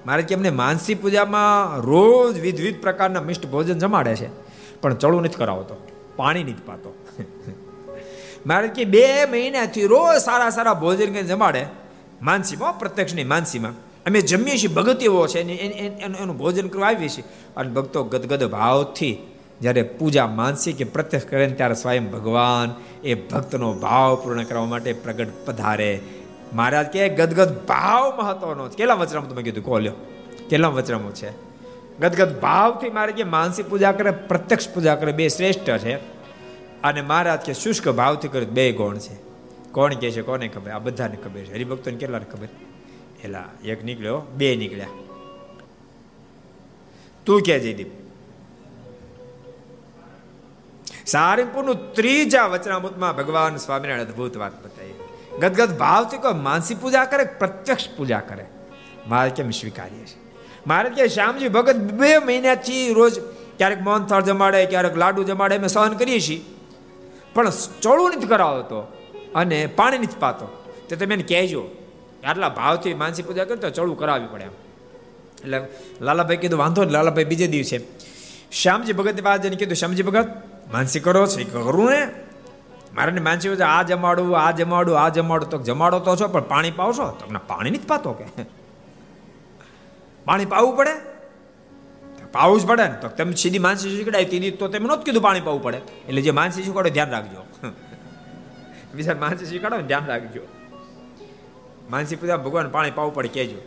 મહારાજ 0.06 0.24
કે 0.24 0.34
એમને 0.34 0.50
માનસી 0.50 0.94
પૂજામાં 0.94 1.80
રોજ 1.80 2.38
વિધ 2.40 2.60
વિધ 2.60 2.80
પ્રકારના 2.80 3.20
મિષ્ટ 3.20 3.46
ભોજન 3.46 3.78
જમાડે 3.78 4.14
છે. 4.14 4.28
પણ 4.80 4.94
ચડું 4.94 5.22
નથી 5.22 5.34
કરાવતો, 5.34 5.76
પાણી 6.16 6.44
નથી 6.44 6.62
પાતો. 6.66 6.90
મહારાજ 8.46 8.70
કે 8.70 8.84
બે 8.84 9.24
મહિનાથી 9.26 9.86
રોજ 9.86 10.20
સારા 10.20 10.50
સારા 10.50 10.74
ભોજન 10.74 11.12
કઈ 11.12 11.22
જમાડે. 11.22 11.66
માનસીમાં, 12.22 12.78
પ્રત્યક્ષ 12.78 13.14
નહીં, 13.14 13.28
માનસીમાં. 13.28 13.72
અમે 14.06 14.20
જમીએ 14.20 14.56
છીએ 14.58 14.74
ભગત 14.74 15.02
એવો 15.02 15.26
છે 15.26 15.40
એનું 15.40 16.38
ભોજન 16.38 16.68
કરવા 16.68 16.86
આવીએ 16.86 17.08
છીએ. 17.08 17.24
અને 17.56 17.70
ભક્તો 17.70 18.04
ગદગદ 18.04 18.44
ભાવથી 18.44 19.12
જ્યારે 19.62 19.82
પૂજા 19.82 20.26
માનસી 20.26 20.72
કે 20.72 20.84
પ્રત્યક્ષ 20.84 21.26
કરે 21.26 21.48
ત્યારે 21.48 21.74
સ્વયં 21.74 22.10
ભગવાન 22.10 22.74
એ 23.04 23.14
ભક્તનો 23.14 23.72
ભાવ 23.72 24.14
પૂર્ણ 24.14 24.42
કરવા 24.42 24.64
માટે 24.64 24.92
પ્રગટ 24.92 25.28
પધારે. 25.46 26.00
મહારાજ 26.52 26.86
કે, 26.86 27.08
ગદગદ 27.08 27.66
ભાવ 27.68 28.20
મહત્વનો 28.20 28.68
કેટલા 28.68 28.94
વચરામ 28.94 29.24
તમે 29.24 29.42
કીધું? 29.42 29.64
કોલ્યો 29.64 29.92
કેટલા 30.50 30.68
વચરામો 30.68 31.10
છે? 31.10 31.30
ગદગદ 32.00 32.40
ભાવથી 32.40 32.90
મારે 32.90 33.12
કે 33.12 33.24
માનસી 33.24 33.62
પૂજા 33.62 33.92
કરે, 33.92 34.10
પ્રત્યક્ષ 34.10 34.68
પૂજા 34.68 34.94
કરે 34.94 35.12
બે 35.12 35.28
શ્રેષ્ઠ 35.28 35.70
છે. 35.78 35.94
અને 36.82 37.02
મહારાજ 37.02 37.40
કે 37.40 37.52
શુષ્ક 37.52 37.88
ભાવથી 37.88 38.28
કરે 38.28 38.44
બે 38.44 38.72
ગૌણ 38.72 38.96
છે. 38.96 39.16
કોણ 39.72 39.94
કે 39.94 40.10
છે, 40.10 40.22
કોને 40.22 40.48
ખબર? 40.48 40.70
આ 40.70 40.78
બધાને 40.78 41.16
ખબર 41.16 41.40
છે. 41.40 41.52
હરિભક્તોને 41.52 41.96
કેટલાને 41.96 42.24
ખબર? 42.24 42.48
એલા, 43.24 43.44
એક 43.64 43.84
નીકળ્યો, 43.84 44.22
બે 44.36 44.56
નીકળ્યા. 44.56 44.86
તું 47.26 47.42
કે 47.42 47.58
જયદીપ 47.58 48.01
સારંગપુરનું 51.06 51.94
ત્રીજા 51.94 52.46
વચનામૃતમાં 52.46 53.16
ભગવાન 53.16 53.56
સ્વામિનારાયણ 53.56 54.06
અદભુત 54.06 54.36
વાત 54.36 54.64
બતાવી. 54.64 54.94
ગદગદ 55.40 55.78
ભાવથી 55.78 56.16
કોઈ 56.16 56.34
માનસી 56.34 56.74
પૂજા 56.74 57.04
કરે, 57.04 57.24
પ્રત્યક્ષ 57.24 57.88
પૂજા 57.96 58.20
કરે. 58.20 58.44
મારે 59.08 59.30
કેમ 59.30 59.50
સ્વીકારીએ 59.50 60.06
છે 60.06 60.22
મારે 60.66 60.90
કે 60.90 61.08
શ્યામજી, 61.08 61.48
ભગત 61.48 61.76
બે 61.76 62.18
મહિનાથી 62.18 62.92
રોજ 62.92 63.20
ક્યારેક 63.58 63.80
મોહનથાળ 63.80 64.22
જમાડે, 64.22 64.66
ક્યારેક 64.66 64.96
લાડુ 64.96 65.24
જમાડે, 65.24 65.56
અમે 65.56 65.68
સહન 65.68 65.94
કરીએ 65.94 66.20
છીએ. 66.20 66.40
પણ 67.34 67.50
ચડું 67.80 68.10
નથી 68.16 68.26
કરાવતો 68.26 68.80
અને 69.34 69.66
પાણી 69.66 69.98
નથી 69.98 70.20
પાતો. 70.20 70.46
તે 70.88 70.96
તમે 70.96 71.14
એને 71.14 71.22
કહેજો, 71.22 71.62
આટલા 72.24 72.48
ભાવથી 72.48 72.94
માનસી 72.94 73.22
પૂજા 73.22 73.44
કરે 73.44 73.56
તો 73.56 73.70
ચડું 73.70 73.98
કરાવવી 73.98 74.26
પડે 74.32 74.44
એમ. 74.44 74.50
એટલે 75.44 75.58
લાલાભાઈ 76.00 76.36
કીધું, 76.36 76.58
વાંધો 76.58 76.82
નહીં, 76.82 76.92
લાલાભાઈ 76.92 77.24
બીજે 77.24 77.46
દિવસે. 77.46 77.80
શ્યામજી 78.52 78.92
ભગત 78.92 79.22
પાસે 79.22 79.48
કીધું, 79.48 79.76
શ્યામજી 79.76 80.02
ભગત 80.02 80.51
માનસી 80.72 81.00
કરો 81.00 81.26
છો 81.26 81.36
કે 81.36 81.44
કરું 81.44 81.90
ને 81.90 82.10
મારે 82.94 83.20
માનસી 83.20 83.62
આ 83.62 83.82
જમાડું 83.82 84.38
આ 84.38 84.50
જમાડું 84.50 85.00
આ 85.00 85.08
જમાડું. 85.08 85.50
તો 85.50 85.58
જમાડો 85.58 85.98
તો 85.98 86.16
છો, 86.16 86.28
પણ 86.28 86.40
પાણી 86.40 86.70
પાવશો? 86.70 87.10
તમને 87.10 87.38
પાણી 87.46 87.70
નથી 87.70 87.78
પાતો 87.78 88.12
કે? 88.12 88.24
પાણી 90.24 90.44
પાવું 90.44 90.76
પડે? 90.76 90.90
પાવું 92.32 92.60
જ 92.60 92.66
પડે 92.66 92.88
ને. 92.88 92.94
તો 93.00 93.08
તમે 93.08 93.32
સીધી 93.32 93.58
માનસી 93.58 93.96
શીખડાય 93.96 94.24
તીધી 94.24 94.50
તો 94.50 94.68
તમે 94.68 94.86
નહોતું 94.86 95.04
કીધું 95.04 95.22
પાણી 95.22 95.40
પાવું 95.40 95.62
પડે. 95.62 95.76
એટલે 95.76 96.22
જે 96.22 96.30
માનસી 96.30 96.62
શીખવાડો 96.62 96.88
ધ્યાન 96.88 97.10
રાખજો. 97.10 97.46
બીજા 98.94 99.14
માનસી 99.14 99.46
શીખવાડો 99.46 99.76
ને 99.76 99.82
ધ્યાન 99.82 100.06
રાખજો. 100.06 100.40
માનસી 101.90 102.16
પૂજા 102.16 102.36
ભગવાન 102.36 102.68
પાણી 102.68 102.90
પાવું 102.90 103.14
પડે, 103.14 103.28
કહેજો. 103.28 103.58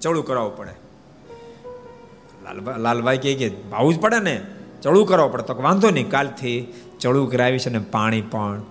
ચડું 0.00 0.24
કરાવવું 0.24 0.56
પડે. 0.56 0.70
લાલભાઈ 2.44 2.74
લાલભાઈ 2.78 3.18
કહે 3.18 3.34
કે, 3.34 3.48
ભાવું 3.48 3.94
જ 3.94 4.00
પડે 4.00 4.18
ને. 4.18 4.46
ચડું 4.84 5.06
કરવો 5.06 5.28
પડતો 5.28 5.54
વાંધો 5.62 5.90
નહીં, 5.90 6.10
કાલથી 6.10 6.58
ચડું 7.00 7.30
કરાવીશ 7.30 7.68
અને 7.68 7.78
પાણી 7.78 8.20
પણ 8.20 8.62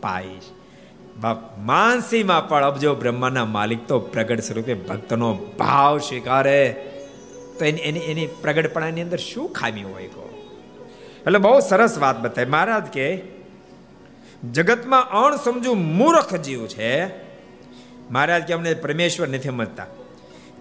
પાઈશ. 0.00 0.48
બાપ 1.20 1.58
માનસીમાં 1.58 2.48
પણ 2.48 2.64
અબજો 2.64 2.94
બ્રહ્માના 2.94 3.44
માલિક 3.44 3.86
તો 3.88 3.98
પ્રગટ 3.98 4.40
સ્વરૂપે 4.40 4.74
ભક્તનો 4.74 5.28
ભાવ 5.58 5.98
સ્વીકારે. 5.98 6.62
તો 7.58 7.64
એની 7.64 7.80
એની 7.80 8.00
એની 8.00 8.26
પ્રગટપણાની 8.42 9.02
અંદર 9.02 9.18
શું 9.18 9.52
ખામી 9.52 9.82
હોય 9.82 10.08
કહો 10.08 10.26
એટલે 11.26 11.38
બહુ 11.38 11.54
સરસ 11.60 11.98
વાત 11.98 12.20
બતાવી 12.20 12.50
મહારાજ 12.50 12.82
કે, 12.82 13.06
જગતમાં 14.52 15.10
અણ 15.22 15.36
સમજુ 15.36 15.74
મૂર્ખ 15.74 16.36
જીવ 16.36 16.66
છે. 16.66 16.90
મહારાજ 18.10 18.42
કે 18.42 18.54
અમને 18.54 18.74
પરમેશ્વર 18.74 19.28
નથી 19.28 19.48
સમજતા. 19.48 19.86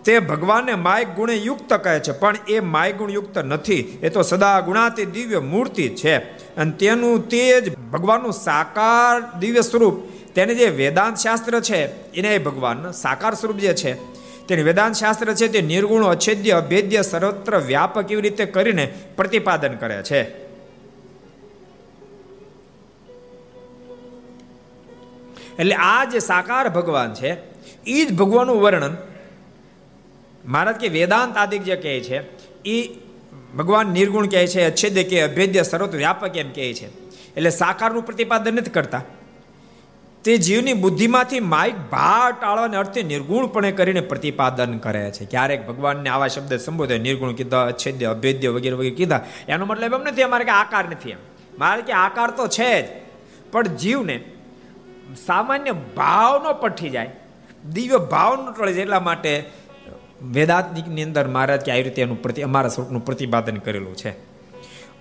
તે 0.05 0.19
ભગવાનને 0.19 0.75
માય 0.75 1.05
ગુણે 1.05 1.35
યુક્ત 1.35 1.73
કહે 1.73 1.99
છે. 1.99 2.11
પણ 2.11 2.35
એ 2.47 2.59
માય 2.59 2.93
ગુણ 2.93 3.11
યુક્ત 3.11 3.37
નથી. 3.37 3.99
એ 4.01 4.09
તો 4.09 4.21
સદા 4.21 4.59
ગુણાતી 4.59 5.05
દિવ્ય 5.05 5.39
મૂર્તિ 5.39 5.89
છે. 5.89 6.17
અને 6.55 6.71
તેનું 6.71 7.29
તે 7.29 7.61
જ 7.61 7.77
ભગવાનનું 7.77 8.33
સાકાર 8.33 9.39
દિવ્ય 9.39 9.61
સ્વરૂપ. 9.61 9.93
તેને 10.35 10.55
જે 10.55 10.65
વેદાંત 10.65 11.17
શાસ્ત્ર 11.17 11.59
છે, 11.59 12.11
એને 12.11 12.37
ભગવાન 12.37 12.91
સાકાર 12.91 13.33
સ્વરૂપ 13.33 13.57
જે 13.57 13.73
છે, 13.73 13.93
તેને 14.47 14.63
વેદાંત 14.63 14.95
શાસ્ત્ર 14.95 15.33
છે, 15.33 15.47
તે 15.47 15.61
નિર્ગુણ, 15.61 16.05
અછેદ્ય, 16.05 16.51
અભેદ્ય, 16.51 17.01
સર્વત્ર 17.01 17.57
વ્યાપક 17.57 18.11
એવી 18.11 18.21
રીતે 18.21 18.45
કરીને 18.45 18.93
પ્રતિપાદન 19.15 19.75
કરે 19.75 20.03
છે. 20.03 20.21
એટલે 25.59 25.75
આ 25.75 26.05
જે 26.05 26.19
સાકાર 26.19 26.69
ભગવાન 26.69 27.13
છે 27.13 27.37
એ 27.87 28.05
જ 28.05 28.13
ભગવાનનું 28.13 28.61
વર્ણન 28.61 28.97
મહારાજ 30.45 30.75
કે 30.75 30.87
વેદાંત 30.87 31.37
આદિક 31.37 31.63
જે 31.63 31.75
કહે 31.75 31.99
છે 31.99 32.19
એ 32.69 32.89
ભગવાન 33.57 33.87
નિર્ગુણ 33.87 34.27
કહે 34.27 34.47
છે, 34.47 34.63
અચ્છેદ્ય 34.63 35.03
કે 35.03 35.21
અભેદ્ય 35.21 35.63
સર્વત 35.63 35.95
વ્યાપક 35.95 36.37
એમ 36.37 36.49
કહે 36.51 36.73
છે. 36.73 36.85
એટલે 37.35 37.49
સાકારનું 37.49 38.05
પ્રતિપાદન 38.05 38.55
નથી 38.55 38.69
કરતા. 38.69 39.03
તે 40.23 40.37
જીવની 40.37 40.73
બુદ્ધિમાંથી 40.73 41.39
માઇક 41.39 41.75
ભાર 41.91 42.31
ટાળવાને 42.31 42.77
અર્થે 42.77 43.03
નિર્ગુણપણે 43.03 43.71
કરીને 43.71 44.01
પ્રતિપાદન 44.01 44.77
કરે 44.77 45.11
છે. 45.11 45.25
ક્યારેક 45.25 45.67
ભગવાનને 45.67 46.09
આવા 46.09 46.27
શબ્દ 46.27 46.55
સંબોધે, 46.55 46.97
નિર્ગુણ 46.97 47.33
કીધા, 47.33 47.65
અચ્છેદ્ય, 47.65 48.05
અભેદ્ય 48.05 48.49
વગેરે 48.49 48.75
વગેરે 48.75 48.95
કીધા. 48.95 49.25
એનો 49.47 49.65
મતલબ 49.65 49.93
એમ 49.93 50.01
નથી, 50.01 50.21
અમારે 50.21 50.45
કે 50.45 50.51
આકાર 50.51 50.85
નથી 50.89 51.09
એમ. 51.09 51.17
મારે 51.59 51.81
કે 51.81 51.93
આકાર 51.93 52.31
તો 52.31 52.47
છે 52.47 52.81
જ. 52.81 53.01
પણ 53.51 53.67
જીવને 53.67 54.23
સામાન્ય 55.25 55.71
ભાવ 55.71 56.43
નો 56.43 56.53
પઠી 56.53 56.89
જાય. 56.89 57.15
દિવ્ય 57.73 57.97
ભાવ 57.97 58.45
નો 58.45 58.51
ટળે 58.51 58.71
એટલા 58.71 58.99
માટે 58.99 59.43
વેદાંતની 60.23 61.03
અંદર 61.03 61.27
મહારાજ 61.27 61.61
કે 61.61 61.71
આવી 61.71 61.83
રીતે 61.83 62.01
એનું 62.01 62.21
પ્રતિ, 62.21 62.41
અમારા 62.41 62.69
સ્વરૂપનું 62.69 63.05
પ્રતિપાદન 63.05 63.55
કરેલું 63.55 63.95
છે. 63.95 64.09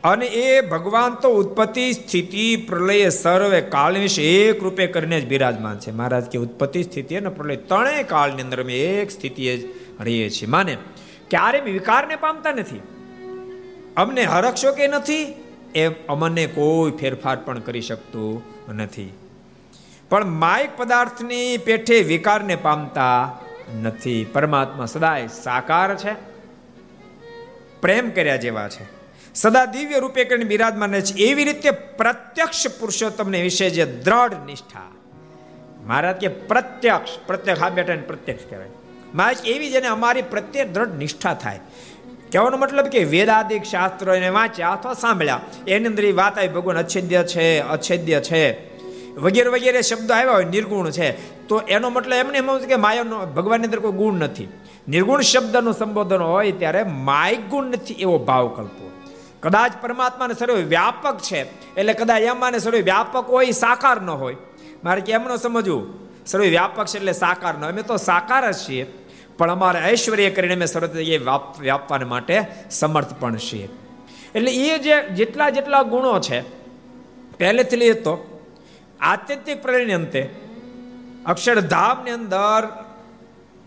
અને 0.05 0.27
એ 0.27 0.61
ભગવાન 0.61 1.15
તો 1.15 1.29
ઉત્પત્તિ 1.29 1.93
સ્થિતિ 1.93 2.57
પ્રલય 2.57 3.09
સર્વે 3.09 3.61
કાળ 3.61 3.99
વિશે 3.99 4.23
એક 4.23 4.63
રૂપે 4.63 4.87
કરીને 4.87 5.21
જ 5.21 5.27
બિરાજમાન 5.27 5.79
છે. 5.79 5.91
મહારાજ 5.91 6.25
કે 6.25 6.39
ઉત્પત્તિ 6.39 6.83
સ્થિતિ 6.83 7.17
અને 7.17 7.29
પ્રલય 7.29 7.57
ત્રણેય 7.57 8.03
કાળની 8.03 8.43
અંદર 8.43 8.63
અમે 8.63 8.79
એક 8.79 9.11
સ્થિતિએ 9.11 9.57
જ 9.59 9.65
રહીએ 10.01 10.31
છીએ. 10.31 10.49
માને 10.49 10.77
ક્યારે 11.31 11.61
વિકારને 11.61 12.17
પામતા 12.17 12.53
નથી. 12.53 12.83
અમને 13.97 14.25
હરક્ષો 14.25 14.73
કે 14.73 14.89
નથી, 14.89 15.35
એમ 15.75 15.93
અમને 16.09 16.47
કોઈ 16.47 16.91
ફેરફાર 16.91 17.37
પણ 17.37 17.59
કરી 17.59 17.81
શકતું 17.81 18.43
નથી. 18.77 19.13
પણ 20.09 20.25
માયક 20.25 20.71
પદાર્થની 20.77 21.59
પેઠે 21.59 22.01
વિકારને 22.01 22.57
પામતા 22.57 23.39
નથી. 23.83 24.25
પરમાત્મા 24.25 24.87
સદાય 24.87 25.27
સાકાર 25.27 25.97
છે, 25.97 26.13
પ્રેમ 27.81 28.11
કર્યા 28.11 28.37
જેવા 28.37 28.69
છે. 28.69 28.99
સદા 29.35 29.65
દિવ્ય 29.65 29.99
રૂપે 29.99 30.25
કરીને 30.25 30.45
બિરાજમાન 30.45 31.01
છે. 31.01 31.15
એવી 31.15 31.45
રીતે 31.45 31.71
પ્રત્યક્ષ 31.71 32.67
પુરુષોત્તમને 32.67 33.43
વિશે 33.43 33.71
જે 33.71 33.85
દ્રઢ 33.87 34.35
નિષ્ઠા. 34.47 34.81
મહારાજ 35.87 36.17
કે 36.17 36.29
પ્રત્યક્ષ 36.29 37.11
પ્રત્યક્ષ, 37.27 37.61
હા 37.61 37.69
બેટા 37.69 37.95
પ્રત્યક્ષ 38.07 38.45
કહેવાય. 38.51 38.69
મહારાજ, 39.15 39.47
એવી 39.47 39.71
જેને 39.71 39.87
અમારી 39.87 40.23
પ્રત્યે 40.23 40.65
દ્રઢ 40.65 40.89
નિષ્ઠા 40.89 41.35
થાય. 41.35 41.61
કહેવાનો 42.33 42.57
મતલબ 42.57 42.87
કે 42.87 43.05
વેદાદિક 43.05 43.63
શાસ્ત્રો 43.63 44.15
એને 44.15 44.29
વાંચ્યા 44.29 44.71
અથવા 44.71 44.95
સાંભળ્યા. 44.95 45.41
એની 45.69 45.87
અંદર 45.87 46.13
વાત 46.13 46.39
આવી, 46.39 46.49
ભગવાન 46.49 46.79
અછેદ્ય 46.79 47.23
છે 47.23 47.61
અછેદ્ય 47.61 48.21
છે. 48.21 48.78
વગેરે 49.25 49.51
વગેરે 49.55 49.81
શબ્દો 49.83 50.13
આવ્યા 50.15 50.37
હોય, 50.37 50.49
નિર્ગુણ 50.55 50.91
છે. 50.91 51.09
તો 51.49 51.55
એનો 51.69 51.91
મતલબ 51.91 52.19
એમને 52.23 52.39
એમ 52.39 52.51
કે 52.71 52.77
માયાનો, 52.77 53.17
ભગવાનની 53.37 53.69
અંદર 53.69 53.81
કોઈ 53.81 53.97
ગુણ 54.01 54.21
નથી. 54.25 54.49
નિર્ગુણ 54.89 55.23
શબ્દનું 55.23 55.75
સંબોધન 55.75 56.23
હોય 56.23 56.53
ત્યારે 56.61 56.83
માય 57.09 57.39
ગુણ 57.51 57.73
નથી 57.75 57.99
એવો 58.05 58.19
ભાવ 58.29 58.47
કલ્પો. 58.57 58.85
કદાચ 59.43 59.73
પરમાત્માને 59.83 60.35
સર્વ 60.35 60.57
વ્યાપક 60.75 61.17
છે, 61.21 61.41
એટલે 61.79 61.93
કદાચ 61.95 62.23
એમાંને 62.33 62.59
સર્વ 62.59 62.79
વ્યાપક 62.91 63.27
હોય, 63.29 63.51
સાકાર 63.65 63.99
ન 64.03 64.11
હોય. 64.11 64.37
મારે 64.85 65.01
કે 65.01 65.13
એમનો 65.13 65.37
સમજવું, 65.37 65.85
સર્વ 66.27 66.45
વ્યાપક 66.55 66.87
છે 66.87 66.97
એટલે 66.99 67.15
સાકાર 67.25 67.55
ન 67.61 67.67
અમે 67.69 67.83
તો 67.83 67.97
સાકાર 67.97 68.43
જ 68.51 68.57
છીએ, 68.63 68.85
પણ 69.39 69.51
અમારે 69.51 69.79
ઐશ્વર્ય 69.91 70.31
કરીને 70.31 70.55
અમે 70.59 70.67
સર્વ 70.67 70.97
એ 70.99 71.19
વ્યાપવા 71.67 72.01
માટે 72.15 72.37
સમર્થ 72.71 73.13
પણ 73.21 73.37
છીએ. 73.49 73.69
એટલે 74.35 74.51
એ 74.67 74.79
જે 74.79 74.97
જેટલા 75.19 75.51
જેટલા 75.51 75.83
ગુણો 75.93 76.15
છે, 76.21 76.39
પહેલેથી 77.39 77.81
લઈએ 77.83 77.97
તો 78.07 78.15
આત્યંતિક 79.01 79.63
પ્રલયની 79.63 79.93
અંતે 79.93 80.23
અક્ષરધામની 81.27 82.11
અંદર 82.11 82.69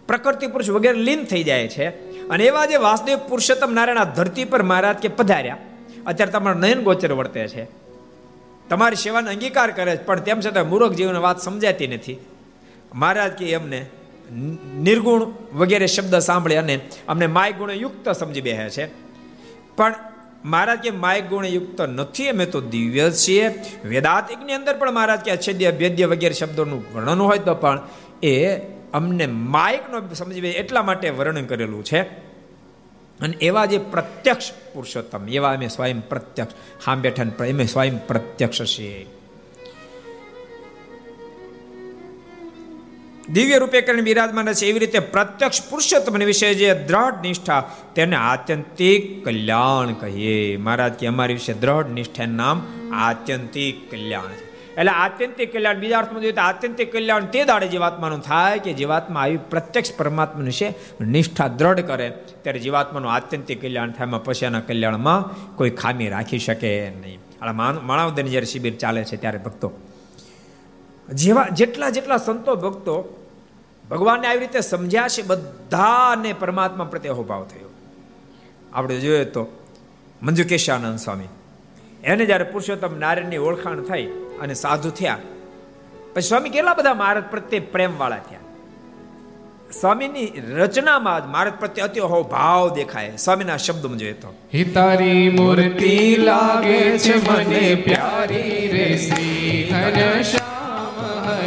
પ્રકૃતિ 0.08 0.48
પુરુષ 0.48 0.70
વગેરે 0.70 1.00
લીન 1.00 1.24
થઈ 1.24 1.44
જાય 1.44 1.68
છે. 1.68 1.88
અને 2.30 2.44
એવા 2.44 2.66
જે 2.66 2.76
વાસુદેવ 2.76 3.18
પુરુષોત્તમ 3.18 3.74
નારાયણ 3.74 4.04
ધરતી 4.04 4.46
પર 4.46 4.64
મહારાજ 4.64 4.96
કે 4.96 5.08
પધાર્યા, 5.08 5.58
અત્યારે 6.06 6.32
તમારા 6.32 6.60
નયન 6.60 6.84
ગોચર 6.84 7.14
વર્તે 7.14 7.48
છે. 7.48 7.64
તમારી 8.70 8.96
સેવાનો 8.96 9.30
અંગીકાર 9.30 9.72
કરે 9.72 9.98
છે, 9.98 10.06
પણ 10.06 10.20
તેમ 10.20 10.40
છતાં 10.40 10.70
મૂર્ખ 10.70 10.94
જીવની 10.94 11.20
વાત 11.20 11.40
સમજાતી 11.40 11.88
નથી. 11.88 12.18
મહારાજ 12.94 13.32
કે 13.32 13.52
એમને 13.52 13.86
નિર્ગુણ 14.80 15.24
વગેરે 15.54 15.88
શબ્દ 15.88 16.16
સાંભળે 16.20 16.56
અને 16.56 16.80
અમને 17.08 17.28
માય 17.28 17.52
ગુણ 17.52 17.72
યુક્ત 17.72 18.10
સમજી 18.10 18.42
બેહે 18.42 18.70
છે. 18.70 18.86
પણ 19.76 19.96
મહારાજ 20.46 20.80
કે 20.80 20.92
માય 20.92 21.22
ગુણ 21.22 21.46
યુક્ત 21.46 21.82
નથી, 21.82 22.30
અમે 22.30 22.46
તો 22.46 22.62
દિવ્ય 22.62 23.12
છીએ. 23.12 23.64
વેદાંતિકની 23.86 24.54
અંદર 24.54 24.78
પણ 24.78 24.92
મહારાજ 24.92 25.20
કે 25.20 25.32
અછેદ્ય 25.32 25.72
ભેદ્ય 25.72 26.06
વગેરે 26.06 26.34
શબ્દોનું 26.34 26.86
વર્ણન 26.94 27.20
હોય 27.20 27.38
તો 27.38 27.56
પણ 27.56 27.80
એ 28.24 28.58
અમને 28.94 29.28
માયકનો 29.28 30.14
સમજી 30.14 30.40
એટલા 30.40 30.84
માટે 30.84 31.10
વર્ણન 31.10 31.46
કરેલું 31.46 31.86
છે. 31.86 32.02
અને 33.22 33.38
એવા 33.42 33.66
જે 33.66 33.78
પ્રત્યક્ષ 33.78 34.52
પુરુષોત્તમ, 34.74 35.30
એવા 35.30 35.54
અમે 35.54 35.68
સ્વયં 35.68 36.10
પ્રત્યક્ષ 36.10 36.54
હા 36.88 36.96
બેઠા 36.96 37.46
એમ 37.46 37.66
સ્વયં 37.66 38.08
પ્રત્યક્ષ 38.08 38.64
છીએ. 38.64 39.08
દિવ્ય 43.30 43.58
રૂપે 43.58 43.82
કરીને 43.82 44.02
બિરાજમાન 44.02 44.52
છે. 44.54 44.66
એવી 44.66 44.80
રીતે 44.80 45.00
પ્રત્યક્ષ 45.00 45.64
પુરુષોત્તમ 45.70 46.18
વિશે 46.26 46.54
જે 46.54 46.74
દ્રઢ 46.74 47.22
નિષ્ઠા, 47.22 47.64
તેને 47.96 48.16
આત્યંતિક 48.16 49.26
કલ્યાણ 49.26 49.94
કહીએ. 49.94 50.58
મહારાજ 50.58 50.94
કે 50.94 51.08
અમારી 51.08 51.34
વિશે 51.34 51.54
દ્રઢ 51.54 51.90
નિષ્ઠા 51.90 52.26
નામ 52.26 52.64
આત્યંતિક 52.94 53.92
કલ્યાણ 53.92 54.32
છે. 54.32 54.52
એટલે 54.78 54.92
આત્યંતિક 54.92 55.54
કલ્યાણ 55.54 55.76
બીજા 55.76 55.98
અર્થમાં 55.98 56.22
જોઈએ 56.22 56.32
તો 56.32 56.42
આત્યંતિક 56.42 56.92
કલ્યાણ 56.92 57.26
તે 57.26 57.44
દાડે 57.44 57.68
જીવાત્માનું 57.68 58.22
થાય 58.22 58.60
કે 58.60 58.74
જીવાત્મા 58.74 59.22
આવી 59.22 59.38
પ્રત્યક્ષ 59.38 59.94
પરમાત્મા 59.98 60.44
વિશે 60.44 60.74
નિષ્ઠા 61.02 61.48
દ્રઢ 61.48 61.80
કરે, 61.80 62.10
ત્યારે 62.42 62.60
જીવાત્માનું 62.60 63.14
આત્યંતિક 63.14 63.62
કલ્યાણ 63.62 63.92
થાય 63.92 64.08
પછી 64.08 64.46
એના 64.46 64.60
કલ્યાણમાં 64.60 65.56
કોઈ 65.56 65.70
ખામી 65.70 66.10
રાખી 66.10 66.40
શકે 66.40 66.90
નહીં. 66.90 67.20
આ 67.42 67.52
માણાવદરની 67.52 68.30
જ્યારે 68.30 68.46
શિબિર 68.46 68.76
ચાલે 68.76 69.04
છે, 69.04 69.16
ત્યારે 69.16 69.38
ભક્તો 69.38 69.72
જેવા 71.10 71.48
જેટલા 71.50 71.90
જેટલા 71.90 72.18
સંતો 72.18 72.56
ભક્તો 72.56 72.96
ભગવાનને 73.90 74.28
આવી 74.28 74.40
રીતે 74.40 74.62
સમજ્યા 74.62 75.08
છે, 75.08 75.22
બધાને 75.22 76.34
પરમાત્મા 76.34 76.86
પ્રત્યે 76.86 77.12
અહોભાવ 77.12 77.44
થયો. 77.44 77.70
આપણે 78.74 79.00
જોઈએ 79.00 79.26
તો 79.26 79.44
મંજુકેશાનંદ 80.24 81.00
સ્વામી, 81.00 81.32
એને 82.04 82.26
જ્યારે 82.26 82.44
પુરુષોત્તમ 82.44 83.00
નારાયણની 83.00 83.38
ઓળખાણ 83.38 83.82
થઈ 83.82 84.06
અને 84.42 84.54
સાધુ 84.54 84.90
થયા, 84.90 85.18
પછી 86.14 86.22
સ્વામી 86.22 86.50
કેટલા 86.50 86.74
બધા 86.74 86.94
મહારાજ 86.94 87.28
પ્રત્યે 87.32 87.60
પ્રેમ 87.60 87.98
વાળા 87.98 88.24
થયા? 88.30 88.46
સ્વામીની 89.80 90.30
રચનામાં 90.58 91.20
જ 91.24 91.28
મહારાજ 91.28 91.54
પ્રત્યે 91.60 91.86
અતિ 91.86 92.00
હો 92.14 92.22
ભાવ 92.24 92.76
દેખાય. 92.76 93.18
સ્વામીના 93.18 93.58
શબ્દમાં 93.58 93.98
જોઈએ 93.98 94.14
તો 94.14 94.30
હિતારી 94.54 95.30
મૂર્તિ 95.30 96.16
લાગે 96.18 96.80
છે 96.98 97.16
મને 97.30 97.64
પ્યારી 97.76 98.68
રે 98.68 98.88
શ્રી 98.98 99.60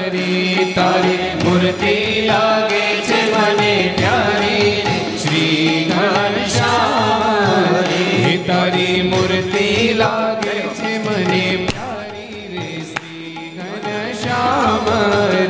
હરી 0.07 0.65
તારી 0.75 1.29
મૂર્તિ 1.43 1.93
લાગે 2.27 2.81
છે 3.07 3.21
મને 3.29 3.71
પ્યારી 3.97 4.73
શ્રી 5.19 5.79
ઘનશ્યામ 5.91 7.23
હરી 7.79 8.35
તારી 8.47 8.99
મૂર્તિ 9.05 9.71
લાગે 9.95 10.59
છે 10.77 10.93
મને 11.01 11.45
શ્યામરી 14.15 15.44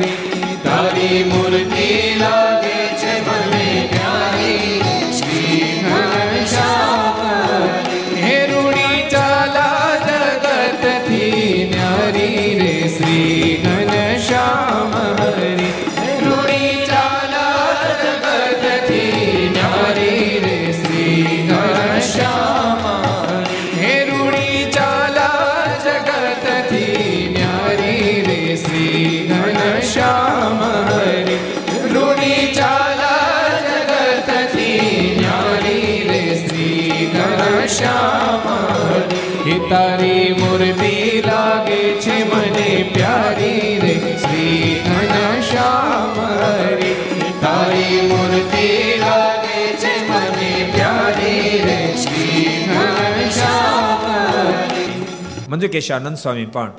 મંજુ 55.49 55.67
કેશાનંદ 55.67 56.17
સ્વામી 56.17 56.45
પણ 56.45 56.71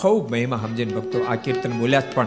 ખૂબ 0.00 0.30
મહિમા 0.30 0.60
સમજીને 0.62 0.92
ભક્તો 0.94 1.18
આ 1.24 1.34
કીર્તન 1.34 1.72
બોલ્યા 1.72 2.02
પણ 2.14 2.26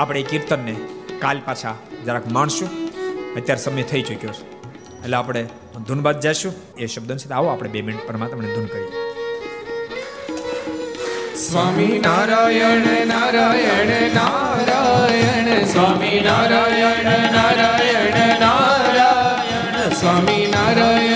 આપણે 0.00 0.20
એ 0.20 0.22
કીર્તનને 0.22 0.74
કાલ 1.18 1.40
પાછા 1.44 1.74
જરાક 2.06 2.26
માણશું. 2.28 2.70
અત્યારે 3.36 3.62
સમય 3.62 3.82
થઈ 3.82 4.02
ચૂક્યો 4.02 4.32
છે. 4.32 4.44
એટલે 5.00 5.16
આપણે 5.16 5.42
ધૂન 5.88 6.00
બાદ 6.00 6.20
જઈશું 6.20 6.52
એ 6.78 6.86
શબ્દ 6.86 7.16
છે 7.16 7.32
આવો, 7.32 7.48
આપણે 7.48 7.68
બે 7.68 7.82
મિનિટ 7.82 8.08
પરમાત્માને 8.08 8.54
ધૂન 8.54 8.66
કરીએ. 8.66 8.92
સ્વામી 11.36 11.98
નારાયણ 12.04 13.06
નારાયણ 13.06 14.14
નારાયણ, 14.14 15.64
સ્વામી 15.64 16.20
નારાયણ 16.20 17.04
નારાયણ 17.32 18.40
નારાયણ. 18.40 19.05
સ્વામી 19.96 20.46
નારાયણ 20.46 20.46
નારાયણ 20.48 21.15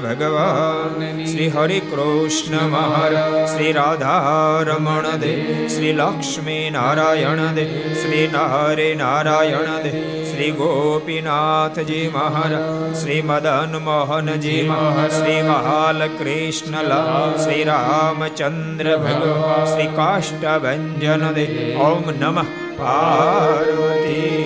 ભગવાન. 0.00 1.24
શ્રી 1.26 1.48
હરિ 1.48 1.80
કૃષ્ણ 1.80 2.68
મહારાજ, 2.68 3.48
શ્રી 3.54 3.72
રાધારમણ 3.72 5.16
દે, 5.20 5.68
શ્રી 5.68 5.92
લક્ષ્મી 5.92 6.70
નારાયણ 6.70 7.36
દે, 7.36 7.94
શ્રી 7.94 8.30
નારે 8.32 8.94
નારાયણ 8.94 9.82
દે, 9.82 10.24
શ્રી 10.24 10.50
ગોપીનાથજી 10.50 12.10
મહારાજ, 12.14 12.96
શ્રી 12.96 13.22
મદન 13.22 13.80
મોહનજી 13.84 14.62
મહારાજ, 14.68 15.12
શ્રી 15.12 15.42
મહાલ 15.42 16.06
કૃષ્ણલાલ 16.06 17.44
શ્રી 17.44 17.64
રામચંદ્ર 17.64 18.96
ભગવાન, 18.96 19.64
શ્રી 19.64 19.86
કાષ્ટભન 19.86 21.32
દે. 21.32 21.74
ઓમ 21.74 22.10
નમઃ 22.20 22.44
પાર્વતી 22.78 24.38